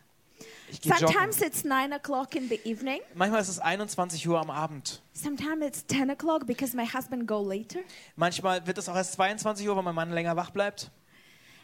Ich 0.69 0.85
joggen. 0.85 0.99
Sometimes 0.99 1.41
it's 1.43 1.65
nine 1.65 1.93
o'clock 1.93 2.37
in 2.37 2.49
the 2.49 2.61
evening. 2.65 3.01
Manchmal 3.15 3.41
ist 3.41 3.49
es 3.49 3.59
21 3.59 4.29
Uhr 4.29 4.39
am 4.41 4.51
Abend. 4.51 5.03
Sometimes 5.13 5.67
it's 5.67 5.85
10 5.87 6.11
o'clock 6.11 6.47
because 6.47 6.77
my 6.77 6.87
husband 6.87 7.27
go 7.27 7.43
later. 7.43 7.81
Manchmal 8.15 8.65
wird 8.69 8.79
es 8.79 8.89
auch 8.89 8.95
erst 8.95 9.15
22 9.15 9.69
Uhr, 9.69 9.75
weil 9.75 9.83
mein 9.83 9.97
Mann 9.97 10.11
länger 10.13 10.37
wach 10.37 10.51
bleibt. 10.51 10.93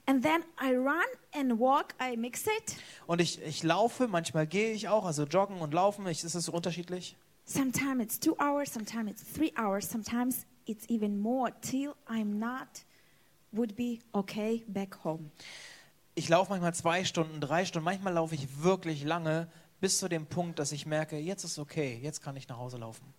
And 0.06 0.22
then 0.22 0.44
I 0.60 0.72
run 0.72 1.04
and 1.32 1.58
walk, 1.58 1.94
I 2.00 2.16
mix 2.16 2.46
it. 2.46 2.76
Und 3.06 3.20
ich, 3.20 3.42
ich 3.42 3.64
laufe, 3.64 4.06
manchmal 4.06 4.46
gehe 4.46 4.72
ich 4.72 4.88
auch, 4.88 5.04
also 5.04 5.24
joggen 5.24 5.58
und 5.58 5.74
laufen. 5.74 6.06
Ich, 6.06 6.22
es 6.22 6.34
ist 6.34 6.44
so 6.44 6.52
unterschiedlich. 6.52 7.16
Sometimes 7.44 8.02
it's 8.02 8.18
two 8.18 8.36
hours, 8.38 8.72
sometimes 8.72 9.10
it's 9.10 9.24
three 9.32 9.52
hours, 9.58 9.88
sometimes 9.88 10.46
it's 10.66 10.88
even 10.88 11.20
more 11.20 11.52
till 11.60 11.94
I'm 12.08 12.38
not 12.38 12.84
would 13.52 13.76
be 13.76 13.98
okay 14.12 14.64
back 14.68 14.96
home. 15.04 15.30
Ich 16.14 16.28
laufe 16.28 16.50
manchmal 16.50 16.74
zwei 16.74 17.04
Stunden, 17.04 17.40
drei 17.40 17.64
Stunden. 17.64 17.84
Manchmal 17.84 18.14
laufe 18.14 18.34
ich 18.34 18.62
wirklich 18.62 19.04
lange, 19.04 19.48
bis 19.80 19.98
zu 19.98 20.08
dem 20.08 20.26
Punkt, 20.26 20.58
dass 20.58 20.72
ich 20.72 20.86
merke, 20.86 21.18
jetzt 21.18 21.44
ist 21.44 21.58
okay, 21.58 21.98
jetzt 22.02 22.22
kann 22.22 22.36
ich 22.36 22.48
nach 22.48 22.58
Hause 22.58 22.78
laufen. 22.78 23.12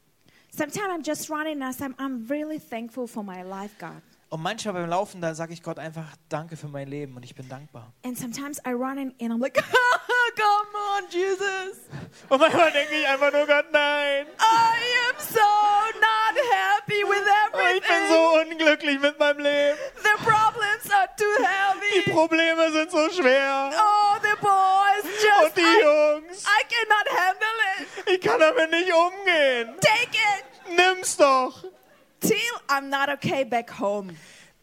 Sometimes 0.52 0.88
I'm 0.88 1.06
just 1.06 1.30
running 1.30 1.62
and 1.62 1.76
I'm, 1.80 1.96
I'm 1.98 2.30
really 2.30 2.60
thankful 2.60 3.08
for 3.08 3.24
my 3.24 3.44
life, 3.44 3.76
God. 3.78 4.02
Und 4.30 4.42
manchmal 4.42 4.74
beim 4.74 4.90
Laufen, 4.90 5.22
da 5.22 5.34
sage 5.34 5.54
ich 5.54 5.64
Gott 5.64 5.80
einfach 5.80 6.04
Danke 6.28 6.58
für 6.58 6.68
mein 6.68 6.88
Leben 6.90 7.16
und 7.16 7.24
ich 7.24 7.34
bin 7.34 7.48
dankbar. 7.48 7.94
And 8.06 8.18
sometimes 8.18 8.60
I 8.68 8.72
run 8.74 8.98
and 8.98 9.14
I'm 9.22 9.40
like, 9.42 9.54
come 10.36 10.76
on, 10.98 11.10
Jesus. 11.10 11.78
Und 12.28 12.40
manchmal 12.42 12.72
denke 12.72 12.94
ich 12.94 13.08
einfach 13.08 13.32
nur 13.32 13.46
Gott, 13.48 13.66
nein. 13.72 14.28
I 14.38 14.80
am 15.10 15.16
so 15.18 15.40
not 15.40 16.36
happy 16.52 17.04
with 17.08 17.24
Ich 17.24 17.52
bin 17.52 17.62
everything. 17.62 18.08
so 18.10 18.42
unglücklich 18.42 19.00
mit 19.00 19.18
meinem 19.18 19.40
Leben. 19.40 19.78
The 20.04 20.24
problems 20.24 20.92
are 20.92 21.08
too 21.18 21.24
Die 21.40 22.02
heavy. 22.02 22.12
Probleme 22.12 22.72
sind 22.74 22.92
so 22.92 23.10
schwer. 23.10 23.72
Oh, 23.74 24.18
the 24.22 24.36
boys 24.42 25.14
just, 25.24 25.46
Und 25.46 25.58
die 25.58 25.62
I, 25.62 25.82
Jungs, 25.84 26.44
I 26.44 26.64
cannot 26.68 27.08
handle 27.18 27.58
it. 27.80 28.14
ich 28.14 28.22
kann 28.22 28.40
damit 28.42 28.72
nicht 28.72 28.92
umgehen. 28.94 29.74
Take 29.80 30.18
it 30.18 30.76
Nimm's 30.76 31.16
doch. 31.16 31.64
Till 32.20 32.62
I'm 32.70 32.90
not 32.90 33.10
okay 33.10 33.44
back 33.44 33.70
home. 33.80 34.16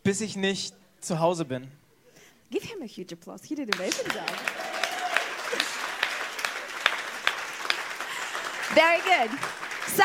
Bis 0.02 0.20
ich 0.20 0.36
nicht 0.36 0.74
zu 1.00 1.18
Hause 1.18 1.44
bin. 1.44 1.68
Give 2.50 2.62
him 2.62 2.82
a 2.82 2.86
huge 2.86 3.12
applause. 3.12 3.44
He 3.44 3.54
did 3.54 3.68
an 3.68 3.80
amazing 3.80 4.06
job. 4.12 4.28
Very 8.74 9.00
good. 9.02 9.30
So, 9.88 10.04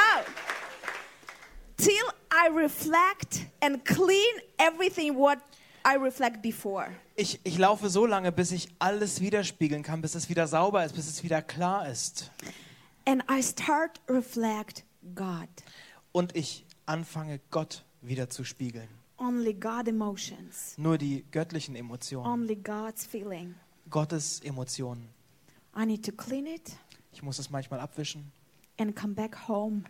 till 1.78 2.14
I 2.32 2.50
reflect 2.50 3.46
and 3.62 3.84
clean 3.84 4.42
everything 4.58 5.16
what 5.16 5.40
I 5.84 5.96
reflect 5.96 6.42
before. 6.42 6.88
Ich, 7.16 7.40
ich 7.44 7.58
laufe 7.58 7.90
so 7.90 8.06
lange, 8.06 8.32
bis 8.32 8.52
ich 8.52 8.70
alles 8.80 9.22
widerspiegeln 9.22 9.84
kann, 9.84 10.02
bis 10.02 10.16
es 10.16 10.30
wieder 10.30 10.48
sauber 10.48 10.86
ist, 10.86 10.94
bis 10.96 11.08
es 11.08 11.24
wieder 11.24 11.42
klar 11.42 11.90
ist. 11.90 12.32
And 13.06 13.24
I 13.30 13.42
start 13.42 14.00
reflect 14.08 14.84
God. 15.16 15.50
Und 16.12 16.36
ich 16.36 16.66
anfange, 16.90 17.40
Gott 17.52 17.86
wieder 18.02 18.30
zu 18.30 18.44
spiegeln. 18.44 18.90
Only 19.18 19.54
God 19.54 19.88
emotions. 19.88 20.78
Nur 20.78 20.98
die 20.98 21.24
göttlichen 21.32 21.76
Emotionen. 21.76 22.26
Only 22.26 22.56
God's 22.56 23.06
feeling. 23.06 23.56
Gottes 23.90 24.40
Emotionen. 24.42 25.10
I 25.78 25.86
need 25.86 26.06
to 26.06 26.12
clean 26.12 26.46
it 26.46 26.72
Ich 27.12 27.22
muss 27.22 27.38
es 27.40 27.50
manchmal 27.50 27.80
abwischen. 27.80 28.32
and 28.78 28.96
come 28.96 29.14
back 29.14 29.48
home 29.48 29.84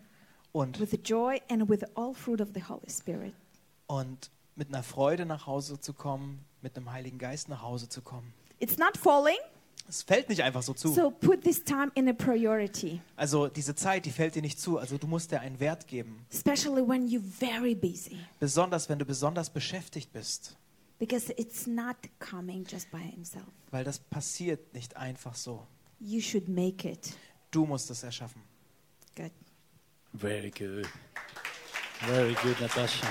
Und, 0.51 0.79
with 0.79 0.97
joy 1.03 1.39
and 1.49 1.69
with 1.69 1.83
all 1.95 2.13
fruit 2.13 2.41
of 2.41 2.49
the 2.55 2.63
Holy 2.63 2.89
Spirit. 2.89 3.33
und 3.87 4.31
mit 4.55 4.69
einer 4.69 4.83
Freude 4.83 5.25
nach 5.25 5.45
Hause 5.45 5.79
zu 5.79 5.93
kommen, 5.93 6.43
mit 6.61 6.75
einem 6.75 6.91
Heiligen 6.91 7.17
Geist 7.19 7.49
nach 7.49 7.61
Hause 7.61 7.87
zu 7.87 8.01
kommen. 8.01 8.33
It's 8.59 8.77
not 8.77 8.97
falling, 8.97 9.37
Es 9.89 10.03
fällt 10.03 10.29
nicht 10.29 10.43
einfach 10.43 10.61
so 10.61 10.73
zu. 10.73 10.93
so 10.93 11.09
put 11.09 11.41
this 11.43 11.63
time 11.63 11.91
in 11.95 12.07
a 12.07 12.13
priority, 12.13 13.01
Also 13.15 13.47
diese 13.47 13.73
Zeit, 13.73 14.05
die 14.05 14.11
fällt 14.11 14.35
dir 14.35 14.41
nicht 14.43 14.59
zu. 14.59 14.77
Also 14.77 14.97
du 14.99 15.07
musst 15.07 15.31
dir 15.31 15.41
einen 15.41 15.59
Wert 15.59 15.87
geben. 15.87 16.25
especially 16.31 16.87
when 16.87 17.07
you're 17.07 17.19
very 17.23 17.73
busy, 17.75 18.19
Besonders, 18.39 18.87
wenn 18.87 18.99
du 18.99 19.05
besonders 19.05 19.49
beschäftigt 19.49 20.13
bist. 20.13 20.55
because 20.99 21.33
it's 21.37 21.65
not 21.65 21.95
coming 22.19 22.63
just 22.69 22.91
by 22.91 22.99
himself. 22.99 23.45
Weil 23.71 23.83
das 23.83 23.97
passiert 23.99 24.73
nicht 24.73 24.95
einfach 24.95 25.33
so. 25.35 25.65
You 25.99 26.21
should 26.21 26.47
make 26.47 26.87
it. 26.87 27.13
Du 27.51 27.65
musst 27.65 27.89
es 27.89 28.03
erschaffen. 28.03 28.41
Good. 29.15 29.31
Very 30.13 30.51
good. 30.51 30.87
Very 32.01 32.35
good, 32.43 32.59
Natasha. 32.61 33.07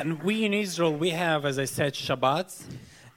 And 0.00 0.22
we 0.24 0.46
in 0.46 0.54
Israel, 0.54 0.98
we 0.98 1.10
have, 1.10 1.44
as 1.44 1.58
I 1.58 1.66
said, 1.66 1.94
Shabbats. 1.94 2.64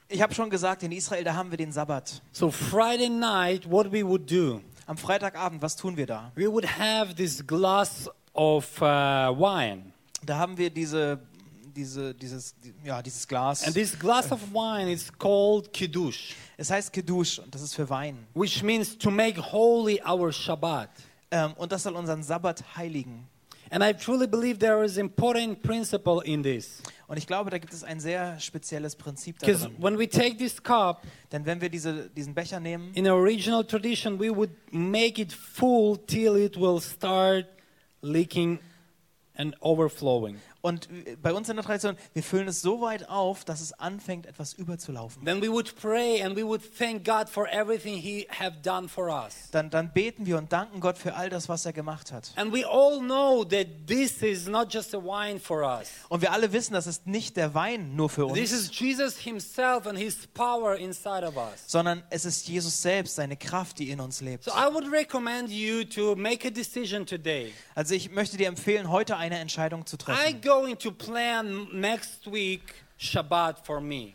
Ich 0.09 0.21
habe 0.21 0.33
schon 0.33 0.49
gesagt, 0.49 0.83
in 0.83 0.91
Israel, 0.91 1.23
da 1.23 1.33
haben 1.33 1.49
wir 1.49 1.57
den 1.57 1.71
Sabbat. 1.71 2.21
So 2.33 2.51
Friday 2.51 3.07
night, 3.07 3.65
what 3.65 3.89
we 3.89 4.03
would 4.05 4.29
do, 4.29 4.59
Am 4.85 4.97
Freitagabend, 4.97 5.61
was 5.61 5.77
tun 5.77 5.95
wir 5.95 6.05
da? 6.05 6.29
we 6.35 6.45
would 6.45 6.65
have 6.65 7.15
this 7.15 7.41
glass 7.47 8.09
of 8.33 8.65
uh, 8.81 9.31
wine. 9.33 9.93
Da 10.25 10.37
haben 10.37 10.57
wir 10.57 10.69
diese, 10.69 11.19
diese, 11.73 12.13
dieses, 12.13 12.53
ja, 12.83 13.01
dieses 13.01 13.25
Glas. 13.25 13.63
And 13.63 13.73
this 13.73 13.97
glass 13.97 14.29
of 14.29 14.41
wine 14.53 14.91
is 14.91 15.09
called 15.17 15.71
Kiddush, 15.71 16.35
Es 16.57 16.69
heißt 16.69 16.91
Kiddush 16.91 17.39
und 17.39 17.55
das 17.55 17.61
ist 17.61 17.75
für 17.75 17.89
Wein. 17.89 18.27
which 18.33 18.61
means 18.61 18.97
to 18.97 19.09
make 19.09 19.39
holy 19.39 20.01
our 20.05 20.33
Shabbat. 20.33 20.89
Ähm, 21.31 21.53
und 21.53 21.71
das 21.71 21.83
soll 21.83 21.95
unseren 21.95 22.23
Sabbat 22.23 22.61
heiligen. 22.75 23.25
And 23.73 23.83
I 23.83 23.91
truly 23.91 24.27
believe 24.27 24.59
there 24.59 24.83
is 24.83 24.97
important 24.97 25.63
principle 25.63 26.21
in 26.21 26.43
this. 26.43 26.79
Und 27.07 27.17
ich 27.17 27.25
glaube, 27.25 27.49
da 27.49 27.57
gibt 27.57 27.73
es 27.73 27.83
ein 27.83 27.99
sehr 27.99 28.39
spezielles 28.39 28.95
Prinzip 28.95 29.39
darin. 29.39 29.75
when 29.79 29.97
we 29.97 30.07
take 30.07 30.37
this 30.37 30.61
cup, 30.61 31.01
Denn 31.31 31.43
wenn 31.47 31.59
wir 31.59 31.69
diese, 31.69 32.07
diesen 32.11 32.35
Becher 32.35 32.59
nehmen, 32.59 32.93
in 32.93 33.07
original 33.07 33.63
tradition, 33.65 34.19
we 34.19 34.29
would 34.29 34.51
make 34.71 35.19
it 35.19 35.33
full 35.33 35.97
till 36.05 36.35
it 36.35 36.55
will 36.55 36.79
start 36.79 37.47
leaking 38.03 38.59
and 39.35 39.55
overflowing. 39.59 40.37
Und 40.63 40.87
bei 41.21 41.33
uns 41.33 41.49
in 41.49 41.57
der 41.57 41.65
Tradition, 41.65 41.97
wir 42.13 42.23
füllen 42.23 42.47
es 42.47 42.61
so 42.61 42.79
weit 42.79 43.09
auf, 43.09 43.43
dass 43.43 43.59
es 43.59 43.73
anfängt, 43.73 44.25
etwas 44.25 44.53
überzulaufen. 44.53 45.25
Then 45.25 45.41
we 45.41 45.51
would 45.51 45.75
pray 45.75 46.23
and 46.23 46.37
we 46.37 46.43
would 46.45 46.61
thank 46.77 47.03
God 47.03 47.27
for 47.29 47.49
everything 47.51 47.97
He 47.97 48.25
have 48.39 48.55
done 48.63 48.87
for 48.87 49.09
us. 49.09 49.49
Dann, 49.51 49.69
dann 49.69 49.91
beten 49.91 50.25
wir 50.25 50.37
und 50.37 50.53
danken 50.53 50.79
Gott 50.79 50.97
für 50.97 51.15
all 51.15 51.29
das, 51.29 51.49
was 51.49 51.65
er 51.65 51.73
gemacht 51.73 52.13
hat. 52.13 52.31
And 52.37 52.53
we 52.53 52.65
all 52.65 52.99
know 52.99 53.43
that 53.43 53.67
this 53.87 54.21
is 54.21 54.47
not 54.47 54.73
just 54.73 54.95
a 54.95 54.97
wine 54.99 55.37
for 55.37 55.63
us. 55.63 55.89
Und 56.07 56.21
wir 56.21 56.31
alle 56.31 56.53
wissen, 56.53 56.71
das 56.73 56.87
ist 56.87 57.05
nicht 57.07 57.35
der 57.35 57.53
Wein 57.53 57.97
nur 57.97 58.09
für 58.09 58.31
This 58.33 58.53
uns, 58.53 58.63
is 58.71 58.79
Jesus 58.79 59.17
Himself 59.17 59.85
and 59.85 59.99
His 59.99 60.27
power 60.33 60.77
inside 60.77 61.27
of 61.27 61.35
us. 61.35 61.65
sondern 61.67 62.03
es 62.09 62.23
ist 62.23 62.47
Jesus 62.47 62.81
selbst, 62.81 63.15
seine 63.15 63.35
Kraft, 63.35 63.79
die 63.79 63.89
in 63.89 63.99
uns 63.99 64.21
lebt. 64.21 64.45
So 64.45 64.51
I 64.51 64.73
would 64.73 64.89
recommend 64.89 65.49
you 65.49 65.83
to 65.83 66.15
make 66.15 66.47
a 66.47 66.51
decision 66.51 67.05
today. 67.05 67.51
Also 67.75 67.95
ich 67.95 68.11
möchte 68.11 68.37
dir 68.37 68.47
empfehlen, 68.47 68.89
heute 68.89 69.17
eine 69.17 69.39
Entscheidung 69.39 69.85
zu 69.85 69.97
treffen. 69.97 70.21
Going 70.53 70.77
to 70.77 70.91
plan 70.91 71.67
next 71.73 72.27
week 72.27 72.75
Shabbat 72.99 73.65
for 73.65 73.81
me. 73.81 74.13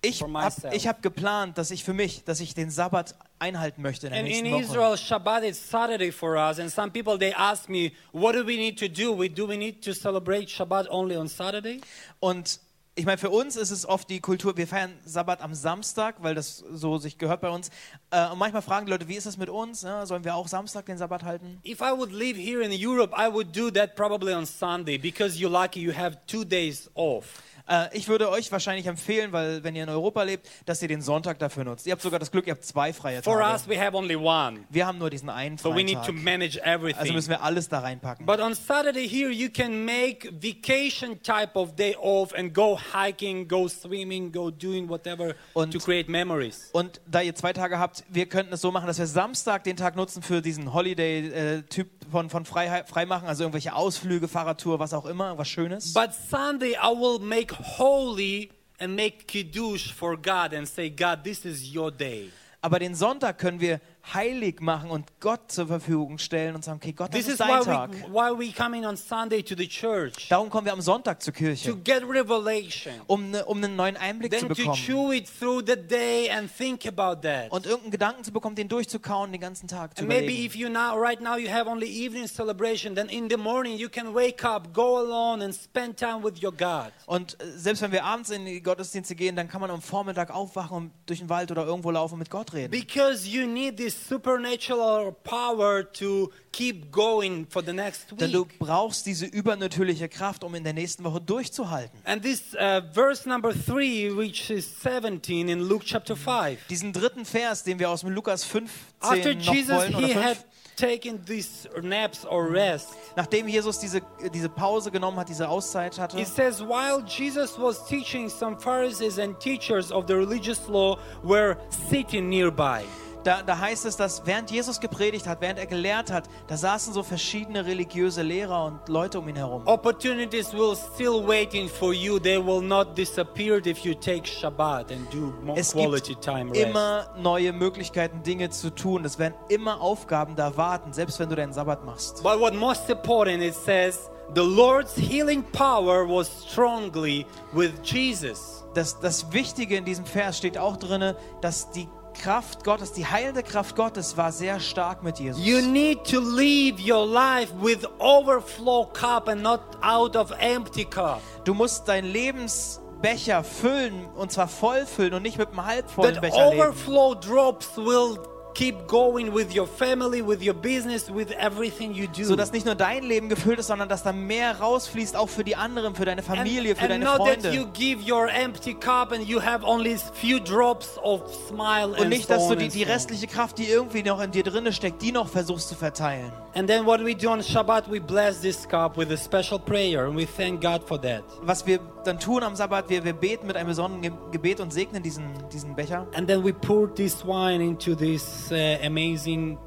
Ich 0.00 0.22
habe 0.22 0.78
hab 0.86 1.02
geplant, 1.02 1.58
dass 1.58 1.70
ich 1.72 1.82
für 1.82 1.92
mich, 1.92 2.24
dass 2.24 2.40
ich 2.40 2.54
den 2.54 2.70
Sabbat 2.70 3.16
einhalten 3.40 3.82
möchte 3.82 4.06
in 4.06 4.12
der 4.12 4.20
And 4.20 4.28
in 4.28 4.44
nächsten 4.44 4.52
Woche. 4.52 4.62
Israel, 4.62 4.96
Shabbat 4.96 5.42
is 5.42 5.58
Saturday 5.58 6.12
for 6.12 6.36
us. 6.36 6.58
And 6.60 6.70
some 6.70 6.90
people 6.90 7.18
they 7.18 7.32
ask 7.32 7.68
me, 7.68 7.92
what 8.12 8.34
do 8.34 8.44
we 8.46 8.56
need 8.56 8.78
to 8.78 8.88
do? 8.88 9.12
We, 9.12 9.28
do 9.28 9.46
we 9.46 9.56
need 9.56 9.82
to 9.82 9.92
celebrate 9.92 10.48
Shabbat 10.48 10.86
only 10.88 11.16
on 11.16 11.28
Saturday? 11.28 11.80
Und 12.20 12.60
ich 12.98 13.06
meine, 13.06 13.18
für 13.18 13.30
uns 13.30 13.54
ist 13.54 13.70
es 13.70 13.86
oft 13.86 14.10
die 14.10 14.18
Kultur, 14.18 14.56
wir 14.56 14.66
feiern 14.66 14.92
Sabbat 15.04 15.40
am 15.40 15.54
Samstag, 15.54 16.16
weil 16.18 16.34
das 16.34 16.58
so 16.58 16.98
sich 16.98 17.16
gehört 17.16 17.40
bei 17.40 17.48
uns. 17.48 17.70
Äh, 18.10 18.28
und 18.30 18.38
manchmal 18.38 18.60
fragen 18.60 18.86
die 18.86 18.92
Leute, 18.92 19.06
wie 19.06 19.14
ist 19.14 19.24
das 19.24 19.36
mit 19.36 19.48
uns? 19.48 19.82
Ja, 19.82 20.04
sollen 20.04 20.24
wir 20.24 20.34
auch 20.34 20.48
Samstag 20.48 20.86
den 20.86 20.98
Sabbat 20.98 21.22
halten? 21.22 21.60
If 21.64 21.80
I 21.80 21.96
would 21.96 22.10
live 22.10 22.36
here 22.36 22.60
in 22.60 22.72
Europe, 22.72 23.14
I 23.16 23.32
would 23.32 23.56
do 23.56 23.70
that 23.70 23.94
probably 23.94 24.34
on 24.34 24.46
Sunday 24.46 24.98
because 24.98 25.38
you're 25.38 25.48
lucky 25.48 25.80
you 25.80 25.92
have 25.96 26.18
two 26.26 26.44
days 26.44 26.90
off. 26.94 27.40
Äh, 27.68 27.88
ich 27.96 28.08
würde 28.08 28.30
euch 28.30 28.50
wahrscheinlich 28.50 28.86
empfehlen, 28.86 29.32
weil 29.32 29.62
wenn 29.64 29.76
ihr 29.76 29.82
in 29.84 29.88
Europa 29.88 30.22
lebt, 30.22 30.48
dass 30.66 30.80
ihr 30.82 30.88
den 30.88 31.02
Sonntag 31.02 31.38
dafür 31.38 31.64
nutzt. 31.64 31.86
Ihr 31.86 31.92
habt 31.92 32.02
sogar 32.02 32.18
das 32.18 32.30
Glück, 32.30 32.46
ihr 32.46 32.52
habt 32.54 32.64
zwei 32.64 32.92
freie 32.92 33.22
For 33.22 33.38
Tage. 33.38 33.52
us, 33.54 33.68
we 33.68 33.78
have 33.80 33.96
only 33.96 34.16
one. 34.16 34.60
Wir 34.70 34.86
haben 34.86 34.98
nur 34.98 35.10
diesen 35.10 35.28
einen 35.28 35.58
So 35.58 35.70
we 35.70 35.74
freien 35.74 35.86
need 35.86 35.98
to 36.04 36.12
Tag. 36.12 36.22
manage 36.22 36.58
Also 36.64 36.70
everything. 36.86 37.14
müssen 37.14 37.30
wir 37.30 37.42
alles 37.42 37.68
da 37.68 37.80
reinpacken. 37.80 38.26
But 38.26 38.40
on 38.40 38.54
Saturday 38.54 39.06
here, 39.08 39.30
you 39.30 39.48
can 39.50 39.84
make 39.84 40.28
vacation 40.32 41.22
type 41.22 41.50
of 41.54 41.74
day 41.76 41.94
off 42.00 42.32
and 42.34 42.54
go 42.54 42.78
hiking, 42.94 43.46
go 43.48 43.68
swimming, 43.68 44.32
go 44.32 44.50
doing 44.50 44.88
whatever 44.88 45.34
Und- 45.54 45.72
to 45.72 45.78
create 45.78 46.08
memories. 46.08 46.70
Und 46.72 47.00
da 47.06 47.20
ihr 47.20 47.34
zwei 47.34 47.52
Tage 47.52 47.78
habt, 47.78 48.04
wir 48.08 48.26
könnten 48.26 48.52
es 48.54 48.60
so 48.60 48.70
machen, 48.72 48.86
dass 48.86 48.98
wir 48.98 49.06
Samstag 49.06 49.64
den 49.64 49.76
Tag 49.76 49.96
nutzen 49.96 50.22
für 50.22 50.40
diesen 50.40 50.72
Holiday-Typ 50.72 51.88
von, 52.10 52.30
von 52.30 52.44
Freiheit, 52.44 52.88
Freimachen, 52.88 53.28
also 53.28 53.44
irgendwelche 53.44 53.74
Ausflüge, 53.74 54.28
Fahrradtour, 54.28 54.78
was 54.78 54.92
auch 54.92 55.06
immer, 55.06 55.36
was 55.38 55.48
Schönes. 55.48 55.92
But 55.92 56.10
Sunday, 56.12 56.72
I 56.72 56.88
will 56.88 57.18
make 57.18 57.54
holy 57.54 58.50
and 58.78 58.94
make 58.94 59.26
kiddush 59.26 59.92
for 59.92 60.16
God 60.16 60.54
and 60.54 60.66
say, 60.66 60.90
God, 60.90 61.24
this 61.24 61.44
is 61.44 61.74
your 61.74 61.90
day. 61.90 62.30
Aber 62.60 62.78
den 62.78 62.94
Sonntag 62.94 63.38
können 63.38 63.60
wir 63.60 63.80
heilig 64.14 64.60
machen 64.60 64.90
und 64.90 65.06
Gott 65.20 65.50
zur 65.52 65.66
Verfügung 65.66 66.18
stellen 66.18 66.54
und 66.54 66.64
sagen, 66.64 66.78
okay, 66.82 66.92
Gott, 66.92 67.08
das 67.12 67.20
This 67.20 67.34
ist 67.34 67.40
is 67.40 67.46
dein 67.46 67.62
Tag. 67.62 67.90
we, 67.92 68.12
why 68.12 68.30
we 68.38 68.52
come 68.52 68.76
in 68.76 68.84
on 68.86 68.96
Sunday 68.96 69.42
to 69.42 69.54
the 69.56 69.68
church 69.68 70.28
Darum 70.28 70.48
kommen 70.50 70.64
wir 70.64 70.72
am 70.72 70.80
Sonntag 70.80 71.22
zur 71.22 71.32
to 71.34 71.38
Kirche, 71.38 71.76
get 71.84 72.02
revelation, 72.08 72.94
um, 73.06 73.30
ne, 73.30 73.44
um 73.44 73.58
einen 73.58 73.76
neuen 73.76 73.96
Einblick 73.96 74.38
zu 74.38 74.48
bekommen. 74.48 74.74
chew 74.74 75.12
it 75.12 75.26
through 75.38 75.62
the 75.66 75.76
day 75.76 76.30
and 76.30 76.50
think 76.56 76.86
about 76.86 77.20
that. 77.22 77.50
Und 77.50 77.66
irgendeinen 77.66 77.90
Gedanken 77.90 78.24
zu 78.24 78.32
bekommen, 78.32 78.56
den 78.56 78.68
durchzukauen, 78.68 79.30
den 79.32 79.40
ganzen 79.40 79.68
Tag 79.68 79.96
zu 79.96 80.02
And 80.02 80.08
maybe 80.08 80.24
überlegen. 80.26 80.46
if 80.46 80.56
you 80.56 80.68
now, 80.68 80.94
right 80.96 81.20
now, 81.20 81.36
you 81.36 81.50
have 81.50 81.68
only 81.68 81.86
evening 81.88 82.26
celebration, 82.26 82.94
then 82.94 83.08
in 83.08 83.28
the 83.28 83.36
morning 83.36 83.76
you 83.76 83.88
can 83.88 84.14
wake 84.14 84.44
up, 84.44 84.72
go 84.72 84.96
alone, 84.98 85.44
and 85.44 85.54
spend 85.54 85.98
time 85.98 86.22
with 86.22 86.42
your 86.42 86.52
God. 86.52 86.92
Und 87.06 87.34
äh, 87.42 87.46
selbst 87.56 87.82
wenn 87.82 87.92
wir 87.92 88.04
abends 88.04 88.30
in 88.30 88.46
die 88.46 88.62
Gottesdienste 88.62 89.14
gehen, 89.14 89.36
dann 89.36 89.48
kann 89.48 89.60
man 89.60 89.70
am 89.70 89.82
Vormittag 89.82 90.30
aufwachen 90.30 90.76
und 90.76 90.92
durch 91.06 91.18
den 91.18 91.28
Wald 91.28 91.50
oder 91.50 91.66
irgendwo 91.66 91.90
laufen 91.90 92.14
und 92.14 92.20
mit 92.20 92.30
Gott 92.30 92.52
reden. 92.54 92.70
Because 92.70 93.28
you 93.28 93.46
need 93.46 93.76
this 93.76 93.87
this 93.88 94.08
supernatural 94.08 95.12
power 95.24 95.82
to 95.82 96.30
keep 96.52 96.90
going 96.90 97.46
for 97.46 97.62
the 97.62 97.72
next 97.72 98.10
week. 98.12 98.18
Denn 98.20 98.32
du 98.32 98.46
brauchst 98.58 99.06
diese 99.06 99.26
übernatürliche 99.26 100.08
Kraft, 100.08 100.44
um 100.44 100.54
in 100.54 100.64
der 100.64 100.74
nächsten 100.74 101.04
Woche 101.04 101.20
durchzuhalten. 101.20 101.98
And 102.04 102.22
this 102.22 102.54
uh, 102.54 102.82
verse 102.92 103.26
number 103.26 103.52
three, 103.52 104.10
which 104.14 104.50
is 104.50 104.66
17 104.82 105.48
in 105.48 105.60
Luke 105.60 105.84
chapter 105.86 106.16
5. 106.16 106.58
Diesen 106.68 106.92
dritten 106.92 107.24
Vers, 107.24 107.64
den 107.64 107.78
wir 107.78 107.88
aus 107.88 108.00
dem 108.00 108.10
Lukas 108.10 108.44
15 108.44 108.70
After 109.00 109.34
noch 109.34 109.54
Jesus, 109.54 109.76
wollen, 109.76 109.94
oder 109.94 110.06
he 110.06 110.12
5, 110.12 110.24
had 110.24 110.36
taken 110.76 111.24
these 111.24 111.68
naps 111.82 112.26
or 112.26 112.50
rest. 112.52 112.90
nachdem 113.16 113.48
Jesus 113.48 113.78
diese, 113.78 114.02
diese 114.32 114.48
Pause 114.48 114.90
genommen 114.90 115.18
hat, 115.18 115.28
diese 115.28 115.48
Auszeit 115.48 115.98
hatte, 115.98 116.18
It 116.20 116.28
says, 116.28 116.60
while 116.60 117.02
Jesus 117.06 117.58
was 117.58 117.86
teaching, 117.86 118.28
some 118.28 118.58
Pharisees 118.58 119.18
and 119.18 119.38
teachers 119.40 119.90
of 119.90 120.06
the 120.06 120.14
religious 120.14 120.68
law 120.68 120.98
were 121.22 121.56
sitting 121.90 122.28
nearby. 122.28 122.84
Da, 123.24 123.42
da 123.42 123.58
heißt 123.58 123.84
es, 123.86 123.96
dass 123.96 124.24
während 124.24 124.50
Jesus 124.50 124.80
gepredigt 124.80 125.26
hat, 125.26 125.40
während 125.40 125.58
er 125.58 125.66
gelehrt 125.66 126.10
hat, 126.10 126.24
da 126.46 126.56
saßen 126.56 126.92
so 126.92 127.02
verschiedene 127.02 127.66
religiöse 127.66 128.22
Lehrer 128.22 128.64
und 128.66 128.88
Leute 128.88 129.18
um 129.18 129.28
ihn 129.28 129.36
herum. 129.36 129.62
Opportunities 129.66 130.52
will 130.52 130.76
still 130.76 131.26
waiting 131.26 131.68
for 131.68 131.92
you. 131.92 132.18
They 132.18 132.38
will 132.44 132.60
not 132.62 132.96
disappear 132.96 133.58
if 133.66 133.78
you 133.80 133.94
take 133.94 134.26
Shabbat 134.26 134.92
and 134.92 135.12
do 135.12 135.32
more 135.42 135.58
Es 135.58 135.72
quality 135.72 136.12
gibt 136.12 136.24
time 136.24 136.50
rest. 136.52 136.62
immer 136.62 137.06
neue 137.18 137.52
Möglichkeiten, 137.52 138.22
Dinge 138.22 138.50
zu 138.50 138.70
tun. 138.74 139.04
Es 139.04 139.18
werden 139.18 139.34
immer 139.48 139.80
Aufgaben 139.80 140.36
da 140.36 140.56
warten, 140.56 140.92
selbst 140.92 141.18
wenn 141.18 141.28
du 141.28 141.36
deinen 141.36 141.52
Sabbat 141.52 141.84
machst. 141.84 142.22
But 142.22 142.38
what 142.40 142.54
most 142.54 142.88
important, 142.88 143.42
it 143.42 143.54
says, 143.54 144.10
the 144.34 144.42
Lord's 144.42 144.94
healing 144.96 145.42
power 145.52 146.06
was 146.08 146.30
strongly 146.48 147.26
with 147.52 147.72
Jesus. 147.82 148.64
Das, 148.74 149.00
das 149.00 149.32
Wichtige 149.32 149.76
in 149.76 149.84
diesem 149.84 150.04
Vers 150.04 150.38
steht 150.38 150.58
auch 150.58 150.76
drin, 150.76 151.14
dass 151.40 151.70
die 151.70 151.88
Kraft 152.22 152.64
Gottes, 152.64 152.92
die 152.92 153.06
heilende 153.06 153.42
Kraft 153.42 153.76
Gottes 153.76 154.16
war 154.16 154.32
sehr 154.32 154.58
stark 154.60 155.02
mit 155.02 155.18
Jesus. 155.18 155.44
You 155.44 155.60
need 155.60 156.04
to 156.04 156.20
live 156.20 156.78
your 156.80 157.06
life 157.06 157.52
with 157.60 157.86
overflow 157.98 158.86
cup 158.92 159.28
and 159.28 159.42
not 159.42 159.60
out 159.82 160.16
of 160.16 160.32
empty 160.38 160.84
cup. 160.84 161.20
Du 161.44 161.54
musst 161.54 161.86
deinen 161.88 162.10
Lebensbecher 162.12 163.44
füllen 163.44 164.06
und 164.16 164.32
zwar 164.32 164.48
voll 164.48 164.84
füllen 164.86 165.14
und 165.14 165.22
nicht 165.22 165.38
mit 165.38 165.48
einem 165.50 165.64
halbvollen 165.64 166.14
That 166.14 166.22
Becher 166.22 166.50
leben. 166.50 166.60
overflow 166.60 167.14
drops 167.14 167.76
will 167.76 168.18
keep 168.58 168.88
going 168.88 169.32
with 169.32 169.54
your 169.56 169.66
family, 169.68 170.20
with 170.20 170.42
your 170.42 170.54
business, 170.54 171.08
with 171.08 171.30
everything 171.38 171.92
you 171.94 172.08
do. 172.08 172.24
So 172.24 172.34
dass 172.34 172.50
nicht 172.50 172.66
nur 172.66 172.74
dein 172.74 173.04
Leben 173.04 173.28
gefüllt 173.28 173.60
ist, 173.60 173.68
sondern 173.68 173.88
dass 173.88 174.02
da 174.02 174.12
mehr 174.12 174.58
rausfließt, 174.58 175.14
auch 175.14 175.28
für 175.28 175.44
die 175.44 175.54
anderen, 175.54 175.94
für 175.94 176.04
deine 176.04 176.22
Familie, 176.24 176.74
für 176.74 176.82
and 176.82 176.90
deine 176.90 177.04
not 177.04 177.18
that 177.18 177.44
you 177.54 177.62
Freunde. 177.62 177.72
give 177.78 178.12
your 178.12 178.28
empty 178.28 178.74
cup 178.74 179.12
and 179.12 179.22
you 179.28 179.40
have 179.40 179.64
only 179.64 179.96
few 180.14 180.40
drops 180.40 180.98
of 181.04 181.22
smile 181.48 181.90
Und 181.92 182.00
and 182.00 182.08
nicht, 182.08 182.26
so 182.26 182.34
dass 182.34 182.48
du 182.48 182.56
die, 182.56 182.64
and 182.64 182.74
die 182.74 182.82
restliche 182.82 183.28
Kraft, 183.28 183.58
die 183.58 183.66
irgendwie 183.66 184.02
noch 184.02 184.20
in 184.20 184.32
dir 184.32 184.42
drinne 184.42 184.72
steckt, 184.72 185.02
die 185.02 185.12
noch 185.12 185.28
versuchst 185.28 185.68
zu 185.68 185.76
verteilen. 185.76 186.32
And 186.54 186.66
then 186.68 186.84
what 186.84 187.00
we 187.04 187.14
do 187.14 187.30
on 187.30 187.40
Shabbat, 187.40 187.88
we 187.88 188.00
bless 188.00 188.40
this 188.40 188.66
cup 188.68 188.96
with 188.96 189.12
a 189.12 189.16
special 189.16 189.60
prayer 189.60 190.06
and 190.06 190.16
we 190.16 190.26
thank 190.26 190.60
God 190.60 190.82
for 190.84 191.00
that. 191.02 191.22
Was 191.42 191.64
wir 191.64 191.78
dann 192.04 192.18
tun 192.18 192.42
am 192.42 192.56
Sabbat, 192.56 192.88
wir, 192.88 193.04
wir 193.04 193.12
beten 193.12 193.46
mit 193.46 193.54
einem 193.56 193.68
besonderen 193.68 194.02
Ge- 194.02 194.12
Gebet 194.32 194.58
und 194.58 194.72
segnen 194.72 195.02
diesen, 195.02 195.26
diesen 195.52 195.76
Becher. 195.76 196.06
And 196.16 196.26
then 196.26 196.42
we 196.44 196.52
pour 196.52 196.92
this 196.92 197.24
wine 197.24 197.62
into 197.62 197.94
this 197.94 198.47
uh, 198.52 198.86
amazing 198.86 199.58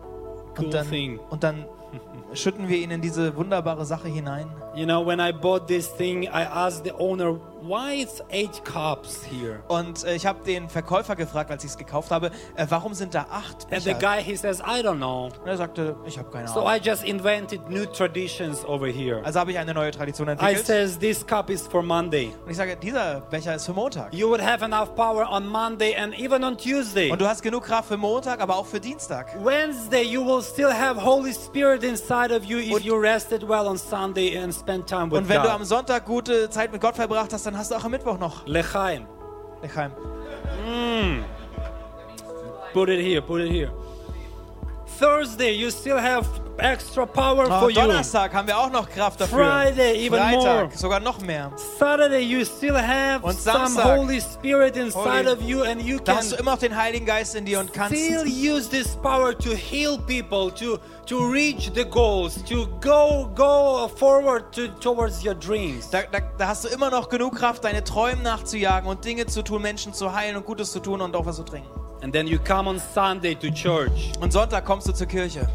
cool 0.57 0.65
Und 0.65 0.73
dann, 0.73 0.89
thing. 0.89 1.19
und 1.29 1.43
dann 1.43 1.65
schütten 2.33 2.67
wir 2.69 2.77
ihn 2.77 2.91
in 2.91 3.01
diese 3.01 3.35
wunderbare 3.35 3.85
Sache 3.85 4.07
hinein. 4.07 4.47
You 4.75 4.85
know, 4.85 5.05
when 5.05 5.19
I 5.19 5.31
bought 5.31 5.67
this 5.67 5.93
thing, 5.95 6.23
I 6.23 6.43
asked 6.43 6.85
the 6.85 6.91
owner, 6.91 7.39
why 7.61 8.01
it's 8.01 8.21
eight 8.31 8.63
cups 8.65 9.21
here? 9.23 9.59
Und 9.67 10.03
äh, 10.03 10.15
ich 10.15 10.25
habe 10.25 10.43
den 10.43 10.69
Verkäufer 10.69 11.15
gefragt, 11.15 11.51
als 11.51 11.63
ich 11.63 11.71
es 11.71 11.77
gekauft 11.77 12.11
habe, 12.11 12.31
äh, 12.55 12.65
warum 12.69 12.93
sind 12.93 13.13
da 13.13 13.25
acht 13.31 13.71
And 13.71 13.81
the 13.83 13.93
Becher? 13.93 14.15
guy, 14.17 14.23
he 14.23 14.35
says, 14.35 14.59
I 14.59 14.81
don't 14.83 14.97
know. 14.97 15.25
Und 15.41 15.47
er 15.47 15.57
sagte, 15.57 15.95
ich 16.05 16.17
habe 16.17 16.29
keine 16.31 16.47
So 16.47 16.61
Ahnung. 16.61 16.71
I 16.73 16.77
just 16.83 17.03
invented 17.03 17.69
new 17.69 17.85
traditions 17.85 18.65
over 18.65 18.87
here. 18.87 19.21
Also 19.23 19.39
habe 19.39 19.51
ich 19.51 19.57
eine 19.59 19.73
neue 19.73 19.91
Tradition 19.91 20.27
I 20.27 20.31
entwickelt. 20.31 20.65
says, 20.65 20.97
this 20.99 21.25
cup 21.25 21.49
is 21.49 21.67
for 21.67 21.81
Monday. 21.83 22.31
Und 22.45 22.51
ich 22.51 22.57
sage, 22.57 22.75
dieser 22.75 23.21
Becher 23.21 23.55
ist 23.55 23.65
für 23.65 23.73
Montag. 23.73 24.13
You 24.13 24.29
would 24.29 24.41
have 24.41 24.63
enough 24.63 24.95
power 24.95 25.27
on 25.29 25.47
Monday 25.47 25.95
and 25.95 26.17
even 26.19 26.43
on 26.43 26.57
Tuesday. 26.57 27.11
Und 27.11 27.19
du 27.21 27.27
hast 27.27 27.41
genug 27.41 27.63
Kraft 27.65 27.87
für 27.89 27.97
Montag, 27.97 28.41
aber 28.41 28.55
auch 28.55 28.65
für 28.65 28.79
Dienstag. 28.79 29.35
Wednesday, 29.43 30.03
you 30.03 30.25
will 30.25 30.41
still 30.41 30.71
have 30.73 31.03
Holy 31.03 31.33
Spirit 31.33 31.83
inside 31.83 32.31
of 32.35 32.43
you 32.43 32.57
if 32.57 32.73
Und- 32.73 32.83
you 32.83 32.95
rested 32.95 33.47
well 33.47 33.67
on 33.67 33.77
Sunday 33.77 34.37
and 34.37 34.53
spent 34.53 34.87
time 34.87 35.11
with 35.11 35.19
Und 35.19 35.29
wenn 35.29 35.41
du 35.43 35.49
am 35.51 35.59
God. 35.59 35.67
Sonntag 35.67 36.05
gute 36.05 36.49
Zeit 36.49 36.71
mit 36.71 36.81
Gott 36.81 36.95
verbracht 36.95 37.31
hast, 37.33 37.45
dann 37.45 37.50
hast 37.57 37.71
du 37.71 37.75
auch 37.75 37.83
am 37.83 37.91
Mittwoch 37.91 38.17
noch 38.19 38.45
Lechaim. 38.45 39.07
Lechaim. 39.61 39.91
Put 42.73 42.89
it 42.89 43.01
here, 43.01 43.21
put 43.21 43.41
it 43.41 43.51
here. 43.51 43.71
Thursday, 44.99 45.51
you 45.53 45.69
still 45.69 45.97
have 45.97 46.25
extra 46.61 47.05
power 47.05 47.47
Oh, 47.49 47.59
for 47.61 47.69
you. 47.69 47.81
Donnerstag 47.81 48.33
haben 48.33 48.47
wir 48.47 48.57
auch 48.57 48.71
noch 48.71 48.89
Kraft 48.89 49.19
dafür. 49.21 49.37
Friday, 49.45 50.05
even 50.05 50.19
Freitag, 50.19 50.41
more. 50.67 50.69
sogar 50.77 50.99
noch 50.99 51.19
mehr. 51.21 51.51
Saturday, 51.79 52.21
you 52.21 52.45
still 52.45 52.75
have 52.77 53.19
Und 53.25 53.39
some 53.39 53.67
Samstag. 53.67 53.97
Holy 53.97 54.21
Spirit 54.21 54.75
inside 54.77 55.25
Holy- 55.25 55.27
of 55.31 55.41
you, 55.41 55.63
and 55.63 55.81
you 55.81 55.97
can 55.99 56.17
hast 56.17 56.31
du 56.31 56.35
immer 56.37 56.51
noch 56.51 56.59
den 56.59 56.75
Heiligen 56.75 57.05
Geist 57.05 57.35
in 57.35 57.45
dir 57.45 57.59
und 57.59 57.73
kannst 57.73 57.95
still 57.97 58.25
use 58.25 58.69
this 58.69 58.95
power 58.97 59.37
to 59.37 59.51
heal 59.51 59.97
people, 59.97 60.51
to 60.53 60.77
to 61.07 61.17
reach 61.17 61.71
the 61.75 61.83
goals, 61.83 62.35
to 62.45 62.67
go 62.79 63.29
go 63.35 63.89
forward 63.97 64.53
to, 64.53 64.67
towards 64.79 65.25
your 65.25 65.33
dreams. 65.35 65.89
Da, 65.89 66.03
da, 66.11 66.19
da 66.37 66.47
hast 66.47 66.63
du 66.63 66.69
immer 66.69 66.89
noch 66.89 67.09
genug 67.09 67.35
Kraft, 67.37 67.63
deine 67.63 67.83
Träume 67.83 68.21
nachzujagen 68.23 68.89
und 68.89 69.03
Dinge 69.03 69.25
zu 69.25 69.41
tun, 69.41 69.61
Menschen 69.61 69.93
zu 69.93 70.13
heilen 70.13 70.35
und 70.37 70.45
Gutes 70.45 70.71
zu 70.71 70.79
tun 70.79 71.01
und 71.01 71.15
auch 71.15 71.25
was 71.25 71.35
zu 71.37 71.43
trinken. 71.43 71.67
And 72.03 72.11
then 72.13 72.25
you 72.27 72.39
come 72.39 72.67
on 72.69 72.79
Sunday 72.95 73.35
to 73.35 73.49
church, 73.51 74.11
Und 74.21 74.31
Sonntag 74.33 74.65
kommst 74.65 74.87
du 74.87 74.91
zur 74.93 75.05
Kirche 75.07 75.47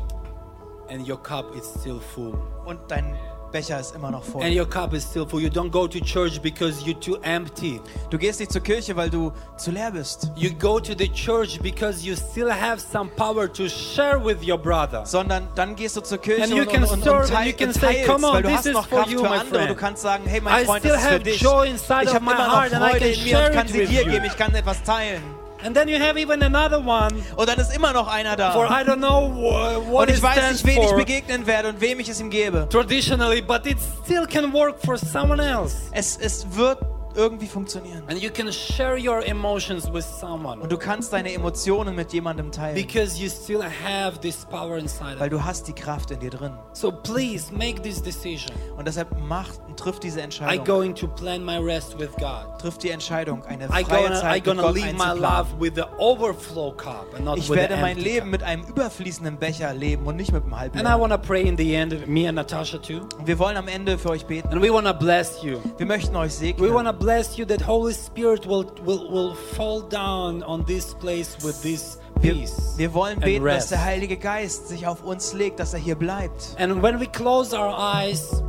and 0.91 1.09
your 1.09 1.20
cup 1.22 1.55
is 1.57 1.64
still 1.80 2.01
full. 2.01 2.34
und 2.64 2.78
dein 2.89 3.16
Becher 3.53 3.78
ist 3.78 3.95
immer 3.95 4.11
noch 4.11 4.24
voll. 4.24 4.43
And 4.43 4.55
your 4.55 4.68
cup 4.68 4.93
is 4.93 5.05
still 5.05 5.24
full. 5.26 5.41
You 5.41 5.49
don't 5.49 5.70
go 5.70 5.87
to 5.87 6.01
church 6.01 6.41
because 6.43 6.82
you're 6.84 6.99
too 6.99 7.16
empty. 7.22 7.80
Du 8.11 8.18
gehst 8.18 8.41
nicht 8.41 8.51
zur 8.53 8.61
Kirche, 8.61 8.95
weil 8.97 9.09
du 9.09 9.32
zu 9.57 9.70
leer 9.70 9.93
bist, 9.93 10.30
You 10.37 10.51
go 10.53 10.80
to 10.80 10.93
the 10.99 11.09
church 11.09 11.61
because 11.62 12.05
you 12.05 12.16
still 12.16 12.51
have 12.51 12.80
some 12.80 13.09
power 13.16 13.51
to 13.53 13.68
share 13.68 14.18
with 14.22 14.39
your 14.47 14.59
brother. 14.59 15.07
sondern 15.07 15.47
dann 15.55 15.76
gehst 15.76 15.97
du 15.97 16.01
zur 16.01 16.18
Kirche 16.18 16.43
And 16.43 16.53
und, 16.53 16.66
und, 16.66 16.91
und, 16.91 17.03
serve 17.05 17.18
und, 17.22 17.28
teil, 17.28 17.47
you 17.47 17.57
can 17.57 17.68
und 17.68 17.74
say, 17.74 17.80
teilst, 17.80 18.07
"Come 18.09 18.26
on, 18.26 18.34
weil 18.34 18.43
du 18.43 18.49
this 18.49 18.57
hast 18.59 18.72
noch 18.72 18.91
Kraft 18.91 19.11
you, 19.11 19.20
für 19.20 19.30
andere. 19.30 19.66
Du 19.68 19.74
kannst 19.76 20.03
sagen, 20.03 20.24
hey, 20.26 20.41
mein 20.41 20.62
I 20.62 20.66
Freund, 20.66 20.84
das 20.84 21.03
ist 21.03 21.07
für 21.07 21.20
dich. 21.20 21.41
Ich 21.41 21.47
habe 21.47 22.16
immer 22.16 22.34
noch 22.34 22.66
Freude 22.66 23.09
in 23.09 23.24
mir 23.24 23.39
und 23.47 23.53
kann 23.53 23.68
sie 23.68 23.87
dir 23.87 24.05
geben. 24.05 24.24
Ich 24.24 24.37
kann 24.37 24.55
etwas 24.55 24.82
teilen. 24.82 25.22
And 25.64 25.74
then 25.74 25.88
you 25.88 25.98
have 25.98 26.18
even 26.20 26.42
another 26.42 26.78
one 26.78 27.11
Und 27.36 27.48
dann 27.48 27.59
ist 27.59 27.74
immer 27.74 27.92
noch 27.92 28.09
einer 28.09 28.36
da. 28.36 28.52
for 28.52 28.66
I 28.66 28.84
don't 28.84 28.96
know 28.98 29.28
wh- 29.34 29.90
what 29.90 30.02
Und 30.02 30.11
it 30.11 30.16
ich 30.16 30.22
weiß 30.22 30.52
nicht, 30.52 30.66
wen 30.66 30.82
ich 30.82 30.92
begegnen 30.92 31.46
werde 31.46 31.68
und 31.70 31.80
wem 31.80 31.98
ich 32.00 32.09
es 32.09 32.20
ihm 32.20 32.30
gebe. 32.30 32.68
traditionally, 32.70 33.40
but 33.40 33.66
it 33.66 33.78
still 34.04 34.26
can 34.26 34.52
work 34.52 34.76
for 34.84 34.96
someone 34.98 35.42
else. 35.42 35.74
Es, 35.92 36.16
es 36.18 36.46
wird 36.54 36.78
irgendwie 37.16 37.46
funktionieren. 37.46 38.02
And 38.08 38.18
you 38.22 38.30
can 38.30 38.52
share 38.52 38.96
your 38.96 39.24
emotions 39.26 39.92
with 39.92 40.04
someone 40.04 40.60
Und 40.62 40.70
du 40.70 40.76
kannst 40.78 41.12
deine 41.12 41.32
Emotionen 41.32 41.94
mit 41.96 42.12
jemandem 42.12 42.52
teilen, 42.52 42.74
because 42.74 43.18
you 43.20 43.28
still 43.28 43.62
have 43.62 44.20
this 44.20 44.44
power 44.44 44.76
inside 44.78 45.18
weil 45.18 45.30
du 45.30 45.42
hast 45.42 45.66
die 45.68 45.72
Kraft 45.72 46.10
in 46.10 46.20
dir 46.20 46.30
drin. 46.30 46.52
So 46.72 46.92
please 46.92 47.52
make 47.52 47.80
this 47.82 48.02
decision. 48.02 48.54
Und 48.76 48.86
deshalb 48.86 49.08
mach 49.26 49.48
und 49.66 49.78
triff 49.78 49.98
diese 49.98 50.20
I 50.20 50.22
Entscheidung. 50.22 50.64
going 50.64 50.94
to 50.94 51.06
plan 51.08 51.44
my 51.44 51.56
rest 51.58 51.98
with 51.98 52.10
God. 52.18 52.58
Triff 52.60 52.78
die 52.78 52.90
Entscheidung, 52.90 53.42
eine 53.44 53.64
I 53.66 53.84
freie 53.84 53.84
gonna, 53.84 54.18
I 54.18 54.20
Zeit 54.20 54.34
mit 54.34 54.44
gonna 54.44 54.62
Gott 54.62 54.74
my 54.76 55.60
with 55.60 55.72
the 55.74 55.84
overflow 55.98 56.72
cup 56.72 57.06
and 57.14 57.24
not 57.24 57.38
Ich 57.38 57.48
with 57.48 57.54
the 57.56 57.60
werde 57.60 57.76
mein 57.78 57.98
Leben 57.98 58.26
cup. 58.26 58.30
mit 58.32 58.42
einem 58.42 58.62
überfließenden 58.64 59.38
Becher 59.38 59.72
leben 59.74 60.06
und 60.06 60.16
nicht 60.16 60.32
mit 60.32 60.44
einem 60.44 60.52
And 60.54 60.74
I 60.74 60.78
halben. 60.86 61.00
want 61.00 61.12
to 61.12 61.18
pray 61.18 61.42
in 61.42 61.56
the 61.56 61.74
end, 61.74 62.06
me 62.06 62.26
and 62.28 62.36
Natasha 62.36 62.78
too. 62.78 63.00
Und 63.18 63.26
wir 63.26 63.38
wollen 63.38 63.56
am 63.56 63.68
Ende 63.68 63.98
für 63.98 64.10
euch 64.10 64.26
beten. 64.26 64.48
And 64.48 64.62
we 64.62 64.72
want 64.72 64.86
to 64.86 64.94
bless 64.94 65.42
you. 65.42 65.58
Wir 65.78 65.86
möchten 65.86 66.14
euch 66.16 66.32
We 66.32 66.46
segnen. 66.46 66.74
want 66.74 66.86
to 66.88 66.92
bless 67.07 67.38
you 67.38 67.44
that 67.46 67.61
Holy 67.61 67.92
Spirit 67.92 68.46
will, 68.46 68.64
will, 68.84 69.09
will 69.09 69.34
fall 69.54 69.80
down 69.80 70.42
on 70.42 70.64
this 70.64 70.92
place 70.92 71.36
with 71.44 71.62
this 71.62 71.98
Wir, 72.20 72.34
peace 72.34 72.74
wir 72.76 72.92
wollen 72.94 73.14
and 73.14 73.24
beten, 73.24 73.44
dass 73.44 73.68
der 73.68 73.84
Heilige 73.84 74.16
Geist 74.16 74.66
sich 74.66 74.88
auf 74.88 75.04
uns 75.04 75.32
legt, 75.32 75.61
dass 75.61 75.72
er 75.72 75.78
hier 75.78 75.94
bleibt. 75.94 76.57
And 76.59 76.82
when 76.82 76.98
we 76.98 77.07
close 77.07 77.57
our 77.57 77.72
eyes 77.78 78.42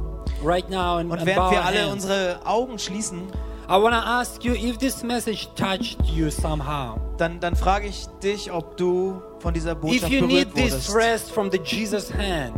right 0.43 0.67
now 0.71 0.97
and, 0.97 1.11
Und 1.11 1.23
während 1.23 1.51
wir 1.51 1.63
alle 1.63 1.81
hands, 1.81 1.93
unsere 2.05 2.39
Augen 2.45 2.79
schließen, 2.79 3.27
I 3.69 3.73
want 3.73 3.93
to 3.93 4.01
ask 4.01 4.43
you 4.43 4.53
if 4.53 4.79
this 4.79 5.03
message 5.03 5.49
touched 5.55 6.03
you 6.07 6.31
somehow. 6.31 6.99
dann, 7.17 7.39
dann 7.39 7.55
frage 7.55 7.87
ich 7.87 8.07
dich, 8.23 8.51
ob 8.51 8.75
du 8.77 9.21
von 9.37 9.53
dieser 9.53 9.73
If 9.73 9.81
Botschaft 9.81 10.11
you 10.11 10.25
need 10.25 10.51
berührt 10.51 10.71
this 10.71 10.89
wurdest. 10.89 10.95
rest 10.95 11.31
from 11.31 11.51
the 11.51 11.59
Jesus 11.63 12.11
hand. 12.11 12.55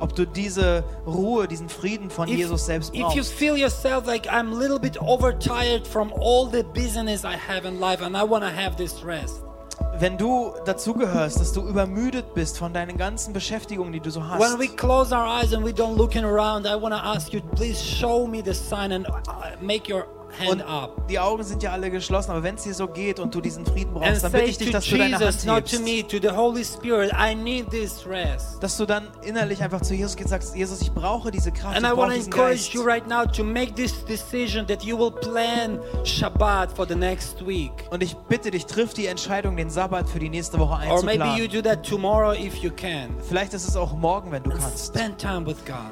Ob 0.00 0.14
du 0.14 0.26
diese 0.26 0.84
Ruhe, 1.06 1.48
diesen 1.48 1.68
Frieden 1.68 2.10
von 2.10 2.28
Jesus 2.28 2.66
selbst 2.66 2.94
if 2.94 3.00
you 3.00 3.06
brauchst. 3.06 3.32
feel 3.32 3.56
yourself 3.56 4.06
like 4.06 4.26
I'm 4.26 4.52
a 4.52 4.56
little 4.56 4.78
bit 4.78 4.96
overtired 5.00 5.86
from 5.86 6.12
all 6.12 6.46
the 6.46 6.62
business 6.62 7.24
I 7.24 7.36
have 7.36 7.66
in 7.66 7.80
life 7.80 8.04
and 8.04 8.16
I 8.16 8.22
want 8.22 8.44
to 8.44 8.50
have 8.50 8.76
this 8.76 9.04
rest. 9.04 9.42
Wenn 10.00 10.16
du 10.16 10.52
dazugehörst, 10.64 11.40
dass 11.40 11.52
du 11.52 11.62
übermüdet 11.62 12.34
bist 12.34 12.58
von 12.58 12.72
deinen 12.72 12.96
ganzen 12.96 13.32
Beschäftigungen, 13.32 13.92
die 13.92 14.00
du 14.00 14.10
so 14.10 14.24
hast. 14.24 14.40
When 14.40 14.58
we 14.58 14.68
close 14.68 15.12
our 15.12 15.26
eyes 15.26 15.52
and 15.52 15.64
we 15.64 15.72
don't 15.72 15.96
looking 15.96 16.24
around, 16.24 16.66
I 16.66 16.74
want 16.80 16.94
to 16.94 17.00
ask 17.00 17.32
you, 17.32 17.40
please 17.56 17.82
show 17.82 18.26
me 18.26 18.40
the 18.40 18.54
sign 18.54 18.92
and 18.92 19.08
uh, 19.08 19.56
make 19.60 19.92
your 19.92 20.06
hand 20.38 20.50
Und 20.50 20.62
up 20.62 21.06
die 21.08 21.18
Augen 21.18 21.42
sind 21.42 21.62
ja 21.62 21.72
alle 21.72 21.90
geschlossen, 21.90 22.30
aber 22.32 22.42
wenn 22.42 22.56
es 22.56 22.64
dir 22.64 22.74
so 22.74 22.86
geht 22.86 23.18
und 23.18 23.34
du 23.34 23.40
diesen 23.40 23.64
Frieden 23.64 23.94
and 23.96 24.04
brauchst, 24.04 24.24
dann 24.24 24.32
bitte 24.32 24.44
ich 24.44 24.58
dich, 24.58 24.66
to 24.68 24.72
dass 24.72 24.84
du 24.84 24.98
deine 24.98 25.10
Jesus, 25.18 25.46
Hand 25.46 25.70
to 25.70 25.76
hebst. 25.78 25.84
me, 25.84 26.06
to 26.06 26.18
the 26.28 26.34
Holy 26.36 26.64
Spirit. 26.64 27.12
Dass 28.60 28.76
du 28.76 28.86
dann 28.86 29.08
innerlich 29.22 29.62
einfach 29.62 29.80
zu 29.80 29.94
Jesus 29.94 30.16
gehst 30.16 30.26
und 30.26 30.30
sagst, 30.30 30.56
Jesus, 30.56 30.80
ich 30.82 30.92
brauche 30.92 31.30
diese 31.30 31.52
Kraft, 31.52 31.76
And 31.76 31.86
ich 31.86 31.92
brauche 31.92 32.08
to 32.08 32.14
diesen 32.14 32.30
Geist. 32.30 32.74
you 32.74 32.82
right 32.82 33.06
now 33.08 33.24
to 33.24 33.44
make 33.44 33.74
this 33.74 34.04
decision 34.04 34.66
that 34.66 34.82
you 34.82 34.98
will 34.98 35.10
plan 35.10 35.78
Shabbat 36.04 36.72
for 36.72 36.86
the 36.86 36.94
next 36.94 37.46
week. 37.46 37.72
Und 37.90 38.02
ich 38.02 38.14
bitte 38.28 38.50
dich, 38.50 38.66
triff 38.66 38.94
die 38.94 39.06
Entscheidung, 39.06 39.56
den 39.56 39.70
Sabbat 39.70 40.08
für 40.08 40.18
die 40.18 40.28
nächste 40.28 40.58
Woche 40.58 40.86
Or 40.90 41.02
maybe 41.02 41.24
you 41.24 41.44
einzuplanen. 41.44 41.50
do 41.50 41.62
that 41.62 41.82
tomorrow 41.86 42.32
if 42.32 42.56
you 42.56 42.70
can. 42.70 43.10
Vielleicht 43.28 43.54
ist 43.54 43.66
es 43.68 43.76
auch 43.76 43.92
morgen, 43.92 44.30
wenn 44.32 44.42
du 44.42 44.50
And 44.50 44.60
kannst. 44.60 44.94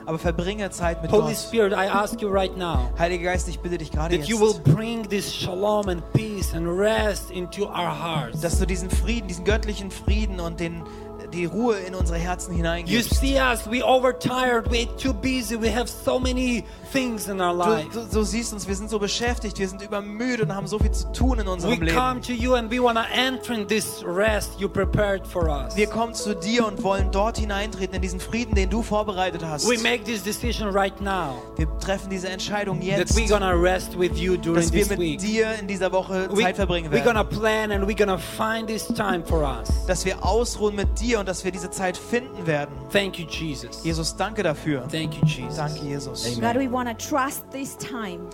Aber 0.07 0.19
verbringe 0.19 0.71
Zeit 0.71 1.03
mit 1.03 1.11
Holy 1.13 1.23
Gott. 1.33 1.37
Spirit, 1.37 1.73
I 1.73 1.89
ask 1.89 2.21
you 2.21 2.29
right 2.29 2.57
now 2.57 2.91
Heiliger 2.99 3.25
Geist, 3.33 3.49
ich 3.49 3.59
bitte 3.61 3.79
dich 3.79 3.91
gerade 3.91 4.15
you 4.29 4.37
will 4.37 4.59
bring 4.75 5.03
this 5.05 5.31
shalom 5.31 5.89
and 5.89 6.03
peace 6.13 6.53
and 6.53 6.67
rest 6.79 7.31
into 7.31 7.67
our 7.67 7.91
hearts. 7.91 8.41
dass 8.41 8.59
du 8.59 8.67
diesen 8.67 8.91
Frieden, 8.91 9.29
diesen 9.29 9.45
göttlichen 9.45 9.91
Frieden 9.91 10.41
und 10.41 10.59
den, 10.59 10.83
die 11.27 11.45
Ruhe 11.45 11.77
in 11.79 11.95
unsere 11.95 12.19
Herzen 12.19 12.53
You 12.53 12.59
hineingibst. 12.59 13.15
see 13.21 13.39
us, 13.41 13.67
we 13.71 13.83
overtired, 13.83 14.71
we're 14.71 14.87
too 14.97 15.13
busy, 15.13 15.57
we 15.61 15.69
have 15.75 15.89
so 15.89 16.19
many 16.19 16.65
things 16.93 17.29
in 17.29 17.41
our 17.41 17.53
life. 17.55 17.89
Du, 17.93 18.01
du, 18.01 18.07
du 18.07 18.23
siehst 18.25 18.53
uns, 18.53 18.67
wir 18.69 18.75
sind 18.75 18.91
so 18.91 18.99
beschäftigt, 18.99 19.59
wir 19.59 19.69
sind 19.69 19.83
übermüdet 19.83 20.49
und 20.49 20.55
haben 20.55 20.67
so 20.67 20.79
viel 20.79 20.91
zu 20.93 21.11
tun 21.13 21.39
in 21.39 21.47
We 21.47 21.51
unserem 21.51 21.79
come 21.81 21.87
Leben. 22.15 22.23
to 22.23 22.33
you 22.33 22.55
and 22.55 22.71
we 22.71 22.83
want 22.83 22.97
to 22.99 23.05
enter 23.15 23.53
in 23.55 23.67
this 23.67 24.03
rest 24.07 24.59
you 24.61 24.69
prepared 24.69 25.27
for 25.27 25.49
us. 25.49 25.77
Wir 25.77 25.87
kommen 25.89 26.15
zu 26.15 26.35
dir 26.35 26.67
und 26.67 26.83
wollen 26.83 27.11
dort 27.11 27.39
hineintreten, 27.39 27.95
in 27.97 28.03
diesen 28.03 28.21
Frieden, 28.21 28.55
den 28.55 28.71
du 28.71 28.83
vorbereitet 28.83 29.43
hast. 29.45 29.69
We 29.69 29.79
make 29.83 30.05
this 30.05 30.23
decision 30.23 30.69
right 30.71 30.99
now 31.01 31.43
Wir 31.57 31.67
treffen 31.79 32.11
diese 32.11 32.29
Entscheidung 32.29 32.79
that 32.81 32.87
jetzt, 32.99 33.17
we're 33.17 33.29
gonna 33.29 33.53
rest 33.53 33.99
with 33.99 34.17
you 34.19 34.37
during 34.37 34.57
dass 34.63 34.73
wir 34.73 34.81
this 34.81 34.91
mit 34.91 34.99
week. 35.01 35.19
dir 35.21 35.55
in 35.61 35.67
dieser 35.67 35.93
Woche 35.93 36.29
We, 36.33 36.43
Zeit 36.43 36.57
verbringen 36.57 36.91
we're 36.93 37.03
gonna 37.05 37.25
werden. 37.25 37.39
plan 37.39 37.73
and 37.73 37.85
we're 37.89 37.97
gonna 37.97 38.19
find 38.19 38.67
this 38.69 38.87
time 38.87 39.23
for 39.25 39.43
us. 39.43 39.69
Dass 39.87 40.05
wir 40.05 40.25
ausruhen 40.25 40.75
mit 40.77 41.01
dir 41.01 41.16
und 41.21 41.29
dass 41.29 41.45
wir 41.45 41.53
diese 41.53 41.71
Zeit 41.71 41.97
finden 41.97 42.47
werden. 42.47 42.75
Thank 42.91 43.19
you, 43.19 43.27
Jesus. 43.27 43.85
Jesus, 43.85 44.17
danke 44.17 44.43
dafür. 44.43 44.87
Thank 44.89 45.15
you, 45.15 45.27
Jesus. 45.27 45.57
Danke, 45.57 45.85
Jesus. 45.85 46.27
Amen. 46.27 46.53
God, 46.53 46.61
we 46.61 46.71
want 46.71 46.89
to 46.89 47.09
trust 47.09 47.51
this 47.51 47.77
time 47.77 48.29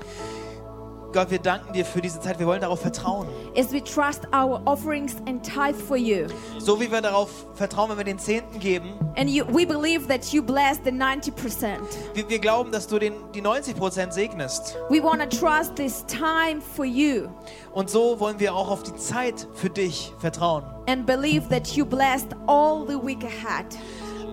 Gott, 1.13 1.31
wir 1.31 1.39
danken 1.39 1.73
dir 1.75 1.85
für 1.85 2.01
diese 2.01 2.21
Zeit. 2.21 2.39
Wir 2.39 2.47
wollen 2.47 2.61
darauf 2.63 2.81
vertrauen. 2.81 3.27
as 3.57 3.71
we 3.71 3.83
trust 3.85 4.23
our 4.35 4.63
offerings 4.65 5.17
and 5.27 5.43
tithe 5.45 5.75
for 5.75 5.97
you. 5.97 6.27
So 6.59 6.81
wie 6.81 6.91
wir 6.91 7.03
darauf 7.03 7.29
vertrauen, 7.55 7.91
wenn 7.91 7.99
wir 7.99 8.05
den 8.05 8.19
Zehnten 8.19 8.59
geben. 8.59 8.95
And 9.17 9.29
you, 9.29 9.45
we 9.49 9.67
believe 9.67 10.07
that 10.09 10.25
you 10.33 10.43
bless 10.43 10.79
the 10.85 10.91
90%. 10.91 11.79
Wir, 12.15 12.29
wir 12.29 12.39
glauben, 12.39 12.73
dass 12.73 12.87
du 12.87 12.99
den, 12.99 13.13
die 13.35 13.43
90 13.43 13.77
Prozent 13.77 14.15
segnest. 14.15 14.77
We 14.89 15.03
want 15.03 15.21
to 15.21 15.29
trust 15.39 15.77
this 15.77 16.05
time 16.07 16.61
for 16.75 16.87
you 16.87 17.29
Und 17.73 17.91
so 17.91 18.19
wollen 18.19 18.41
wir 18.41 18.55
auch 18.55 18.71
auf 18.71 18.83
die 18.83 18.95
Zeit 18.97 19.47
für 19.53 19.69
dich 19.71 20.15
vertrauen. 20.19 20.65
and 20.89 21.05
believe 21.07 21.49
that 21.51 21.67
you 21.69 21.85
blessed 21.85 22.29
all 22.47 22.87
the 22.89 22.95
week 22.97 23.23
ahead. 23.23 23.67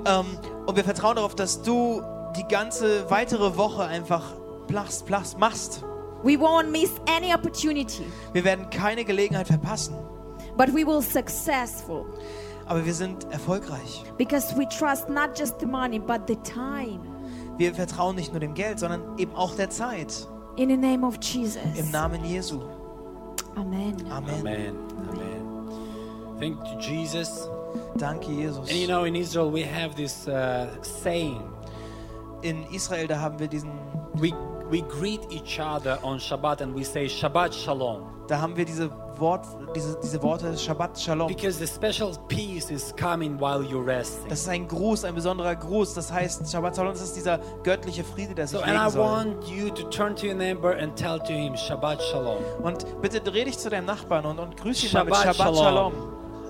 Ähm, 0.06 0.26
und 0.66 0.76
wir 0.78 0.84
vertrauen 0.86 1.18
darauf, 1.18 1.36
dass 1.36 1.62
du 1.62 2.02
die 2.38 2.48
ganze 2.48 3.10
weitere 3.10 3.58
Woche 3.58 3.84
einfach 3.84 4.24
plachst, 4.68 5.06
plachst, 5.06 5.38
machst. 5.38 5.84
We 6.24 6.36
won't 6.38 6.70
miss 6.72 6.92
any 7.08 7.34
opportunity, 7.34 8.04
Wir 8.34 8.44
werden 8.44 8.70
keine 8.70 9.04
Gelegenheit 9.06 9.48
verpassen. 9.48 9.96
but 10.58 10.70
we 10.74 10.86
will 10.86 11.02
successful 11.02 12.06
Aber 12.66 12.86
wir 12.86 12.94
sind 12.94 13.26
erfolgreich. 13.32 14.04
because 14.18 14.54
we 14.58 14.68
trust 14.68 15.10
not 15.10 15.38
just 15.38 15.60
the 15.60 15.66
money 15.66 16.00
but 16.00 16.28
the 16.28 16.36
time. 16.38 17.00
Wir 17.58 17.74
vertrauen 17.74 18.16
nicht 18.16 18.32
nur 18.32 18.40
dem 18.40 18.54
Geld, 18.54 18.80
sondern 18.80 19.02
eben 19.18 19.34
auch 19.36 19.56
der 19.56 19.70
Zeit. 19.70 20.28
In 20.56 20.70
the 20.70 20.78
name 20.78 21.06
of 21.06 21.18
Jesus. 21.22 21.62
Im 21.78 21.90
Namen 21.92 22.24
Jesu. 22.26 22.62
Amen. 23.56 23.96
Amen. 24.12 24.40
Amen. 24.40 24.76
Amen. 25.10 26.40
Thank 26.40 26.58
you, 26.68 26.80
Jesus. 26.80 27.50
Danke, 27.98 28.32
Jesus. 28.32 28.70
And 28.70 28.78
you 28.78 28.88
know, 28.88 29.04
in 29.06 29.16
Israel, 29.16 29.52
we 29.52 29.64
have 29.64 29.96
this 29.96 30.28
uh, 30.28 30.68
saying. 30.82 31.42
In 32.42 32.64
Israel, 32.72 33.08
da 33.08 33.20
haben 33.20 33.38
wir 33.40 33.48
diesen, 33.48 33.72
We, 34.16 34.34
we 34.70 34.82
greet 34.82 35.22
each 35.32 35.60
other 35.60 35.98
on 36.04 36.20
Shabbat 36.20 36.62
and 36.62 36.76
we 36.76 36.84
say 36.84 37.06
Shabbat 37.08 37.54
Shalom. 37.54 38.04
da 38.28 38.40
haben 38.40 38.56
wir 38.56 38.66
diese 38.66 38.90
Wort, 39.18 39.46
diese, 39.76 39.98
diese 40.02 40.22
Worte 40.24 40.56
Shabbat 40.58 40.98
Shalom. 41.00 41.28
Because 41.28 41.58
the 41.60 41.68
special 41.68 42.12
peace 42.30 42.70
is 42.72 42.94
coming 42.96 43.38
while 43.40 43.62
you're 43.64 43.86
resting. 43.86 44.30
Das 44.30 44.42
ist 44.42 44.50
ein 44.50 44.68
Gruß, 44.68 45.04
ein 45.04 45.16
besonderer 45.16 45.56
Gruß. 45.56 45.94
Das 45.96 46.12
heißt, 46.12 46.50
Shabbat 46.52 46.76
Shalom, 46.76 46.94
das 46.94 47.02
ist 47.02 47.16
dieser 47.16 47.40
göttliche 47.64 48.04
Friede, 48.04 48.34
der 48.36 48.48
sich 48.48 48.58
So, 48.58 48.64
and 48.64 48.74
I 48.74 48.78
legen 48.78 48.90
soll. 48.92 49.02
want 49.02 49.48
you 49.48 49.70
to 49.72 49.84
turn 49.90 50.16
to 50.16 50.28
your 50.28 50.36
neighbor 50.36 50.76
and 50.78 50.96
tell 50.96 51.20
to 51.20 51.34
him 51.34 51.56
Shabbat 51.58 52.02
Shalom. 52.04 52.38
Und 52.64 52.86
bitte 53.02 53.20
dreh 53.20 53.44
dich 53.46 53.58
zu 53.58 53.70
deinem 53.70 53.86
Nachbarn 53.86 54.26
und, 54.26 54.40
und 54.40 54.56
grüß 54.56 54.84
ihn 54.86 54.94
mal 54.94 55.04
mit 55.06 55.16
Shabbat 55.16 55.36
Shalom. 55.36 55.56
Shalom. 55.58 55.94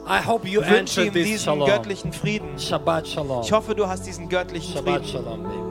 I 0.08 0.26
hope 0.26 0.48
you 0.48 0.62
Wünsche 0.62 1.06
ihm 1.06 1.14
diesen 1.14 1.40
Shalom. 1.46 1.68
göttlichen 1.68 2.12
Frieden. 2.14 2.58
Shabbat 2.60 3.08
Shalom. 3.08 3.42
Ich 3.44 3.52
hoffe, 3.52 3.74
du 3.74 3.88
hast 3.88 4.06
diesen 4.06 4.28
göttlichen 4.30 4.76
Shabbat 4.76 5.04
Frieden. 5.06 5.24
Shalom, 5.24 5.44
baby. 5.44 5.69